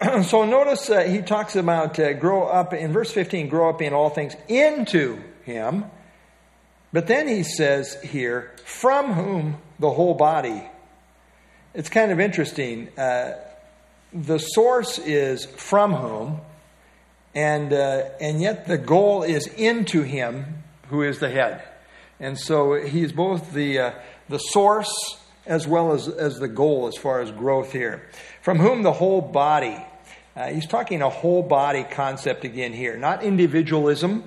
so 0.23 0.43
notice 0.43 0.89
uh, 0.89 1.03
he 1.03 1.21
talks 1.21 1.56
about 1.56 1.99
uh, 1.99 2.13
grow 2.13 2.47
up 2.47 2.73
in 2.73 2.91
verse 2.91 3.12
15, 3.12 3.47
grow 3.47 3.69
up 3.69 3.80
in 3.80 3.93
all 3.93 4.10
things 4.10 4.36
into 4.47 5.21
him. 5.43 5.86
But 6.91 7.06
then 7.06 7.27
he 7.27 7.43
says 7.43 7.95
here, 8.01 8.53
from 8.63 9.13
whom 9.13 9.58
the 9.77 9.91
whole 9.91 10.15
body. 10.15 10.63
It's 11.75 11.89
kind 11.89 12.12
of 12.12 12.19
interesting. 12.19 12.89
Uh, 12.97 13.34
the 14.12 14.39
source 14.39 14.97
is 14.97 15.45
from 15.45 15.93
whom, 15.93 16.41
and, 17.36 17.72
uh, 17.72 18.05
and 18.20 18.41
yet 18.41 18.68
the 18.68 18.80
goal 18.80 19.22
is 19.22 19.45
into 19.45 20.01
him 20.01 20.63
who 20.89 21.03
is 21.03 21.20
the 21.20 21.30
head. 21.30 21.61
And 22.20 22.39
so 22.39 22.84
he's 22.84 23.11
both 23.11 23.53
the, 23.53 23.80
uh, 23.80 23.91
the 24.28 24.39
source 24.39 25.20
as 25.48 25.68
well 25.68 25.93
as, 25.93 26.08
as 26.08 26.39
the 26.39 26.48
goal 26.48 26.88
as 26.88 26.95
far 26.95 27.22
as 27.22 27.32
growth 27.32 27.72
here. 27.72 28.08
From 28.41 28.60
whom 28.60 28.84
the 28.84 28.93
whole 28.93 29.22
body. 29.22 29.78
Uh, 30.36 30.48
he's 30.48 30.68
talking 30.68 31.02
a 31.02 31.10
whole 31.10 31.41
body 31.41 31.84
concept 31.84 32.45
again 32.45 32.74
here, 32.74 32.95
not 32.98 33.24
individualism. 33.24 34.24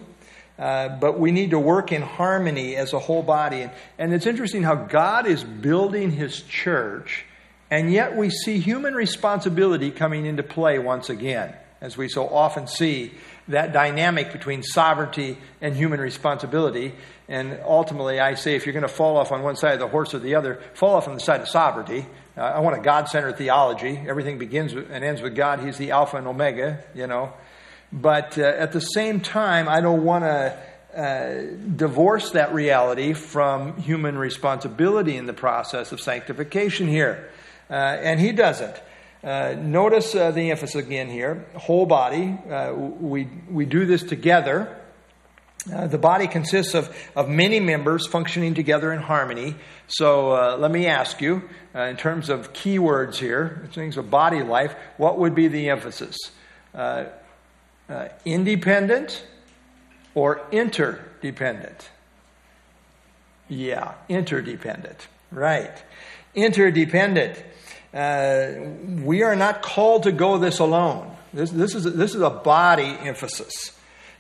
Uh, 0.58 0.90
but 0.90 1.18
we 1.18 1.32
need 1.32 1.52
to 1.52 1.58
work 1.58 1.90
in 1.90 2.02
harmony 2.02 2.76
as 2.76 2.92
a 2.92 2.98
whole 2.98 3.22
body. 3.22 3.62
And, 3.62 3.72
and 3.98 4.12
it's 4.12 4.26
interesting 4.26 4.62
how 4.62 4.74
God 4.74 5.26
is 5.26 5.42
building 5.42 6.10
his 6.10 6.42
church, 6.42 7.24
and 7.70 7.90
yet 7.90 8.14
we 8.14 8.28
see 8.28 8.58
human 8.58 8.94
responsibility 8.94 9.90
coming 9.90 10.26
into 10.26 10.42
play 10.42 10.78
once 10.78 11.08
again, 11.08 11.54
as 11.80 11.96
we 11.96 12.08
so 12.08 12.28
often 12.28 12.66
see 12.66 13.12
that 13.50 13.72
dynamic 13.72 14.32
between 14.32 14.62
sovereignty 14.62 15.38
and 15.60 15.76
human 15.76 16.00
responsibility. 16.00 16.94
And 17.28 17.60
ultimately, 17.64 18.18
I 18.18 18.34
say 18.34 18.56
if 18.56 18.66
you're 18.66 18.72
going 18.72 18.82
to 18.82 18.88
fall 18.88 19.16
off 19.16 19.30
on 19.32 19.42
one 19.42 19.56
side 19.56 19.74
of 19.74 19.80
the 19.80 19.88
horse 19.88 20.14
or 20.14 20.18
the 20.18 20.34
other, 20.34 20.60
fall 20.74 20.96
off 20.96 21.06
on 21.06 21.14
the 21.14 21.20
side 21.20 21.40
of 21.40 21.48
sovereignty. 21.48 22.06
Uh, 22.36 22.40
I 22.40 22.60
want 22.60 22.76
a 22.76 22.80
God 22.80 23.08
centered 23.08 23.36
theology. 23.36 24.00
Everything 24.08 24.38
begins 24.38 24.72
and 24.72 25.04
ends 25.04 25.20
with 25.20 25.36
God. 25.36 25.60
He's 25.60 25.78
the 25.78 25.90
Alpha 25.90 26.16
and 26.16 26.26
Omega, 26.26 26.82
you 26.94 27.06
know. 27.06 27.32
But 27.92 28.38
uh, 28.38 28.42
at 28.42 28.72
the 28.72 28.80
same 28.80 29.20
time, 29.20 29.68
I 29.68 29.80
don't 29.80 30.04
want 30.04 30.24
to 30.24 30.56
uh, 30.96 31.56
divorce 31.76 32.32
that 32.32 32.52
reality 32.54 33.12
from 33.12 33.76
human 33.76 34.16
responsibility 34.18 35.16
in 35.16 35.26
the 35.26 35.32
process 35.32 35.92
of 35.92 36.00
sanctification 36.00 36.88
here. 36.88 37.30
Uh, 37.68 37.74
and 37.74 38.18
he 38.18 38.32
doesn't. 38.32 38.74
Uh, 39.22 39.54
notice 39.58 40.14
uh, 40.14 40.30
the 40.30 40.50
emphasis 40.50 40.76
again 40.76 41.10
here 41.10 41.44
whole 41.54 41.84
body. 41.84 42.38
Uh, 42.48 42.72
we, 42.74 43.28
we 43.50 43.66
do 43.66 43.84
this 43.84 44.02
together. 44.02 44.76
Uh, 45.70 45.86
the 45.86 45.98
body 45.98 46.26
consists 46.26 46.74
of, 46.74 46.94
of 47.14 47.28
many 47.28 47.60
members 47.60 48.06
functioning 48.06 48.54
together 48.54 48.92
in 48.92 48.98
harmony. 48.98 49.54
So 49.88 50.56
let 50.56 50.70
me 50.70 50.86
ask 50.86 51.20
you, 51.20 51.42
in 51.74 51.98
terms 51.98 52.30
of 52.30 52.54
keywords 52.54 53.16
here, 53.16 53.68
things 53.74 53.98
of 53.98 54.10
body 54.10 54.42
life, 54.42 54.74
what 54.96 55.18
would 55.18 55.34
be 55.34 55.48
the 55.48 55.68
emphasis? 55.68 56.16
independent, 58.24 59.26
or 60.14 60.40
interdependent? 60.50 61.90
Yeah, 63.50 63.94
interdependent. 64.08 65.08
Right. 65.30 65.76
Interdependent. 66.34 67.44
Uh, 67.92 68.52
we 69.02 69.22
are 69.22 69.34
not 69.34 69.62
called 69.62 70.04
to 70.04 70.12
go 70.12 70.38
this 70.38 70.58
alone. 70.58 71.16
This, 71.32 71.50
this, 71.50 71.74
is, 71.74 71.84
this 71.84 72.14
is 72.14 72.20
a 72.20 72.30
body 72.30 72.96
emphasis. 73.00 73.76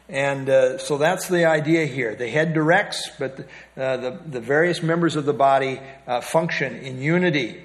And 0.08 0.50
uh, 0.50 0.78
so 0.78 0.98
that's 0.98 1.28
the 1.28 1.44
idea 1.44 1.86
here. 1.86 2.16
The 2.16 2.28
head 2.28 2.52
directs, 2.52 3.10
but 3.18 3.36
the, 3.36 3.44
uh, 3.76 3.96
the, 3.96 4.18
the, 4.26 4.40
various 4.40 4.82
members 4.82 5.14
of 5.14 5.24
the 5.24 5.32
body 5.32 5.80
uh, 6.08 6.20
function 6.20 6.74
in 6.78 7.00
unity. 7.00 7.62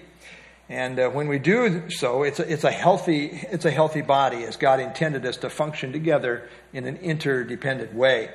And 0.70 1.00
uh, 1.00 1.10
when 1.10 1.28
we 1.28 1.40
do 1.40 1.90
so, 1.90 2.22
it's 2.22 2.40
a, 2.40 2.52
it's, 2.52 2.64
a 2.64 2.72
healthy, 2.72 3.26
it's 3.26 3.66
a 3.66 3.72
healthy 3.72 4.02
body 4.02 4.44
as 4.44 4.58
God 4.58 4.80
intended 4.80 5.26
us 5.26 5.38
to 5.38 5.50
function 5.50 5.92
together 5.92 6.48
in 6.72 6.86
an 6.86 6.98
interdependent 6.98 7.96
way. 7.96 8.30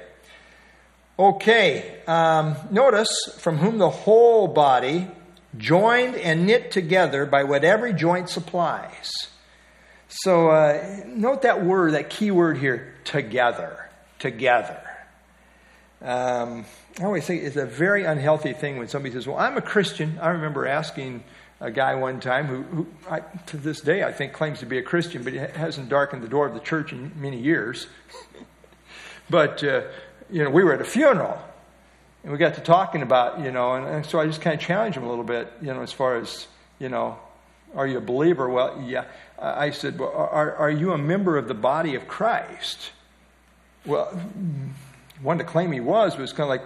Okay, 1.17 2.01
um, 2.09 2.57
notice 2.71 3.11
from 3.39 3.59
whom 3.59 3.79
the 3.79 3.91
whole 3.91 4.49
body, 4.49 5.07
joined 5.57 6.17
and 6.17 6.47
knit 6.47 6.71
together 6.71 7.27
by 7.27 7.45
what 7.45 7.65
every 7.65 7.93
joint 7.93 8.29
supplies. 8.29 9.11
So 10.09 10.51
uh, 10.51 11.05
note 11.07 11.43
that 11.43 11.65
word, 11.65 11.95
that 11.95 12.11
key 12.11 12.31
word 12.31 12.59
here, 12.59 12.95
together. 13.05 13.89
Together. 14.19 14.81
Um, 16.03 16.65
I 17.01 17.05
always 17.05 17.27
think 17.27 17.43
it's 17.43 17.57
a 17.57 17.67
very 17.67 18.05
unhealthy 18.05 18.53
thing 18.53 18.79
when 18.79 18.89
somebody 18.89 19.15
says, 19.15 19.27
Well, 19.27 19.37
I'm 19.37 19.57
a 19.57 19.63
Christian. 19.63 20.19
I 20.21 20.31
remember 20.31 20.67
asking 20.67 21.23
a 21.61 21.71
guy 21.71 21.95
one 21.95 22.21
time 22.21 22.47
who, 22.47 22.63
who 22.63 22.87
I, 23.09 23.21
to 23.47 23.57
this 23.57 23.81
day, 23.81 24.03
I 24.03 24.13
think 24.13 24.33
claims 24.33 24.61
to 24.61 24.67
be 24.67 24.79
a 24.79 24.83
Christian, 24.83 25.23
but 25.23 25.33
he 25.33 25.39
hasn't 25.39 25.89
darkened 25.89 26.23
the 26.23 26.29
door 26.29 26.47
of 26.47 26.55
the 26.55 26.61
church 26.61 26.93
in 26.93 27.13
many 27.21 27.39
years. 27.39 27.87
but, 29.31 29.63
uh, 29.63 29.83
you 30.31 30.43
know, 30.43 30.51
we 30.51 30.65
were 30.65 30.73
at 30.73 30.81
a 30.81 30.85
funeral, 30.85 31.39
and 32.23 32.33
we 32.33 32.39
got 32.39 32.55
to 32.55 32.61
talking 32.61 33.03
about, 33.03 33.41
you 33.41 33.51
know, 33.51 33.75
and, 33.75 33.87
and 33.87 34.07
so 34.07 34.21
I 34.21 34.27
just 34.27 34.41
kind 34.41 34.55
of 34.55 34.61
challenged 34.61 34.97
him 34.97 35.05
a 35.05 35.09
little 35.09 35.25
bit, 35.25 35.51
you 35.63 35.73
know, 35.73 35.83
as 35.83 35.93
far 35.93 36.17
as, 36.17 36.47
you 36.79 36.89
know, 36.89 37.19
are 37.75 37.87
you 37.87 37.99
a 37.99 38.03
believer? 38.03 38.49
Well, 38.49 38.83
yeah. 38.85 39.05
I 39.39 39.71
said, 39.71 39.99
well, 39.99 40.13
are, 40.13 40.55
are 40.57 40.71
you 40.71 40.93
a 40.93 40.99
member 40.99 41.39
of 41.39 41.49
the 41.49 41.55
body 41.55 41.95
of 41.95 42.07
Christ? 42.07 42.91
Well, 43.87 44.07
one 45.23 45.39
to 45.39 45.45
claim 45.45 45.73
he 45.73 45.81
was 45.81 46.19
was 46.19 46.33
kind 46.33 46.45
of 46.45 46.49
like, 46.49 46.65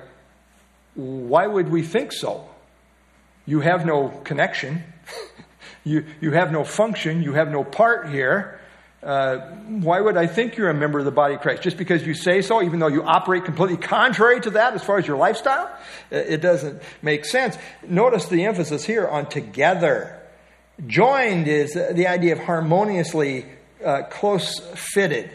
why 0.95 1.47
would 1.47 1.69
we 1.69 1.83
think 1.83 2.13
so? 2.13 2.49
You 3.47 3.61
have 3.61 3.85
no 3.87 4.09
connection. 4.09 4.83
you, 5.85 6.07
you 6.21 6.33
have 6.33 6.51
no 6.51 6.65
function. 6.65 7.23
You 7.23 7.35
have 7.35 7.51
no 7.51 7.63
part 7.63 8.09
here. 8.09 8.61
Uh, 9.05 9.39
why 9.69 10.01
would 10.01 10.17
I 10.17 10.27
think 10.27 10.57
you're 10.57 10.71
a 10.71 10.75
member 10.75 10.99
of 10.99 11.05
the 11.05 11.11
body 11.11 11.35
of 11.35 11.43
Christ? 11.43 11.63
Just 11.63 11.77
because 11.77 12.07
you 12.07 12.15
say 12.15 12.41
so, 12.41 12.63
even 12.63 12.79
though 12.79 12.89
you 12.89 13.03
operate 13.03 13.45
completely 13.45 13.77
contrary 13.77 14.41
to 14.41 14.51
that 14.51 14.73
as 14.73 14.83
far 14.83 14.97
as 14.97 15.07
your 15.07 15.19
lifestyle? 15.19 15.71
It 16.11 16.41
doesn't 16.41 16.83
make 17.03 17.27
sense. 17.27 17.59
Notice 17.87 18.29
the 18.29 18.45
emphasis 18.47 18.85
here 18.85 19.07
on 19.07 19.29
together. 19.29 20.19
Joined 20.87 21.49
is 21.49 21.75
the 21.75 22.07
idea 22.07 22.33
of 22.33 22.39
harmoniously 22.39 23.45
uh, 23.85 24.05
close 24.05 24.59
fitted. 24.75 25.31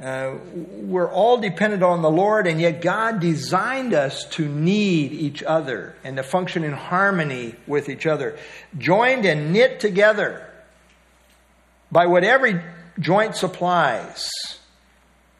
Uh, 0.00 0.36
we're 0.54 1.10
all 1.10 1.38
dependent 1.38 1.82
on 1.82 2.02
the 2.02 2.10
Lord, 2.10 2.46
and 2.46 2.60
yet 2.60 2.80
God 2.80 3.20
designed 3.20 3.92
us 3.92 4.24
to 4.30 4.48
need 4.48 5.12
each 5.12 5.42
other 5.42 5.94
and 6.04 6.16
to 6.16 6.22
function 6.22 6.64
in 6.64 6.72
harmony 6.72 7.56
with 7.66 7.88
each 7.88 8.06
other. 8.06 8.38
Joined 8.78 9.26
and 9.26 9.52
knit 9.52 9.80
together 9.80 10.46
by 11.92 12.06
what 12.06 12.24
every 12.24 12.62
joint 13.00 13.34
supplies. 13.34 14.30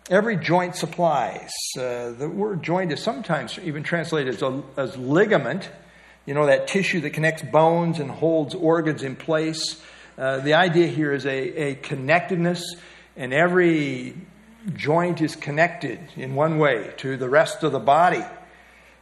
Every 0.09 0.37
joint 0.37 0.75
supplies. 0.75 1.51
Uh, 1.79 2.11
the 2.11 2.29
word 2.29 2.63
joint 2.63 2.91
is 2.91 3.03
sometimes 3.03 3.59
even 3.61 3.83
translated 3.83 4.35
as, 4.35 4.43
a, 4.43 4.63
as 4.77 4.97
ligament, 4.97 5.71
you 6.27 6.35
know, 6.35 6.47
that 6.47 6.67
tissue 6.67 7.01
that 7.03 7.11
connects 7.11 7.43
bones 7.43 8.01
and 8.01 8.11
holds 8.11 8.55
organs 8.55 9.03
in 9.03 9.15
place. 9.15 9.81
Uh, 10.19 10.39
the 10.39 10.55
idea 10.55 10.89
here 10.89 11.13
is 11.13 11.27
a, 11.27 11.71
a 11.71 11.75
connectedness, 11.77 12.75
and 13.17 13.33
every 13.33 14.17
joint 14.75 15.21
is 15.21 15.37
connected 15.37 16.01
in 16.17 16.35
one 16.35 16.59
way 16.59 16.93
to 16.99 17.17
the 17.17 17.29
rest 17.29 17.63
of 17.63 17.73
the 17.73 17.79
body. 17.79 18.25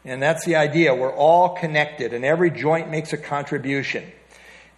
And 0.04 0.22
that's 0.22 0.44
the 0.44 0.56
idea. 0.56 0.94
We're 0.94 1.14
all 1.14 1.56
connected, 1.56 2.12
and 2.12 2.24
every 2.24 2.50
joint 2.50 2.90
makes 2.90 3.12
a 3.12 3.18
contribution. 3.18 4.04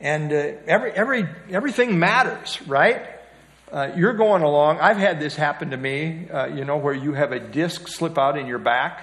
And 0.01 0.33
uh, 0.33 0.53
every, 0.67 0.93
every, 0.93 1.29
everything 1.51 1.99
matters, 1.99 2.61
right? 2.67 3.20
Uh, 3.73 3.93
you're 3.97 4.15
going 4.15 4.43
along. 4.43 4.81
I've 4.81 4.97
had 4.97 5.21
this 5.21 5.37
happen 5.37 5.71
to 5.71 5.77
me, 5.77 6.29
uh, 6.29 6.47
you 6.47 6.65
know, 6.65 6.77
where 6.77 6.95
you 6.95 7.13
have 7.13 7.31
a 7.31 7.39
disc 7.39 7.87
slip 7.87 8.19
out 8.19 8.37
in 8.37 8.47
your 8.47 8.59
back. 8.59 9.03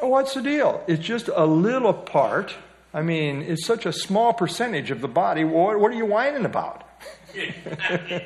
What's 0.00 0.32
the 0.32 0.40
deal? 0.40 0.82
It's 0.86 1.04
just 1.04 1.28
a 1.28 1.44
little 1.44 1.92
part. 1.92 2.54
I 2.94 3.02
mean, 3.02 3.42
it's 3.42 3.66
such 3.66 3.84
a 3.84 3.92
small 3.92 4.32
percentage 4.32 4.90
of 4.90 5.02
the 5.02 5.08
body. 5.08 5.44
What, 5.44 5.78
what 5.78 5.92
are 5.92 5.94
you 5.94 6.06
whining 6.06 6.46
about? 6.46 6.88
it, 7.34 8.24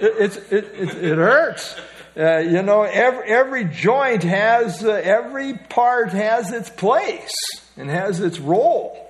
it, 0.00 0.36
it, 0.52 0.64
it, 0.78 1.16
hurts. 1.16 1.74
Uh, 2.16 2.38
you 2.38 2.62
know, 2.62 2.82
every, 2.84 3.28
every 3.28 3.64
joint 3.64 4.22
has, 4.22 4.84
uh, 4.84 4.92
every 4.92 5.54
part 5.54 6.10
has 6.10 6.52
its 6.52 6.70
place 6.70 7.34
and 7.76 7.90
has 7.90 8.20
its 8.20 8.38
role. 8.38 9.05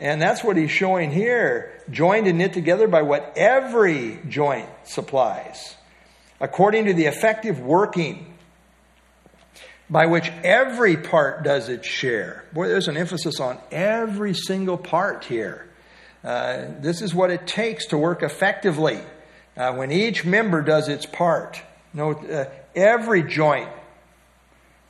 And 0.00 0.20
that's 0.20 0.42
what 0.42 0.56
he's 0.56 0.70
showing 0.70 1.12
here 1.12 1.72
joined 1.90 2.26
and 2.26 2.38
knit 2.38 2.54
together 2.54 2.88
by 2.88 3.02
what 3.02 3.34
every 3.36 4.18
joint 4.26 4.68
supplies, 4.84 5.76
according 6.40 6.86
to 6.86 6.94
the 6.94 7.04
effective 7.04 7.60
working 7.60 8.26
by 9.90 10.06
which 10.06 10.30
every 10.42 10.96
part 10.96 11.42
does 11.42 11.68
its 11.68 11.86
share. 11.86 12.44
Boy, 12.52 12.68
there's 12.68 12.88
an 12.88 12.96
emphasis 12.96 13.40
on 13.40 13.58
every 13.70 14.32
single 14.32 14.78
part 14.78 15.24
here. 15.24 15.68
Uh, 16.24 16.66
this 16.80 17.02
is 17.02 17.14
what 17.14 17.30
it 17.30 17.46
takes 17.46 17.86
to 17.86 17.98
work 17.98 18.22
effectively 18.22 19.00
uh, 19.56 19.74
when 19.74 19.90
each 19.90 20.24
member 20.24 20.62
does 20.62 20.88
its 20.88 21.04
part. 21.04 21.60
Note, 21.92 22.30
uh, 22.30 22.46
every 22.74 23.22
joint, 23.22 23.68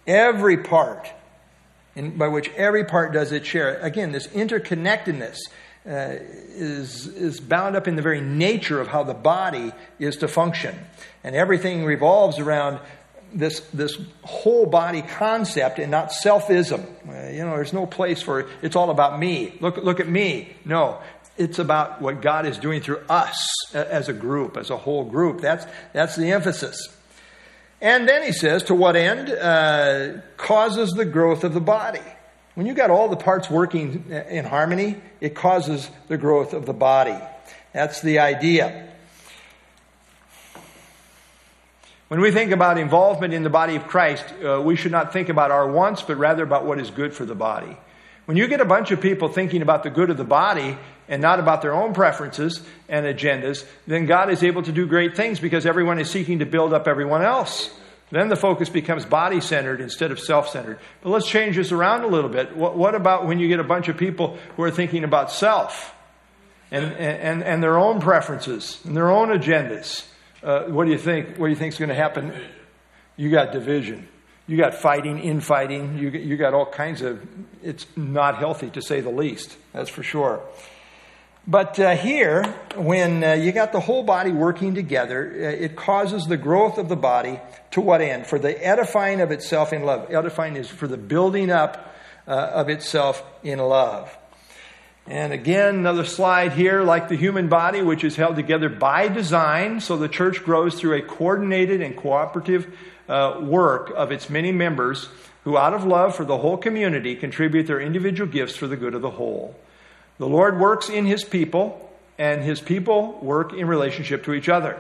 every 0.07 0.59
part, 0.59 1.11
in, 1.97 2.17
by 2.17 2.29
which 2.29 2.51
every 2.51 2.85
part 2.85 3.13
does 3.13 3.33
its 3.33 3.47
share. 3.47 3.79
Again, 3.81 4.13
this 4.13 4.27
interconnectedness 4.29 5.39
uh, 5.87 6.17
is, 6.51 7.07
is 7.07 7.41
bound 7.41 7.77
up 7.77 7.89
in 7.89 7.97
the 7.97 8.03
very 8.03 8.21
nature 8.21 8.81
of 8.81 8.89
how 8.89 9.03
the 9.03 9.15
body 9.15 9.73
is 9.99 10.17
to 10.19 10.29
function. 10.29 10.79
And 11.25 11.35
everything 11.35 11.85
revolves 11.85 12.39
around 12.39 12.81
this, 13.33 13.61
this 13.73 13.99
whole 14.23 14.67
body 14.67 15.03
concept 15.03 15.79
and 15.79 15.91
not 15.91 16.11
selfism. 16.11 16.85
Uh, 17.09 17.31
you 17.31 17.45
know, 17.45 17.55
there's 17.57 17.73
no 17.73 17.87
place 17.87 18.23
for 18.23 18.49
it's 18.63 18.77
all 18.77 18.91
about 18.91 19.19
me. 19.19 19.57
Look, 19.61 19.77
look 19.79 20.01
at 20.01 20.09
me. 20.09 20.55
No, 20.65 21.01
it's 21.39 21.59
about 21.59 22.03
what 22.03 22.21
God 22.21 22.45
is 22.45 22.59
doing 22.59 22.83
through 22.83 23.03
us 23.09 23.75
as 23.75 24.09
a 24.09 24.13
group, 24.13 24.57
as 24.57 24.71
a 24.71 24.77
whole 24.77 25.05
group. 25.05 25.41
That's, 25.41 25.65
that's 25.93 26.17
the 26.17 26.33
emphasis. 26.33 26.89
And 27.81 28.09
then 28.09 28.23
he 28.23 28.33
says, 28.33 28.65
to 28.65 28.75
what 28.75 28.95
end? 28.95 29.31
Uh, 29.31 30.21
causes 30.37 30.91
the 30.91 31.05
growth 31.05 31.45
of 31.45 31.55
the 31.55 31.61
body. 31.61 32.01
When 32.55 32.67
you've 32.67 32.77
got 32.77 32.91
all 32.91 33.09
the 33.09 33.17
parts 33.17 33.49
working 33.49 34.11
in 34.11 34.45
harmony, 34.45 34.97
it 35.21 35.35
causes 35.35 35.91
the 36.09 36.19
growth 36.19 36.53
of 36.53 36.67
the 36.67 36.75
body. 36.75 37.17
That's 37.73 38.03
the 38.03 38.19
idea. 38.19 38.89
When 42.09 42.21
we 42.21 42.33
think 42.33 42.51
about 42.51 42.77
involvement 42.77 43.33
in 43.33 43.45
the 43.45 43.51
body 43.51 43.77
of 43.77 43.87
Christ, 43.87 44.25
uh, 44.45 44.61
we 44.61 44.75
should 44.75 44.91
not 44.91 45.13
think 45.13 45.29
about 45.29 45.53
our 45.53 45.71
wants, 45.71 46.03
but 46.03 46.17
rather 46.17 46.43
about 46.43 46.67
what 46.67 46.81
is 46.81 46.91
good 46.91 47.15
for 47.15 47.25
the 47.25 47.37
body. 47.37 47.77
When 48.27 48.37
you 48.37 48.49
get 48.49 48.61
a 48.61 48.65
bunch 48.65 48.91
of 48.91 49.01
people 49.01 49.29
thinking 49.29 49.63
about 49.63 49.85
the 49.85 49.91
good 49.91 50.11
of 50.11 50.17
the 50.17 50.25
body 50.25 50.77
and 51.11 51.21
not 51.21 51.39
about 51.39 51.61
their 51.61 51.75
own 51.75 51.93
preferences 51.93 52.63
and 52.89 53.05
agendas, 53.05 53.67
then 53.87 54.07
God 54.07 54.31
is 54.31 54.43
able 54.43 54.63
to 54.63 54.73
do 54.73 54.87
great 54.87 55.15
things 55.15 55.39
because 55.39 55.67
everyone 55.67 55.99
is 55.99 56.11
seeking 56.11 56.39
to 56.39 56.47
build 56.47 56.73
up 56.73 56.89
everyone 56.89 57.21
else. 57.21 57.69
Then 58.11 58.29
the 58.29 58.37
focus 58.37 58.71
becomes 58.71 59.05
body 59.05 59.43
centered 59.43 59.83
instead 59.83 60.11
of 60.11 60.19
self 60.19 60.49
centered. 60.49 60.79
But 61.03 61.11
let's 61.11 61.29
change 61.29 61.57
this 61.57 61.71
around 61.71 62.05
a 62.05 62.09
little 62.09 62.31
bit. 62.31 62.57
What, 62.57 62.77
what, 62.77 62.95
about 62.95 63.27
when 63.27 63.39
you 63.39 63.49
get 63.49 63.61
a 63.61 63.65
bunch 63.65 63.89
of 63.89 63.99
people 63.99 64.39
who 64.57 64.63
are 64.63 64.71
thinking 64.71 65.05
about 65.05 65.31
self? 65.31 65.95
and, 66.71 66.93
and, 66.93 67.43
and 67.43 67.63
their 67.63 67.79
own 67.79 68.01
preferences 68.01 68.81
and 68.85 68.97
their 68.97 69.11
own 69.11 69.29
agendas. 69.29 70.07
Uh, 70.43 70.65
what 70.65 70.85
do 70.85 70.93
you 70.93 70.99
think? 70.99 71.37
What 71.37 71.47
do 71.47 71.51
you 71.51 71.57
think 71.57 71.75
is 71.75 71.79
going 71.79 71.91
to 71.91 71.95
happen? 71.95 72.33
You 73.17 73.31
got 73.31 73.53
division. 73.53 74.09
You 74.47 74.57
got 74.57 74.75
fighting, 74.75 75.19
infighting. 75.19 75.99
You, 75.99 76.11
you 76.11 76.37
got 76.37 76.55
all 76.55 76.67
kinds 76.67 77.03
of. 77.03 77.21
It's 77.63 77.87
not 77.97 78.39
healthy 78.39 78.71
to 78.71 78.83
say 78.83 79.01
the 79.01 79.11
least. 79.11 79.57
That's 79.73 79.91
for 79.91 80.03
sure. 80.03 80.43
But 81.47 81.81
uh, 81.81 81.97
here, 81.97 82.45
when 82.77 83.25
uh, 83.25 83.33
you 83.33 83.53
got 83.53 83.73
the 83.73 83.81
whole 83.81 84.03
body 84.03 84.31
working 84.31 84.75
together, 84.75 85.33
uh, 85.35 85.65
it 85.65 85.75
causes 85.75 86.27
the 86.27 86.37
growth 86.37 86.79
of 86.79 86.89
the 86.89 86.97
body 86.97 87.41
to 87.73 87.81
what 87.81 88.01
end? 88.01 88.27
For 88.27 88.39
the 88.39 88.65
edifying 88.65 89.21
of 89.21 89.31
itself 89.31 89.73
in 89.73 89.85
love. 89.85 90.13
Edifying 90.13 90.57
is 90.57 90.69
for 90.69 90.87
the 90.87 90.99
building 90.99 91.51
up 91.51 91.95
uh, 92.29 92.31
of 92.31 92.69
itself 92.69 93.23
in 93.43 93.59
love. 93.59 94.17
And 95.07 95.33
again, 95.33 95.77
another 95.77 96.05
slide 96.05 96.53
here, 96.53 96.83
like 96.83 97.09
the 97.09 97.17
human 97.17 97.49
body, 97.49 97.83
which 97.83 98.05
is 98.05 98.17
held 98.17 98.37
together 98.37 98.69
by 98.69 99.09
design, 99.09 99.81
so 99.81 99.97
the 99.97 100.09
church 100.09 100.45
grows 100.45 100.79
through 100.79 100.99
a 100.99 101.03
coordinated 101.03 101.81
and 101.81 101.97
cooperative 101.97 102.73
uh, 103.09 103.41
work 103.43 103.93
of 103.97 104.13
its 104.13 104.31
many 104.31 104.53
members 104.53 105.09
who, 105.45 105.57
out 105.57 105.75
of 105.75 105.85
love 105.85 106.15
for 106.15 106.25
the 106.25 106.39
whole 106.39 106.59
community, 106.59 107.17
contribute 107.17 107.67
their 107.67 107.81
individual 107.81 108.31
gifts 108.31 108.55
for 108.55 108.69
the 108.69 108.77
good 108.77 108.95
of 108.95 109.03
the 109.03 109.11
whole. 109.11 109.57
The 110.21 110.29
Lord 110.29 110.61
works 110.61 110.91
in 110.91 111.07
His 111.07 111.25
people, 111.25 111.91
and 112.19 112.43
His 112.43 112.61
people 112.61 113.19
work 113.23 113.55
in 113.55 113.67
relationship 113.67 114.25
to 114.25 114.35
each 114.35 114.51
other. 114.51 114.77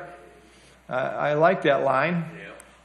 Uh, 0.87 0.93
I 0.93 1.33
like 1.33 1.63
that 1.63 1.83
line. 1.83 2.27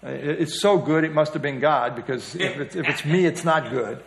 Uh, 0.02 0.12
it- 0.12 0.40
It's 0.44 0.62
so 0.62 0.78
good, 0.78 1.04
it 1.04 1.14
must 1.14 1.34
have 1.34 1.42
been 1.42 1.60
God, 1.60 1.98
because 1.98 2.34
if 2.34 2.58
it's, 2.62 2.76
if 2.78 2.88
it's 2.88 3.04
me, 3.04 3.26
it's 3.26 3.44
not 3.44 3.70
good. 3.72 4.02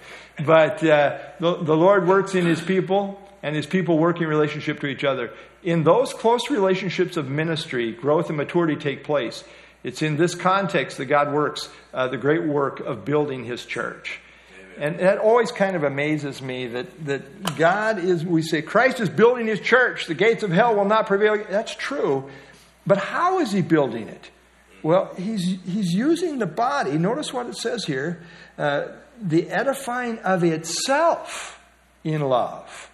But 0.47 0.83
uh, 0.83 1.19
the, 1.39 1.57
the 1.63 1.77
Lord 1.77 2.09
works 2.09 2.35
in 2.35 2.47
His 2.47 2.63
people, 2.63 3.21
and 3.43 3.55
His 3.55 3.67
people 3.67 3.99
work 3.99 4.19
in 4.23 4.27
relationship 4.29 4.81
to 4.81 4.87
each 4.87 5.05
other. 5.05 5.31
In 5.63 5.85
those 5.85 6.15
close 6.15 6.49
relationships 6.49 7.19
of 7.19 7.29
ministry, 7.29 7.93
growth 7.93 8.29
and 8.29 8.39
maturity 8.39 8.77
take 8.77 9.05
place. 9.05 9.45
It's 9.85 10.01
in 10.01 10.17
this 10.17 10.35
context 10.35 10.97
that 10.97 11.05
God 11.07 11.35
works 11.35 11.69
uh, 11.93 12.09
the 12.09 12.17
great 12.17 12.45
work 12.45 12.81
of 12.81 13.05
building 13.05 13.45
His 13.45 13.67
church. 13.67 14.21
And 14.79 14.99
that 15.01 15.19
always 15.19 15.51
kind 15.51 15.75
of 15.75 15.83
amazes 15.83 16.41
me 16.41 16.69
that, 16.69 17.05
that 17.07 17.57
God 17.57 17.99
is, 17.99 18.25
we 18.25 18.43
say, 18.43 18.63
Christ 18.63 19.01
is 19.01 19.09
building 19.09 19.47
his 19.47 19.61
church. 19.61 20.07
The 20.07 20.15
gates 20.15 20.43
of 20.43 20.51
hell 20.51 20.77
will 20.77 20.85
not 20.85 21.07
prevail. 21.07 21.45
That's 21.51 21.75
true. 21.75 22.31
But 22.87 22.99
how 22.99 23.41
is 23.41 23.51
he 23.51 23.61
building 23.61 24.09
it? 24.09 24.31
Well, 24.83 25.13
he's, 25.17 25.59
he's 25.67 25.93
using 25.93 26.39
the 26.39 26.47
body. 26.47 26.93
Notice 26.93 27.33
what 27.33 27.47
it 27.47 27.57
says 27.57 27.85
here 27.85 28.23
uh, 28.57 28.89
the 29.21 29.51
edifying 29.51 30.19
of 30.21 30.45
itself 30.45 31.61
in 32.05 32.21
love. 32.21 32.91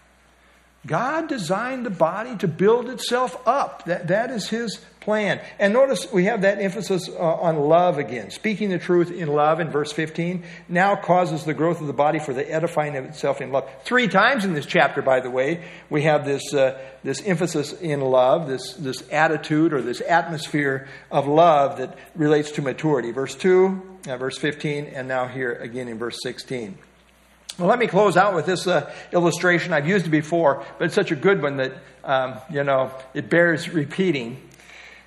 God 0.87 1.29
designed 1.29 1.87
the 1.87 1.91
body 1.91 2.37
to 2.37 2.49
build 2.49 2.89
itself 2.89 3.37
up. 3.47 3.85
That, 3.85 4.09
that 4.09 4.31
is 4.31 4.49
his 4.49 4.81
plan. 5.05 5.41
And 5.59 5.73
notice 5.73 6.11
we 6.11 6.25
have 6.25 6.43
that 6.43 6.61
emphasis 6.61 7.09
uh, 7.09 7.13
on 7.19 7.59
love 7.59 7.99
again. 7.99 8.31
Speaking 8.31 8.71
the 8.71 8.79
truth 8.79 9.11
in 9.11 9.29
love 9.29 9.61
in 9.61 9.71
verse 9.71 9.93
15 9.93 10.43
now 10.69 10.97
causes 10.97 11.45
the 11.45 11.55
growth 11.55 11.81
of 11.81 11.87
the 11.87 11.93
body 11.93 12.19
for 12.19 12.33
the 12.33 12.51
edifying 12.51 12.97
of 12.97 13.05
itself 13.05 13.41
in 13.41 13.53
love. 13.53 13.69
Three 13.85 14.09
times 14.09 14.45
in 14.45 14.55
this 14.55 14.67
chapter, 14.67 15.03
by 15.03 15.21
the 15.21 15.31
way, 15.31 15.63
we 15.91 16.03
have 16.03 16.25
this, 16.25 16.53
uh, 16.55 16.79
this 17.03 17.23
emphasis 17.23 17.73
in 17.73 18.01
love, 18.01 18.49
this, 18.49 18.75
this 18.75 19.03
attitude 19.13 19.73
or 19.73 19.83
this 19.83 20.01
atmosphere 20.01 20.89
of 21.11 21.27
love 21.27 21.79
that 21.79 21.97
relates 22.15 22.51
to 22.53 22.63
maturity. 22.63 23.13
Verse 23.13 23.35
2, 23.35 23.99
uh, 24.09 24.17
verse 24.17 24.39
15, 24.39 24.87
and 24.87 25.07
now 25.07 25.29
here 25.29 25.53
again 25.53 25.89
in 25.89 25.99
verse 25.99 26.19
16. 26.23 26.79
Well, 27.59 27.69
let 27.69 27.79
me 27.79 27.87
close 27.87 28.17
out 28.17 28.35
with 28.35 28.47
this 28.47 28.67
uh, 28.67 28.93
illustration. 29.13 29.73
I've 29.73 29.87
used 29.87 30.07
it 30.07 30.11
before, 30.11 30.65
but 30.79 30.87
it's 30.87 30.95
such 30.95 31.13
a 31.13 31.17
good 31.17 31.41
one 31.41 31.59
that, 31.59 31.73
um, 32.03 32.39
you 32.51 32.65
know, 32.65 32.91
it 33.13 33.31
bears 33.31 33.69
repeating. 33.69 34.41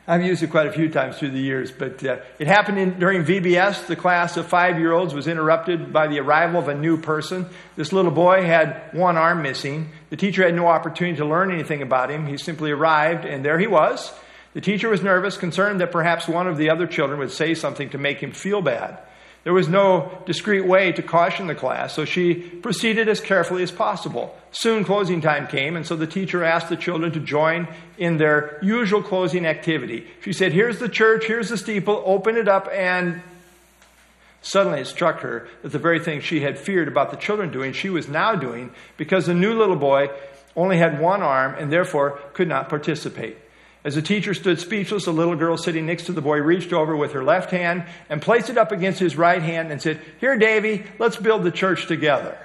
I've 0.10 0.24
used 0.24 0.42
it 0.42 0.52
quite 0.52 0.68
a 0.68 0.72
few 0.72 0.90
times 0.90 1.18
through 1.18 1.32
the 1.32 1.40
years, 1.40 1.70
but 1.70 2.02
uh, 2.02 2.20
it 2.40 2.48
happened 2.48 2.80
in, 2.80 2.98
during 2.98 3.26
VBS. 3.26 3.88
The 3.88 3.98
class 3.98 4.38
of 4.38 4.48
five 4.48 4.80
year 4.80 4.94
olds 4.94 5.14
was 5.14 5.28
interrupted 5.28 5.92
by 5.92 6.08
the 6.08 6.22
arrival 6.22 6.62
of 6.62 6.70
a 6.70 6.76
new 6.76 6.96
person. 6.96 7.46
This 7.76 7.92
little 7.92 8.12
boy 8.12 8.44
had 8.44 8.94
one 8.94 9.18
arm 9.18 9.42
missing. 9.42 9.90
The 10.10 10.16
teacher 10.16 10.46
had 10.46 10.56
no 10.56 10.68
opportunity 10.68 11.18
to 11.18 11.26
learn 11.26 11.52
anything 11.52 11.82
about 11.82 12.10
him. 12.10 12.26
He 12.26 12.38
simply 12.38 12.72
arrived, 12.72 13.26
and 13.26 13.44
there 13.44 13.60
he 13.60 13.68
was. 13.68 14.14
The 14.54 14.62
teacher 14.62 14.88
was 14.88 15.04
nervous, 15.04 15.36
concerned 15.36 15.82
that 15.82 15.92
perhaps 15.92 16.26
one 16.26 16.48
of 16.48 16.56
the 16.56 16.70
other 16.70 16.88
children 16.88 17.20
would 17.20 17.32
say 17.32 17.54
something 17.54 17.90
to 17.90 17.98
make 17.98 18.24
him 18.24 18.32
feel 18.32 18.62
bad. 18.62 19.00
There 19.44 19.54
was 19.54 19.70
no 19.70 20.22
discreet 20.26 20.66
way 20.66 20.92
to 20.92 21.02
caution 21.02 21.48
the 21.48 21.56
class, 21.56 21.94
so 21.94 22.04
she 22.04 22.34
proceeded 22.34 23.08
as 23.08 23.22
carefully 23.22 23.64
as 23.64 23.72
possible. 23.72 24.38
Soon 24.52 24.84
closing 24.84 25.22
time 25.22 25.48
came, 25.48 25.76
and 25.76 25.86
so 25.86 25.96
the 25.96 26.08
teacher 26.08 26.44
asked 26.44 26.70
the 26.70 26.76
children 26.76 27.12
to 27.14 27.20
join 27.20 27.68
in 27.98 28.18
their 28.18 28.60
usual 28.62 29.02
closing 29.02 29.46
activity. 29.46 30.06
She 30.22 30.34
said, 30.34 30.52
Here's 30.52 30.80
the 30.80 30.90
church, 30.90 31.26
here's 31.26 31.50
the 31.50 31.58
steeple, 31.58 32.04
open 32.06 32.36
it 32.36 32.50
up, 32.50 32.68
and 32.74 33.22
suddenly 34.42 34.82
it 34.82 34.88
struck 34.88 35.22
her 35.22 35.48
that 35.62 35.72
the 35.72 35.80
very 35.80 36.00
thing 36.00 36.20
she 36.20 36.42
had 36.42 36.60
feared 36.60 36.90
about 36.90 37.12
the 37.12 37.18
children 37.18 37.52
doing, 37.52 37.72
she 37.72 37.90
was 37.90 38.08
now 38.08 38.36
doing 38.36 38.72
because 38.98 39.28
the 39.28 39.34
new 39.34 39.58
little 39.58 39.76
boy 39.76 40.10
only 40.58 40.78
had 40.78 41.00
one 41.00 41.22
arm 41.22 41.56
and 41.58 41.72
therefore 41.72 42.20
could 42.34 42.48
not 42.48 42.68
participate. 42.68 43.38
As 43.88 43.96
the 43.96 44.02
teacher 44.02 44.34
stood 44.34 44.60
speechless, 44.60 45.06
the 45.06 45.14
little 45.14 45.38
girl 45.38 45.56
sitting 45.56 45.86
next 45.86 46.08
to 46.08 46.12
the 46.12 46.22
boy 46.22 46.40
reached 46.40 46.74
over 46.74 46.94
with 46.94 47.14
her 47.14 47.24
left 47.24 47.52
hand 47.52 47.86
and 48.10 48.22
placed 48.22 48.50
it 48.50 48.58
up 48.58 48.74
against 48.74 49.00
his 49.00 49.16
right 49.16 49.42
hand 49.42 49.72
and 49.72 49.82
said, 49.82 50.02
Here, 50.20 50.38
Davy, 50.38 50.84
let's 51.00 51.16
build 51.16 51.46
the 51.46 51.52
church 51.52 51.88
together. 51.88 52.38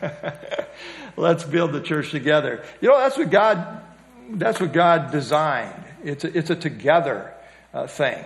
let's 1.18 1.44
build 1.44 1.72
the 1.72 1.82
church 1.82 2.12
together. 2.12 2.64
You 2.80 2.88
know, 2.88 2.98
that's 2.98 3.18
what 3.18 3.28
God, 3.28 3.82
that's 4.30 4.58
what 4.58 4.72
God 4.72 5.12
designed. 5.12 5.84
It's 6.02 6.24
a, 6.24 6.38
it's 6.38 6.48
a 6.48 6.56
together 6.56 7.34
uh, 7.74 7.86
thing. 7.86 8.24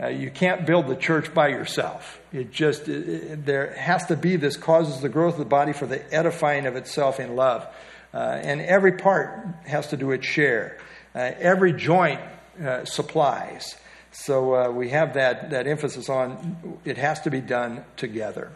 Uh, 0.00 0.10
you 0.10 0.30
can't 0.30 0.64
build 0.64 0.86
the 0.86 0.94
church 0.94 1.34
by 1.34 1.48
yourself. 1.48 2.20
It 2.32 2.52
just, 2.52 2.88
it, 2.88 3.08
it- 3.08 3.44
there 3.46 3.72
has 3.72 4.06
to 4.06 4.16
be 4.16 4.36
this 4.36 4.56
causes 4.56 5.00
the 5.00 5.08
growth 5.08 5.32
of 5.34 5.40
the 5.40 5.44
body 5.44 5.72
for 5.72 5.86
the 5.86 6.14
edifying 6.14 6.66
of 6.66 6.76
itself 6.76 7.18
in 7.18 7.34
love. 7.34 7.66
Uh, 8.14 8.18
and 8.18 8.60
every 8.60 8.92
part 8.92 9.44
has 9.66 9.88
to 9.88 9.96
do 9.96 10.12
its 10.12 10.24
share. 10.24 10.78
Uh, 11.14 11.32
every 11.38 11.72
joint 11.72 12.20
uh, 12.64 12.84
supplies. 12.84 13.76
So 14.12 14.54
uh, 14.54 14.70
we 14.70 14.90
have 14.90 15.14
that, 15.14 15.50
that 15.50 15.66
emphasis 15.66 16.08
on 16.08 16.78
it 16.84 16.96
has 16.98 17.20
to 17.22 17.30
be 17.30 17.40
done 17.40 17.84
together. 17.96 18.52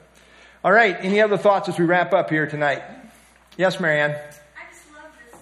All 0.65 0.73
right, 0.73 0.97
any 1.01 1.21
other 1.21 1.37
thoughts 1.37 1.69
as 1.69 1.79
we 1.79 1.85
wrap 1.85 2.13
up 2.13 2.31
here 2.31 2.47
tonight? 2.47 2.83
Yes, 3.57 3.79
Marianne? 3.81 4.13
I 4.13 4.73
just 4.73 4.91
love 4.93 5.11
this 5.25 5.41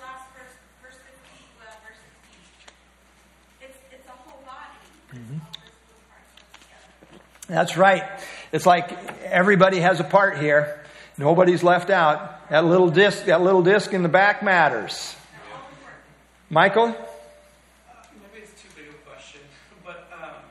last 0.00 0.24
verse, 0.34 0.54
verse 0.82 0.94
15, 0.94 1.46
well, 1.58 1.68
verse 1.86 1.96
16. 3.58 3.68
It's, 3.68 3.78
it's 3.92 4.08
a 4.08 4.12
whole 4.12 4.42
body. 4.42 4.78
but 5.10 5.18
It's 5.18 5.40
all 5.40 5.62
those 5.62 5.86
little 5.86 6.02
parts 6.10 6.30
put 6.36 6.60
together. 6.60 7.24
That's 7.48 7.76
right. 7.76 8.04
It's 8.52 8.66
like 8.66 8.92
everybody 9.24 9.80
has 9.80 9.98
a 10.00 10.04
part 10.04 10.38
here. 10.38 10.84
Nobody's 11.16 11.62
left 11.62 11.90
out. 11.90 12.50
That 12.50 12.64
little 12.64 12.90
disc, 12.90 13.24
that 13.24 13.40
little 13.40 13.62
disc 13.62 13.92
in 13.92 14.02
the 14.02 14.08
back 14.08 14.42
matters. 14.42 15.16
Michael? 16.54 16.94
Maybe 18.14 18.46
it's 18.46 18.54
too 18.54 18.70
big 18.78 18.86
of 18.86 18.94
a 18.94 19.02
question, 19.02 19.42
but 19.82 20.06
um, 20.14 20.46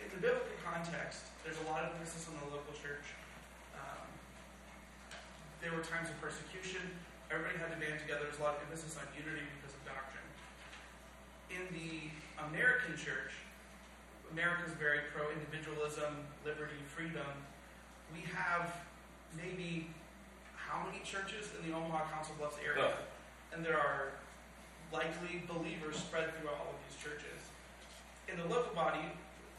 in 0.00 0.08
the 0.08 0.16
biblical 0.16 0.56
context, 0.64 1.28
there's 1.44 1.60
a 1.60 1.68
lot 1.68 1.84
of 1.84 1.92
emphasis 1.92 2.24
on 2.32 2.40
the 2.40 2.56
local 2.56 2.72
church. 2.72 3.04
Um, 3.76 4.08
there 5.60 5.76
were 5.76 5.84
times 5.84 6.08
of 6.08 6.16
persecution. 6.24 6.80
Everybody 7.28 7.60
had 7.60 7.68
to 7.68 7.76
band 7.76 8.00
together. 8.00 8.24
There's 8.24 8.40
a 8.40 8.48
lot 8.48 8.56
of 8.56 8.64
emphasis 8.64 8.96
on 8.96 9.04
unity 9.12 9.44
because 9.60 9.76
of 9.76 9.84
doctrine. 9.84 10.24
In 11.52 11.68
the 11.76 12.08
American 12.48 12.96
church, 12.96 13.36
America's 14.32 14.72
very 14.80 15.04
pro 15.12 15.28
individualism, 15.36 16.24
liberty, 16.48 16.80
freedom. 16.96 17.28
We 18.08 18.24
have 18.32 18.72
maybe 19.36 19.92
how 20.56 20.88
many 20.88 21.04
churches 21.04 21.52
in 21.60 21.68
the 21.68 21.76
Omaha 21.76 22.08
Council 22.08 22.32
Bluffs 22.40 22.56
area? 22.64 22.96
And 23.54 23.64
there 23.64 23.78
are 23.78 24.10
likely 24.92 25.42
believers 25.46 25.96
spread 25.96 26.34
throughout 26.34 26.58
all 26.58 26.74
of 26.74 26.80
these 26.90 26.98
churches. 26.98 27.38
In 28.26 28.36
the 28.36 28.46
local 28.50 28.74
body, 28.74 29.06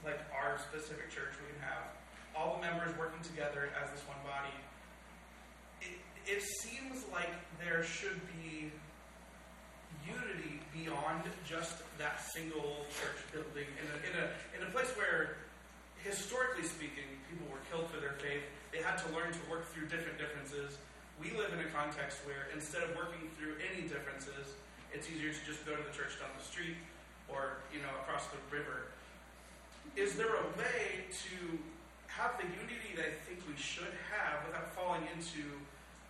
like 0.03 0.19
our 0.35 0.59
specific 0.59 1.09
church, 1.09 1.31
we 1.39 1.55
have 1.63 1.95
all 2.35 2.59
the 2.59 2.61
members 2.67 2.91
working 2.99 3.23
together 3.23 3.71
as 3.81 3.89
this 3.91 4.03
one 4.03 4.19
body. 4.27 4.51
It, 5.79 5.95
it 6.27 6.43
seems 6.59 7.07
like 7.11 7.31
there 7.63 7.83
should 7.83 8.19
be 8.35 8.71
unity 10.03 10.59
beyond 10.75 11.23
just 11.47 11.79
that 11.97 12.19
single 12.35 12.85
church 12.99 13.19
building 13.31 13.65
in 13.79 13.87
a, 13.89 13.97
in 14.03 14.13
a, 14.19 14.25
in 14.59 14.61
a 14.67 14.71
place 14.75 14.91
where, 14.99 15.39
historically 16.03 16.67
speaking, 16.67 17.07
people 17.31 17.47
were 17.47 17.63
killed 17.71 17.89
for 17.89 17.99
their 18.03 18.19
faith. 18.19 18.43
They 18.75 18.83
had 18.83 18.99
to 19.07 19.07
learn 19.15 19.31
to 19.31 19.43
work 19.49 19.71
through 19.71 19.87
different 19.87 20.19
differences. 20.19 20.77
We 21.21 21.31
live 21.31 21.55
in 21.55 21.63
a 21.63 21.69
context 21.71 22.19
where 22.27 22.51
instead 22.53 22.83
of 22.83 22.95
working 22.95 23.31
through 23.39 23.55
any 23.63 23.87
differences, 23.87 24.55
it's 24.91 25.07
easier 25.07 25.31
to 25.31 25.43
just 25.47 25.63
go 25.63 25.75
to 25.75 25.83
the 25.83 25.95
church 25.95 26.19
down 26.19 26.31
the 26.35 26.43
street 26.43 26.75
or 27.31 27.63
you 27.71 27.79
know 27.79 27.91
across 28.03 28.27
the 28.31 28.39
river. 28.51 28.91
Is 29.95 30.19
there 30.19 30.35
a 30.35 30.45
way 30.59 31.07
to 31.07 31.35
have 32.11 32.39
the 32.39 32.47
unity 32.47 32.95
that 32.99 33.11
I 33.11 33.15
think 33.27 33.43
we 33.47 33.55
should 33.55 33.91
have 34.11 34.43
without 34.47 34.71
falling 34.71 35.03
into 35.11 35.43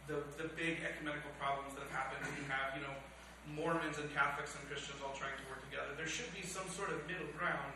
the, 0.06 0.22
the 0.38 0.50
big 0.54 0.86
ecumenical 0.86 1.34
problems 1.42 1.74
that 1.74 1.86
have 1.90 1.94
happened 1.94 2.22
when 2.26 2.38
you 2.38 2.46
have, 2.46 2.78
you 2.78 2.86
know, 2.86 2.94
Mormons 3.54 3.98
and 3.98 4.10
Catholics 4.14 4.54
and 4.58 4.62
Christians 4.70 5.02
all 5.02 5.14
trying 5.18 5.34
to 5.38 5.46
work 5.50 5.62
together. 5.66 5.94
There 5.98 6.10
should 6.10 6.30
be 6.34 6.46
some 6.46 6.66
sort 6.70 6.94
of 6.94 7.02
middle 7.10 7.30
ground 7.38 7.74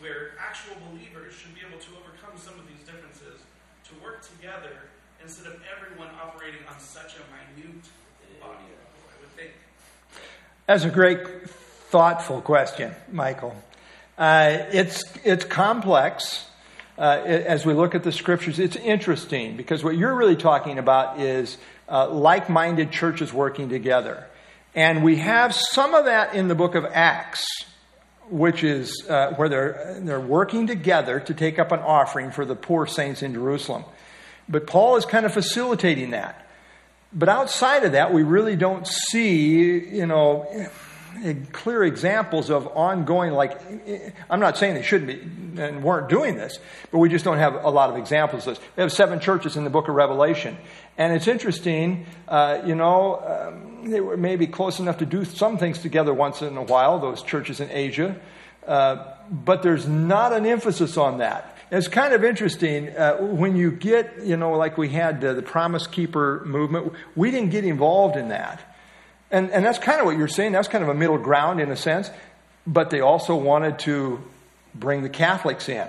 where 0.00 0.36
actual 0.36 0.76
believers 0.88 1.32
should 1.32 1.56
be 1.56 1.64
able 1.64 1.80
to 1.80 1.90
overcome 1.96 2.36
some 2.36 2.56
of 2.60 2.68
these 2.68 2.84
differences 2.84 3.40
to 3.88 3.92
work 4.04 4.20
together 4.20 4.92
instead 5.22 5.46
of 5.46 5.60
everyone 5.76 6.08
operating 6.22 6.60
on 6.68 6.78
such 6.78 7.16
a 7.16 7.60
minute 7.60 7.84
body 8.40 8.58
I 8.58 9.20
would 9.20 9.30
think. 9.36 9.50
That's 10.66 10.84
a 10.84 10.90
great, 10.90 11.48
thoughtful 11.90 12.40
question, 12.40 12.92
Michael. 13.10 13.56
Uh, 14.18 14.64
it's, 14.72 15.04
it's 15.24 15.44
complex. 15.44 16.44
Uh, 16.98 17.20
as 17.26 17.66
we 17.66 17.74
look 17.74 17.94
at 17.94 18.02
the 18.02 18.12
scriptures, 18.12 18.58
it's 18.58 18.76
interesting 18.76 19.56
because 19.56 19.84
what 19.84 19.96
you're 19.96 20.14
really 20.14 20.36
talking 20.36 20.78
about 20.78 21.20
is 21.20 21.58
uh, 21.90 22.08
like 22.08 22.48
minded 22.48 22.90
churches 22.90 23.32
working 23.32 23.68
together. 23.68 24.26
And 24.74 25.04
we 25.04 25.16
have 25.16 25.54
some 25.54 25.94
of 25.94 26.06
that 26.06 26.34
in 26.34 26.48
the 26.48 26.54
book 26.54 26.74
of 26.74 26.84
Acts, 26.86 27.46
which 28.28 28.64
is 28.64 29.06
uh, 29.08 29.32
where 29.34 29.48
they're, 29.48 30.00
they're 30.00 30.20
working 30.20 30.66
together 30.66 31.20
to 31.20 31.34
take 31.34 31.58
up 31.58 31.70
an 31.72 31.80
offering 31.80 32.30
for 32.30 32.44
the 32.44 32.56
poor 32.56 32.86
saints 32.86 33.22
in 33.22 33.34
Jerusalem. 33.34 33.84
But 34.48 34.66
Paul 34.66 34.96
is 34.96 35.04
kind 35.04 35.26
of 35.26 35.32
facilitating 35.32 36.10
that. 36.10 36.46
But 37.12 37.28
outside 37.28 37.84
of 37.84 37.92
that, 37.92 38.12
we 38.12 38.22
really 38.22 38.56
don't 38.56 38.86
see, 38.86 39.78
you 39.96 40.06
know, 40.06 40.68
clear 41.52 41.82
examples 41.84 42.50
of 42.50 42.66
ongoing, 42.76 43.32
like, 43.32 43.58
I'm 44.28 44.40
not 44.40 44.58
saying 44.58 44.74
they 44.74 44.82
shouldn't 44.82 45.06
be 45.06 45.62
and 45.62 45.82
weren't 45.82 46.08
doing 46.08 46.36
this, 46.36 46.58
but 46.90 46.98
we 46.98 47.08
just 47.08 47.24
don't 47.24 47.38
have 47.38 47.54
a 47.64 47.70
lot 47.70 47.88
of 47.88 47.96
examples 47.96 48.46
of 48.46 48.56
this. 48.56 48.64
We 48.76 48.82
have 48.82 48.92
seven 48.92 49.20
churches 49.20 49.56
in 49.56 49.64
the 49.64 49.70
book 49.70 49.88
of 49.88 49.94
Revelation. 49.94 50.58
And 50.98 51.14
it's 51.14 51.26
interesting, 51.26 52.06
uh, 52.28 52.60
you 52.66 52.74
know, 52.74 53.22
um, 53.24 53.90
they 53.90 54.00
were 54.00 54.16
maybe 54.16 54.46
close 54.46 54.78
enough 54.78 54.98
to 54.98 55.06
do 55.06 55.24
some 55.24 55.56
things 55.56 55.78
together 55.78 56.12
once 56.12 56.42
in 56.42 56.56
a 56.56 56.62
while, 56.62 56.98
those 56.98 57.22
churches 57.22 57.60
in 57.60 57.70
Asia, 57.70 58.16
uh, 58.66 59.14
but 59.30 59.62
there's 59.62 59.88
not 59.88 60.32
an 60.32 60.44
emphasis 60.44 60.96
on 60.96 61.18
that. 61.18 61.55
It's 61.70 61.88
kind 61.88 62.14
of 62.14 62.24
interesting 62.24 62.90
uh, 62.90 63.16
when 63.16 63.56
you 63.56 63.72
get, 63.72 64.22
you 64.22 64.36
know, 64.36 64.52
like 64.52 64.78
we 64.78 64.90
had 64.90 65.24
uh, 65.24 65.32
the 65.32 65.42
Promise 65.42 65.88
Keeper 65.88 66.42
movement, 66.44 66.92
we 67.16 67.30
didn't 67.30 67.50
get 67.50 67.64
involved 67.64 68.16
in 68.16 68.28
that. 68.28 68.60
And, 69.30 69.50
and 69.50 69.64
that's 69.64 69.78
kind 69.78 69.98
of 69.98 70.06
what 70.06 70.16
you're 70.16 70.28
saying. 70.28 70.52
That's 70.52 70.68
kind 70.68 70.84
of 70.84 70.90
a 70.90 70.94
middle 70.94 71.18
ground 71.18 71.60
in 71.60 71.70
a 71.70 71.76
sense. 71.76 72.10
But 72.66 72.90
they 72.90 73.00
also 73.00 73.34
wanted 73.34 73.80
to 73.80 74.20
bring 74.74 75.02
the 75.02 75.08
Catholics 75.08 75.68
in. 75.68 75.88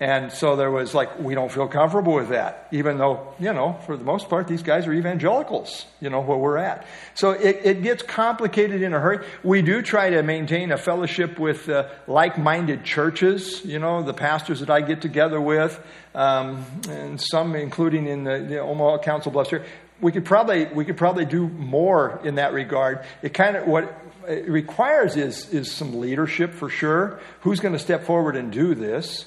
And 0.00 0.32
so 0.32 0.56
there 0.56 0.72
was 0.72 0.92
like, 0.92 1.20
we 1.20 1.36
don't 1.36 1.52
feel 1.52 1.68
comfortable 1.68 2.14
with 2.14 2.30
that, 2.30 2.66
even 2.72 2.98
though, 2.98 3.32
you 3.38 3.52
know, 3.52 3.74
for 3.86 3.96
the 3.96 4.02
most 4.02 4.28
part, 4.28 4.48
these 4.48 4.64
guys 4.64 4.88
are 4.88 4.92
evangelicals, 4.92 5.86
you 6.00 6.10
know, 6.10 6.20
where 6.20 6.36
we're 6.36 6.56
at. 6.56 6.84
So 7.14 7.30
it, 7.30 7.60
it 7.62 7.82
gets 7.84 8.02
complicated 8.02 8.82
in 8.82 8.92
a 8.92 8.98
hurry. 8.98 9.24
We 9.44 9.62
do 9.62 9.82
try 9.82 10.10
to 10.10 10.22
maintain 10.24 10.72
a 10.72 10.78
fellowship 10.78 11.38
with 11.38 11.68
uh, 11.68 11.88
like 12.08 12.36
minded 12.36 12.82
churches, 12.84 13.64
you 13.64 13.78
know, 13.78 14.02
the 14.02 14.12
pastors 14.12 14.58
that 14.60 14.68
I 14.68 14.80
get 14.80 15.00
together 15.00 15.40
with, 15.40 15.80
um, 16.12 16.66
and 16.88 17.20
some 17.20 17.54
including 17.54 18.08
in 18.08 18.24
the, 18.24 18.40
the 18.40 18.58
Omaha 18.58 18.98
Council 18.98 19.30
Bluffs 19.30 19.50
here. 19.50 19.64
We 20.00 20.10
could 20.10 20.24
probably, 20.24 20.66
we 20.66 20.84
could 20.84 20.96
probably 20.96 21.24
do 21.24 21.48
more 21.48 22.20
in 22.24 22.34
that 22.34 22.52
regard. 22.52 23.04
It 23.22 23.32
kind 23.32 23.56
of, 23.56 23.68
what 23.68 23.94
it 24.26 24.48
requires 24.48 25.16
is, 25.16 25.48
is 25.50 25.70
some 25.70 26.00
leadership 26.00 26.52
for 26.52 26.68
sure. 26.68 27.20
Who's 27.42 27.60
going 27.60 27.74
to 27.74 27.78
step 27.78 28.04
forward 28.04 28.34
and 28.34 28.50
do 28.50 28.74
this? 28.74 29.26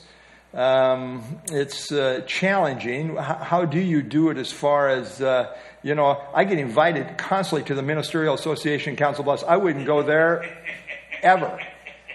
Um, 0.58 1.40
it's 1.52 1.92
uh, 1.92 2.22
challenging. 2.26 3.16
How, 3.16 3.36
how, 3.36 3.66
do 3.66 3.80
you 3.80 4.02
do 4.02 4.32
it 4.32 4.38
as 4.38 4.52
far 4.52 4.90
as, 4.90 5.22
uh, 5.22 5.56
you 5.84 5.94
know, 5.94 6.20
I 6.34 6.46
get 6.46 6.58
invited 6.58 7.16
constantly 7.20 7.68
to 7.68 7.76
the 7.76 7.84
Ministerial 7.84 8.34
Association 8.34 8.96
Council 8.96 9.24
Bluffs. 9.24 9.44
I 9.48 9.58
wouldn't 9.58 9.86
go 9.86 10.02
there 10.02 10.50
ever. 11.22 11.60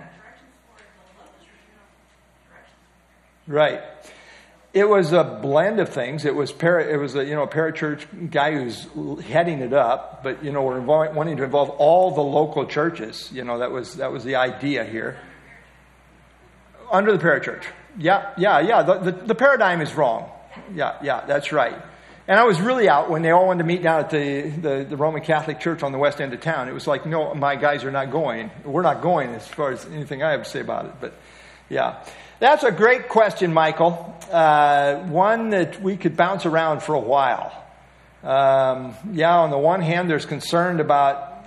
Right. 3.48 3.82
It 4.74 4.90
was 4.90 5.14
a 5.14 5.24
blend 5.24 5.80
of 5.80 5.90
things. 5.90 6.26
It 6.26 6.34
was 6.34 6.52
para, 6.52 6.92
it 6.92 6.98
was 6.98 7.14
a 7.14 7.24
you 7.24 7.36
know 7.36 7.44
a 7.44 7.48
parachurch 7.48 8.32
guy 8.32 8.54
who's 8.54 8.88
heading 9.24 9.60
it 9.60 9.72
up, 9.72 10.24
but 10.24 10.44
you 10.44 10.52
know 10.52 10.64
we're 10.64 10.82
wanting 10.82 11.38
to 11.38 11.44
involve 11.44 11.70
all 11.70 12.12
the 12.16 12.24
local 12.24 12.66
churches. 12.66 13.30
You 13.32 13.44
know 13.44 13.60
that 13.60 13.72
was 13.72 13.98
that 13.98 14.12
was 14.12 14.24
the 14.24 14.36
idea 14.36 14.84
here. 14.84 15.20
Under 16.92 17.16
the 17.16 17.24
parachurch, 17.24 17.66
yeah, 18.00 18.34
yeah, 18.38 18.60
yeah. 18.62 18.82
The, 18.82 18.98
the, 19.00 19.12
the 19.12 19.36
paradigm 19.36 19.82
is 19.82 19.94
wrong. 19.94 20.30
Yeah, 20.74 20.98
yeah, 21.04 21.26
that's 21.26 21.52
right. 21.52 21.80
And 22.28 22.40
I 22.40 22.46
was 22.46 22.62
really 22.62 22.88
out 22.88 23.10
when 23.10 23.22
they 23.22 23.32
all 23.32 23.48
wanted 23.48 23.64
to 23.64 23.68
meet 23.68 23.84
down 23.84 24.00
at 24.00 24.10
the, 24.10 24.50
the, 24.50 24.86
the 24.90 24.98
Roman 24.98 25.22
Catholic 25.22 25.60
Church 25.60 25.84
on 25.84 25.92
the 25.92 25.98
west 25.98 26.22
end 26.22 26.34
of 26.34 26.40
town. 26.40 26.70
It 26.70 26.74
was 26.74 26.88
like, 26.88 27.06
no, 27.06 27.34
my 27.34 27.58
guys 27.58 27.84
are 27.84 27.92
not 27.92 28.12
going. 28.12 28.50
We're 28.64 28.82
not 28.82 29.02
going 29.02 29.32
as 29.32 29.46
far 29.46 29.72
as 29.72 29.86
anything 29.88 30.24
I 30.24 30.32
have 30.32 30.44
to 30.44 30.50
say 30.50 30.62
about 30.62 30.86
it. 30.86 30.94
But 31.02 31.14
yeah. 31.70 32.06
That's 32.40 32.64
a 32.64 32.72
great 32.72 33.10
question, 33.10 33.54
Michael. 33.54 34.18
Uh, 34.32 34.96
one 35.04 35.50
that 35.50 35.82
we 35.82 35.98
could 35.98 36.16
bounce 36.16 36.46
around 36.46 36.82
for 36.82 36.96
a 36.96 37.00
while. 37.00 37.52
Um, 38.24 38.96
yeah, 39.12 39.38
on 39.40 39.50
the 39.50 39.58
one 39.58 39.82
hand, 39.82 40.10
there's 40.10 40.26
concern 40.26 40.80
about, 40.80 41.46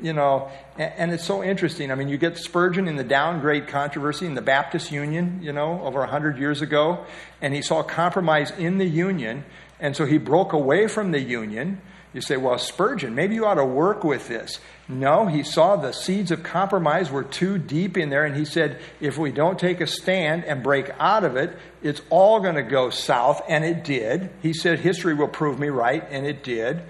you 0.00 0.14
know, 0.14 0.50
and, 0.78 0.92
and 0.96 1.12
it's 1.12 1.24
so 1.24 1.44
interesting. 1.44 1.90
I 1.90 1.94
mean, 1.94 2.08
you 2.08 2.16
get 2.16 2.38
Spurgeon 2.38 2.88
in 2.88 2.96
the 2.96 3.04
downgrade 3.04 3.68
controversy 3.68 4.24
in 4.24 4.34
the 4.34 4.42
Baptist 4.42 4.90
Union, 4.90 5.40
you 5.42 5.52
know, 5.52 5.82
over 5.82 6.00
100 6.00 6.38
years 6.38 6.62
ago, 6.62 7.04
and 7.42 7.52
he 7.54 7.60
saw 7.60 7.82
compromise 7.82 8.50
in 8.50 8.78
the 8.78 8.86
Union, 8.86 9.44
and 9.80 9.96
so 9.96 10.04
he 10.04 10.18
broke 10.18 10.52
away 10.52 10.86
from 10.86 11.10
the 11.10 11.20
Union. 11.20 11.80
You 12.12 12.22
say, 12.22 12.38
well, 12.38 12.56
Spurgeon, 12.56 13.14
maybe 13.14 13.34
you 13.34 13.44
ought 13.44 13.54
to 13.54 13.64
work 13.64 14.02
with 14.02 14.26
this. 14.26 14.58
No, 14.88 15.26
he 15.26 15.42
saw 15.42 15.76
the 15.76 15.92
seeds 15.92 16.30
of 16.30 16.42
compromise 16.42 17.10
were 17.10 17.24
too 17.24 17.58
deep 17.58 17.98
in 17.98 18.08
there, 18.08 18.24
and 18.24 18.34
he 18.34 18.46
said, 18.46 18.80
if 19.00 19.18
we 19.18 19.32
don't 19.32 19.58
take 19.58 19.82
a 19.82 19.86
stand 19.86 20.44
and 20.44 20.62
break 20.62 20.90
out 20.98 21.24
of 21.24 21.36
it, 21.36 21.54
it's 21.82 22.00
all 22.08 22.40
going 22.40 22.54
to 22.54 22.62
go 22.62 22.88
south, 22.88 23.42
and 23.48 23.64
it 23.64 23.84
did. 23.84 24.30
He 24.40 24.54
said, 24.54 24.78
history 24.78 25.12
will 25.12 25.28
prove 25.28 25.58
me 25.58 25.68
right, 25.68 26.04
and 26.10 26.24
it 26.24 26.42
did. 26.42 26.80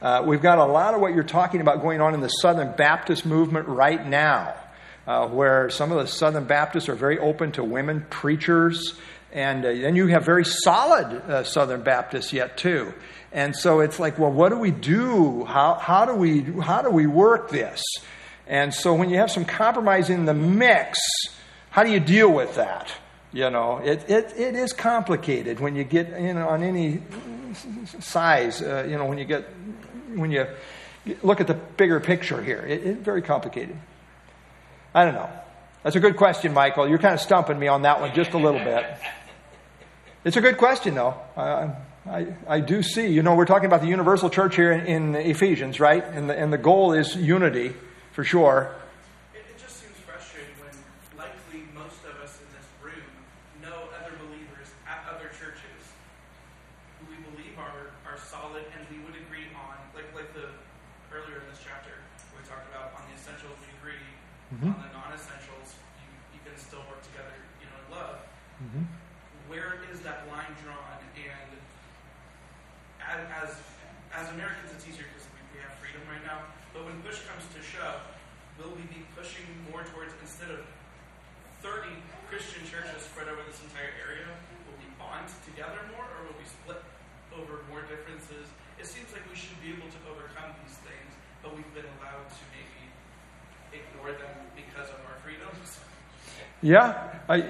Uh, 0.00 0.22
we've 0.24 0.40
got 0.40 0.56
a 0.56 0.64
lot 0.64 0.94
of 0.94 1.02
what 1.02 1.12
you're 1.12 1.24
talking 1.24 1.60
about 1.60 1.82
going 1.82 2.00
on 2.00 2.14
in 2.14 2.20
the 2.20 2.28
Southern 2.28 2.74
Baptist 2.74 3.26
movement 3.26 3.68
right 3.68 4.06
now, 4.06 4.54
uh, 5.06 5.28
where 5.28 5.68
some 5.68 5.92
of 5.92 5.98
the 5.98 6.06
Southern 6.06 6.44
Baptists 6.44 6.88
are 6.88 6.94
very 6.94 7.18
open 7.18 7.52
to 7.52 7.62
women 7.62 8.06
preachers. 8.08 8.94
And 9.32 9.64
uh, 9.64 9.72
then 9.72 9.96
you 9.96 10.08
have 10.08 10.24
very 10.24 10.44
solid 10.44 11.06
uh, 11.06 11.44
Southern 11.44 11.82
Baptists 11.82 12.32
yet 12.32 12.56
too. 12.56 12.92
And 13.32 13.54
so 13.54 13.80
it's 13.80 14.00
like, 14.00 14.18
well, 14.18 14.32
what 14.32 14.48
do 14.48 14.58
we 14.58 14.72
do? 14.72 15.44
How, 15.44 15.74
how, 15.74 16.04
do 16.04 16.14
we, 16.14 16.42
how 16.60 16.82
do 16.82 16.90
we 16.90 17.06
work 17.06 17.50
this? 17.50 17.80
And 18.46 18.74
so 18.74 18.94
when 18.94 19.10
you 19.10 19.18
have 19.18 19.30
some 19.30 19.44
compromise 19.44 20.10
in 20.10 20.24
the 20.24 20.34
mix, 20.34 20.98
how 21.70 21.84
do 21.84 21.90
you 21.90 22.00
deal 22.00 22.32
with 22.32 22.56
that? 22.56 22.90
You 23.32 23.48
know, 23.50 23.78
it, 23.78 24.10
it, 24.10 24.32
it 24.36 24.56
is 24.56 24.72
complicated 24.72 25.60
when 25.60 25.76
you 25.76 25.84
get 25.84 26.08
in 26.10 26.36
on 26.36 26.64
any 26.64 27.00
size, 28.00 28.60
uh, 28.60 28.84
you 28.88 28.98
know, 28.98 29.06
when 29.06 29.18
you 29.18 29.24
get, 29.24 29.44
when 30.16 30.32
you 30.32 30.48
look 31.22 31.40
at 31.40 31.46
the 31.46 31.54
bigger 31.54 32.00
picture 32.00 32.42
here. 32.42 32.58
It, 32.66 32.84
it's 32.84 33.02
very 33.02 33.22
complicated. 33.22 33.76
I 34.92 35.04
don't 35.04 35.14
know. 35.14 35.30
That's 35.84 35.94
a 35.94 36.00
good 36.00 36.16
question, 36.16 36.52
Michael. 36.52 36.88
You're 36.88 36.98
kind 36.98 37.14
of 37.14 37.20
stumping 37.20 37.58
me 37.58 37.68
on 37.68 37.82
that 37.82 38.00
one 38.00 38.12
just 38.14 38.32
a 38.32 38.38
little 38.38 38.58
bit. 38.58 38.84
It's 40.22 40.36
a 40.36 40.40
good 40.40 40.58
question, 40.58 40.94
though. 40.94 41.14
I, 41.36 41.70
I, 42.06 42.26
I 42.46 42.60
do 42.60 42.82
see. 42.82 43.08
You 43.08 43.22
know, 43.22 43.34
we're 43.34 43.46
talking 43.46 43.66
about 43.66 43.80
the 43.80 43.86
universal 43.86 44.28
church 44.28 44.54
here 44.54 44.70
in, 44.70 44.86
in 44.86 45.14
Ephesians, 45.14 45.80
right? 45.80 46.04
And 46.04 46.28
the, 46.28 46.38
and 46.38 46.52
the 46.52 46.58
goal 46.58 46.92
is 46.92 47.16
unity, 47.16 47.74
for 48.12 48.22
sure. 48.22 48.74
entire 83.64 83.92
area? 84.06 84.28
Will 84.66 84.78
we 84.80 84.88
bond 84.98 85.28
together 85.44 85.80
more 85.92 86.04
or 86.04 86.28
will 86.28 86.38
we 86.38 86.46
split 86.46 86.80
over 87.36 87.64
more 87.68 87.82
differences? 87.86 88.48
It 88.78 88.86
seems 88.86 89.12
like 89.12 89.24
we 89.28 89.36
should 89.36 89.60
be 89.60 89.70
able 89.70 89.88
to 89.88 90.00
overcome 90.08 90.56
these 90.64 90.76
things, 90.84 91.10
but 91.42 91.54
we've 91.56 91.74
been 91.74 91.88
allowed 92.00 92.28
to 92.28 92.44
maybe 92.54 92.82
ignore 93.76 94.12
them 94.16 94.34
because 94.56 94.88
of 94.88 95.00
our 95.06 95.18
freedoms. 95.22 95.80
Yeah, 96.62 97.20
I, 97.28 97.44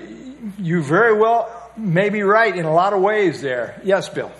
you 0.58 0.82
very 0.82 1.14
well 1.14 1.72
may 1.76 2.10
be 2.10 2.22
right 2.22 2.54
in 2.54 2.64
a 2.64 2.72
lot 2.72 2.92
of 2.92 3.00
ways 3.00 3.40
there. 3.40 3.80
Yes, 3.84 4.08
Bill. 4.08 4.32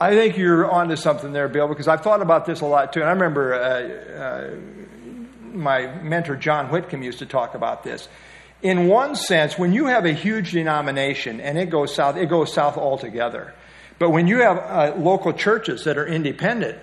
I 0.00 0.14
think 0.14 0.38
you're 0.38 0.68
onto 0.68 0.96
something 0.96 1.32
there, 1.32 1.48
Bill, 1.48 1.68
because 1.68 1.86
I've 1.86 2.02
thought 2.02 2.22
about 2.22 2.46
this 2.46 2.62
a 2.62 2.66
lot 2.66 2.94
too. 2.94 3.00
And 3.00 3.08
I 3.08 3.12
remember 3.12 3.54
uh, 3.54 4.18
uh, 4.18 4.50
my 5.52 5.86
mentor, 6.02 6.36
John 6.36 6.68
Whitcomb, 6.70 7.02
used 7.02 7.18
to 7.18 7.26
talk 7.26 7.54
about 7.54 7.84
this. 7.84 8.08
In 8.62 8.88
one 8.88 9.14
sense, 9.14 9.58
when 9.58 9.74
you 9.74 9.86
have 9.86 10.06
a 10.06 10.12
huge 10.12 10.52
denomination 10.52 11.40
and 11.40 11.58
it 11.58 11.68
goes 11.68 11.94
south, 11.94 12.16
it 12.16 12.30
goes 12.30 12.52
south 12.52 12.78
altogether. 12.78 13.52
But 13.98 14.10
when 14.10 14.26
you 14.26 14.38
have 14.38 14.56
uh, 14.56 14.94
local 14.96 15.34
churches 15.34 15.84
that 15.84 15.98
are 15.98 16.06
independent, 16.06 16.78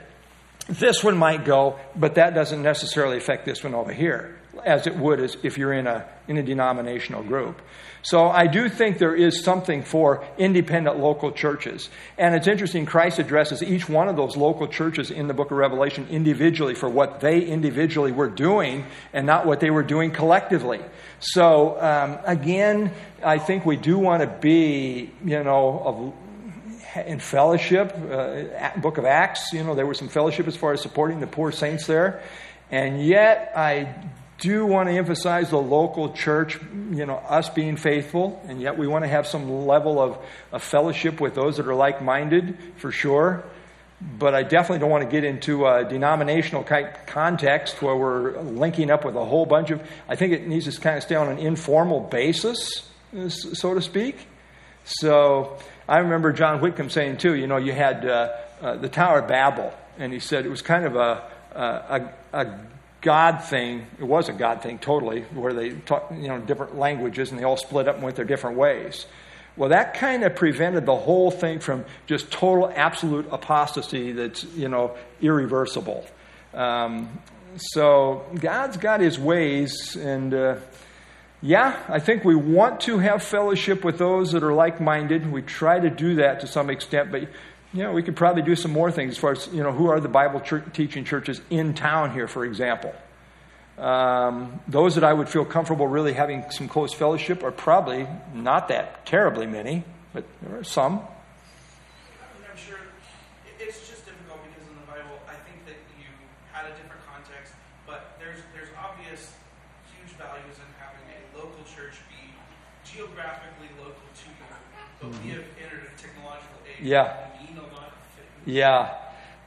this 0.69 1.03
one 1.03 1.17
might 1.17 1.43
go, 1.43 1.79
but 1.95 2.15
that 2.15 2.35
doesn't 2.35 2.61
necessarily 2.61 3.17
affect 3.17 3.45
this 3.45 3.63
one 3.63 3.73
over 3.73 3.91
here, 3.91 4.37
as 4.65 4.87
it 4.87 4.95
would 4.95 5.19
as 5.19 5.37
if 5.43 5.57
you're 5.57 5.73
in 5.73 5.87
a, 5.87 6.07
in 6.27 6.37
a 6.37 6.43
denominational 6.43 7.23
group. 7.23 7.61
So 8.01 8.29
I 8.29 8.47
do 8.47 8.69
think 8.69 8.99
there 8.99 9.15
is 9.15 9.43
something 9.43 9.83
for 9.83 10.25
independent 10.37 10.97
local 10.97 11.31
churches. 11.31 11.89
And 12.17 12.35
it's 12.35 12.47
interesting, 12.47 12.85
Christ 12.85 13.19
addresses 13.19 13.61
each 13.61 13.89
one 13.89 14.07
of 14.07 14.15
those 14.15 14.37
local 14.37 14.67
churches 14.67 15.11
in 15.11 15.27
the 15.27 15.33
book 15.33 15.51
of 15.51 15.57
Revelation 15.57 16.07
individually 16.09 16.73
for 16.73 16.89
what 16.89 17.19
they 17.19 17.41
individually 17.41 18.11
were 18.11 18.29
doing 18.29 18.85
and 19.11 19.25
not 19.25 19.45
what 19.45 19.59
they 19.59 19.71
were 19.71 19.83
doing 19.83 20.11
collectively. 20.11 20.79
So 21.19 21.81
um, 21.81 22.19
again, 22.23 22.91
I 23.23 23.39
think 23.39 23.65
we 23.65 23.75
do 23.75 23.97
want 23.97 24.21
to 24.21 24.27
be, 24.27 25.11
you 25.25 25.43
know, 25.43 25.81
of 25.83 26.13
in 27.05 27.19
fellowship, 27.19 27.93
uh, 27.93 28.79
book 28.79 28.97
of 28.97 29.05
Acts, 29.05 29.51
you 29.53 29.63
know, 29.63 29.75
there 29.75 29.85
was 29.85 29.97
some 29.97 30.09
fellowship 30.09 30.47
as 30.47 30.55
far 30.55 30.73
as 30.73 30.81
supporting 30.81 31.19
the 31.19 31.27
poor 31.27 31.51
saints 31.51 31.85
there. 31.85 32.23
And 32.71 33.05
yet, 33.05 33.51
I 33.55 33.93
do 34.39 34.65
want 34.65 34.89
to 34.89 34.95
emphasize 34.95 35.49
the 35.49 35.57
local 35.57 36.13
church, 36.13 36.59
you 36.91 37.05
know, 37.05 37.15
us 37.15 37.49
being 37.49 37.75
faithful, 37.75 38.41
and 38.47 38.61
yet 38.61 38.77
we 38.77 38.87
want 38.87 39.03
to 39.03 39.09
have 39.09 39.25
some 39.25 39.65
level 39.65 39.99
of, 39.99 40.17
of 40.51 40.61
fellowship 40.61 41.19
with 41.19 41.33
those 41.33 41.57
that 41.57 41.67
are 41.67 41.75
like 41.75 42.01
minded, 42.01 42.57
for 42.77 42.91
sure. 42.91 43.43
But 43.99 44.35
I 44.35 44.43
definitely 44.43 44.79
don't 44.79 44.91
want 44.91 45.03
to 45.05 45.09
get 45.09 45.23
into 45.23 45.65
a 45.65 45.83
denominational 45.83 46.63
kind 46.63 46.89
context 47.07 47.81
where 47.81 47.95
we're 47.95 48.39
linking 48.41 48.91
up 48.91 49.03
with 49.03 49.15
a 49.15 49.25
whole 49.25 49.47
bunch 49.47 49.71
of. 49.71 49.81
I 50.07 50.15
think 50.15 50.33
it 50.33 50.47
needs 50.47 50.73
to 50.73 50.79
kind 50.79 50.97
of 50.97 51.03
stay 51.03 51.15
on 51.15 51.29
an 51.29 51.39
informal 51.39 52.01
basis, 52.01 52.87
so 53.29 53.73
to 53.73 53.81
speak. 53.81 54.27
So 54.83 55.57
I 55.89 55.97
remember 55.97 56.31
John 56.31 56.61
Whitcomb 56.61 56.91
saying 56.91 57.17
too. 57.17 57.33
You 57.33 57.47
know, 57.47 57.57
you 57.57 57.73
had 57.73 58.05
uh, 58.05 58.33
uh, 58.61 58.75
the 58.75 58.87
Tower 58.87 59.19
of 59.19 59.27
Babel, 59.27 59.73
and 59.97 60.13
he 60.13 60.19
said 60.19 60.45
it 60.45 60.49
was 60.49 60.61
kind 60.61 60.85
of 60.85 60.95
a 60.95 61.23
a, 61.55 62.13
a 62.33 62.59
God 63.01 63.43
thing. 63.43 63.87
It 63.99 64.03
was 64.03 64.29
a 64.29 64.33
God 64.33 64.61
thing 64.61 64.79
totally, 64.79 65.21
where 65.33 65.53
they 65.53 65.71
talk 65.71 66.11
you 66.11 66.27
know 66.27 66.39
different 66.39 66.77
languages 66.77 67.31
and 67.31 67.39
they 67.39 67.43
all 67.43 67.57
split 67.57 67.87
up 67.87 67.95
and 67.95 68.03
went 68.03 68.15
their 68.15 68.25
different 68.25 68.57
ways. 68.57 69.05
Well, 69.55 69.69
that 69.69 69.95
kind 69.95 70.23
of 70.23 70.35
prevented 70.35 70.85
the 70.85 70.95
whole 70.95 71.31
thing 71.31 71.59
from 71.59 71.85
just 72.05 72.31
total 72.31 72.71
absolute 72.75 73.27
apostasy 73.31 74.11
that's 74.11 74.43
you 74.43 74.69
know 74.69 74.95
irreversible. 75.21 76.05
Um, 76.53 77.19
so 77.57 78.25
God's 78.39 78.77
got 78.77 78.99
His 78.99 79.17
ways, 79.17 79.95
and 79.95 80.33
uh, 80.33 80.55
yeah, 81.41 81.81
I 81.87 81.99
think 81.99 82.23
we 82.23 82.35
want 82.35 82.81
to 82.81 82.99
have 82.99 83.23
fellowship 83.23 83.83
with 83.83 83.97
those 83.97 84.31
that 84.31 84.43
are 84.43 84.53
like 84.53 84.81
minded. 84.81 85.31
We 85.31 85.41
try 85.43 85.79
to 85.79 85.89
do 85.89 86.15
that 86.15 86.39
to 86.41 86.47
some 86.47 86.69
extent, 86.69 87.11
but 87.11 87.27
you 87.73 87.83
know, 87.83 87.91
we 87.91 88.01
could 88.03 88.15
probably 88.15 88.41
do 88.41 88.55
some 88.55 88.71
more 88.71 88.91
things 88.91 89.11
as 89.13 89.17
far 89.17 89.31
as, 89.33 89.47
you 89.51 89.61
know, 89.61 89.71
who 89.71 89.87
are 89.89 89.99
the 89.99 90.07
Bible 90.07 90.39
church, 90.39 90.63
teaching 90.73 91.03
churches 91.03 91.41
in 91.49 91.73
town 91.73 92.13
here, 92.13 92.27
for 92.27 92.45
example. 92.45 92.93
Um, 93.77 94.59
those 94.67 94.95
that 94.95 95.03
I 95.03 95.13
would 95.13 95.29
feel 95.29 95.45
comfortable 95.45 95.85
really 95.85 96.13
having 96.13 96.49
some 96.49 96.67
close 96.67 96.93
fellowship 96.93 97.43
are 97.43 97.51
probably 97.51 98.07
not 98.33 98.69
that 98.69 99.05
terribly 99.05 99.45
many, 99.45 99.83
but 100.13 100.25
there 100.41 100.59
are 100.59 100.63
some. 100.63 100.97
I'm 100.97 102.57
sure 102.57 102.79
it's 103.59 103.77
just 103.87 104.01
difficult 104.05 104.41
because 104.49 104.65
in 104.65 104.75
the 104.81 104.87
Bible, 104.89 105.21
I 105.29 105.37
think 105.45 105.61
that 105.69 105.77
you 106.01 106.09
had 106.49 106.65
a 106.65 106.73
different 106.73 107.05
context, 107.05 107.53
but 107.85 108.17
there's 108.17 108.41
there's 108.57 108.73
obvious 108.81 109.37
huge 109.93 110.09
values 110.17 110.57
in 110.57 110.65
having 110.81 111.05
a 111.13 111.21
local 111.37 111.61
church 111.69 112.01
be 112.09 112.33
geographically 112.81 113.69
local 113.77 114.01
to 114.01 114.25
you. 114.25 114.41
But 114.97 115.13
we 115.21 115.37
have 115.37 115.45
entered 115.61 115.85
a 115.85 115.93
technological 116.01 116.57
age. 116.65 116.81
Yeah. 116.81 117.13
where 117.13 117.45
we 117.45 117.53
know 117.53 117.69
not 117.77 117.93
fit. 118.17 118.25
Yeah. 118.47 118.95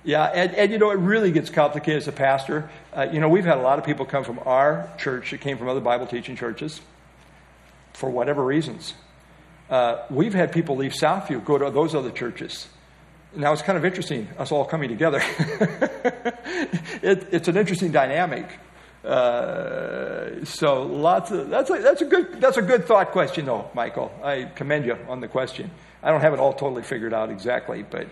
Yeah, 0.03 0.25
and, 0.25 0.55
and 0.55 0.73
you 0.73 0.79
know, 0.79 0.91
it 0.91 0.99
really 0.99 1.31
gets 1.31 1.51
complicated 1.51 2.03
as 2.03 2.09
a 2.09 2.13
pastor. 2.13 2.71
Uh, 2.97 3.09
you 3.13 3.21
know, 3.21 3.29
we've 3.29 3.45
had 3.45 3.59
a 3.59 3.63
lot 3.63 3.79
of 3.79 3.85
people 3.85 4.07
come 4.07 4.25
from 4.25 4.39
our 4.47 4.89
church 4.99 5.31
that 5.31 5.41
came 5.41 5.59
from 5.59 5.69
other 5.69 5.81
Bible 5.81 6.07
teaching 6.07 6.37
churches 6.37 6.81
for 7.93 8.09
whatever 8.09 8.43
reasons. 8.45 8.95
Uh, 9.69 10.03
we've 10.09 10.33
had 10.33 10.53
people 10.53 10.77
leave 10.77 10.93
Southview, 10.93 11.45
go 11.45 11.59
to 11.59 11.71
those 11.71 11.95
other 11.95 12.11
churches. 12.11 12.69
Now, 13.35 13.53
it's 13.53 13.63
kind 13.63 13.77
of 13.77 13.85
interesting, 13.85 14.27
us 14.39 14.51
all 14.53 14.65
coming 14.65 14.89
together. 14.89 15.21
it, 17.03 17.29
it's 17.31 17.49
an 17.49 17.57
interesting 17.57 17.93
dynamic. 17.93 18.49
Uh, 19.05 20.45
so 20.45 20.83
lots 20.83 21.31
of 21.31 21.49
that's 21.49 21.71
a, 21.71 21.79
that's 21.79 22.03
a 22.03 22.05
good 22.05 22.39
that's 22.39 22.59
a 22.59 22.63
good 22.63 22.85
thought 22.85 23.13
question 23.13 23.47
though, 23.47 23.71
Michael. 23.73 24.13
I 24.23 24.45
commend 24.55 24.85
you 24.85 24.99
on 25.09 25.21
the 25.21 25.29
question. 25.29 25.71
I 26.03 26.11
don't 26.11 26.21
have 26.21 26.35
it 26.35 26.39
all 26.39 26.53
totally 26.53 26.83
figured 26.83 27.15
out 27.15 27.31
exactly, 27.31 27.83
but 27.83 28.09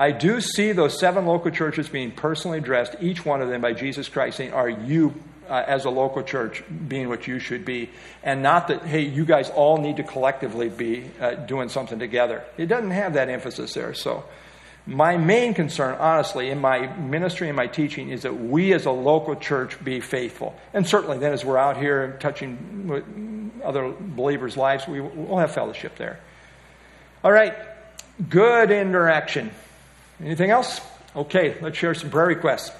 I 0.00 0.12
do 0.12 0.40
see 0.40 0.72
those 0.72 0.98
seven 0.98 1.26
local 1.26 1.50
churches 1.50 1.90
being 1.90 2.10
personally 2.10 2.56
addressed, 2.56 2.96
each 3.02 3.26
one 3.26 3.42
of 3.42 3.50
them 3.50 3.60
by 3.60 3.74
Jesus 3.74 4.08
Christ, 4.08 4.38
saying, 4.38 4.54
"Are 4.54 4.68
you?" 4.68 5.14
Uh, 5.46 5.64
as 5.66 5.84
a 5.84 5.90
local 5.90 6.22
church, 6.22 6.62
being 6.86 7.08
what 7.08 7.26
you 7.26 7.40
should 7.40 7.64
be, 7.64 7.90
and 8.22 8.40
not 8.40 8.68
that, 8.68 8.82
hey, 8.86 9.00
you 9.00 9.24
guys 9.24 9.50
all 9.50 9.78
need 9.78 9.96
to 9.96 10.04
collectively 10.04 10.68
be 10.68 11.10
uh, 11.20 11.32
doing 11.34 11.68
something 11.68 11.98
together. 11.98 12.44
It 12.56 12.66
doesn't 12.66 12.92
have 12.92 13.14
that 13.14 13.28
emphasis 13.28 13.74
there. 13.74 13.92
So, 13.92 14.22
my 14.86 15.16
main 15.16 15.54
concern, 15.54 15.96
honestly, 15.98 16.50
in 16.50 16.60
my 16.60 16.86
ministry 16.96 17.48
and 17.48 17.56
my 17.56 17.66
teaching 17.66 18.10
is 18.10 18.22
that 18.22 18.40
we 18.40 18.72
as 18.72 18.86
a 18.86 18.90
local 18.92 19.34
church 19.34 19.82
be 19.84 19.98
faithful. 19.98 20.54
And 20.72 20.86
certainly 20.86 21.18
then 21.18 21.32
as 21.32 21.44
we're 21.44 21.58
out 21.58 21.76
here 21.76 22.16
touching 22.20 23.50
other 23.64 23.92
believers' 23.98 24.56
lives, 24.56 24.86
we, 24.86 25.00
will 25.00 25.38
have 25.38 25.52
fellowship 25.52 25.96
there. 25.96 26.20
All 27.22 27.32
right, 27.32 27.54
good 28.28 28.70
interaction. 28.70 29.50
Anything 30.22 30.50
else? 30.50 30.80
Okay, 31.16 31.56
let's 31.60 31.78
share 31.78 31.94
some 31.94 32.10
prayer 32.10 32.26
requests. 32.26 32.70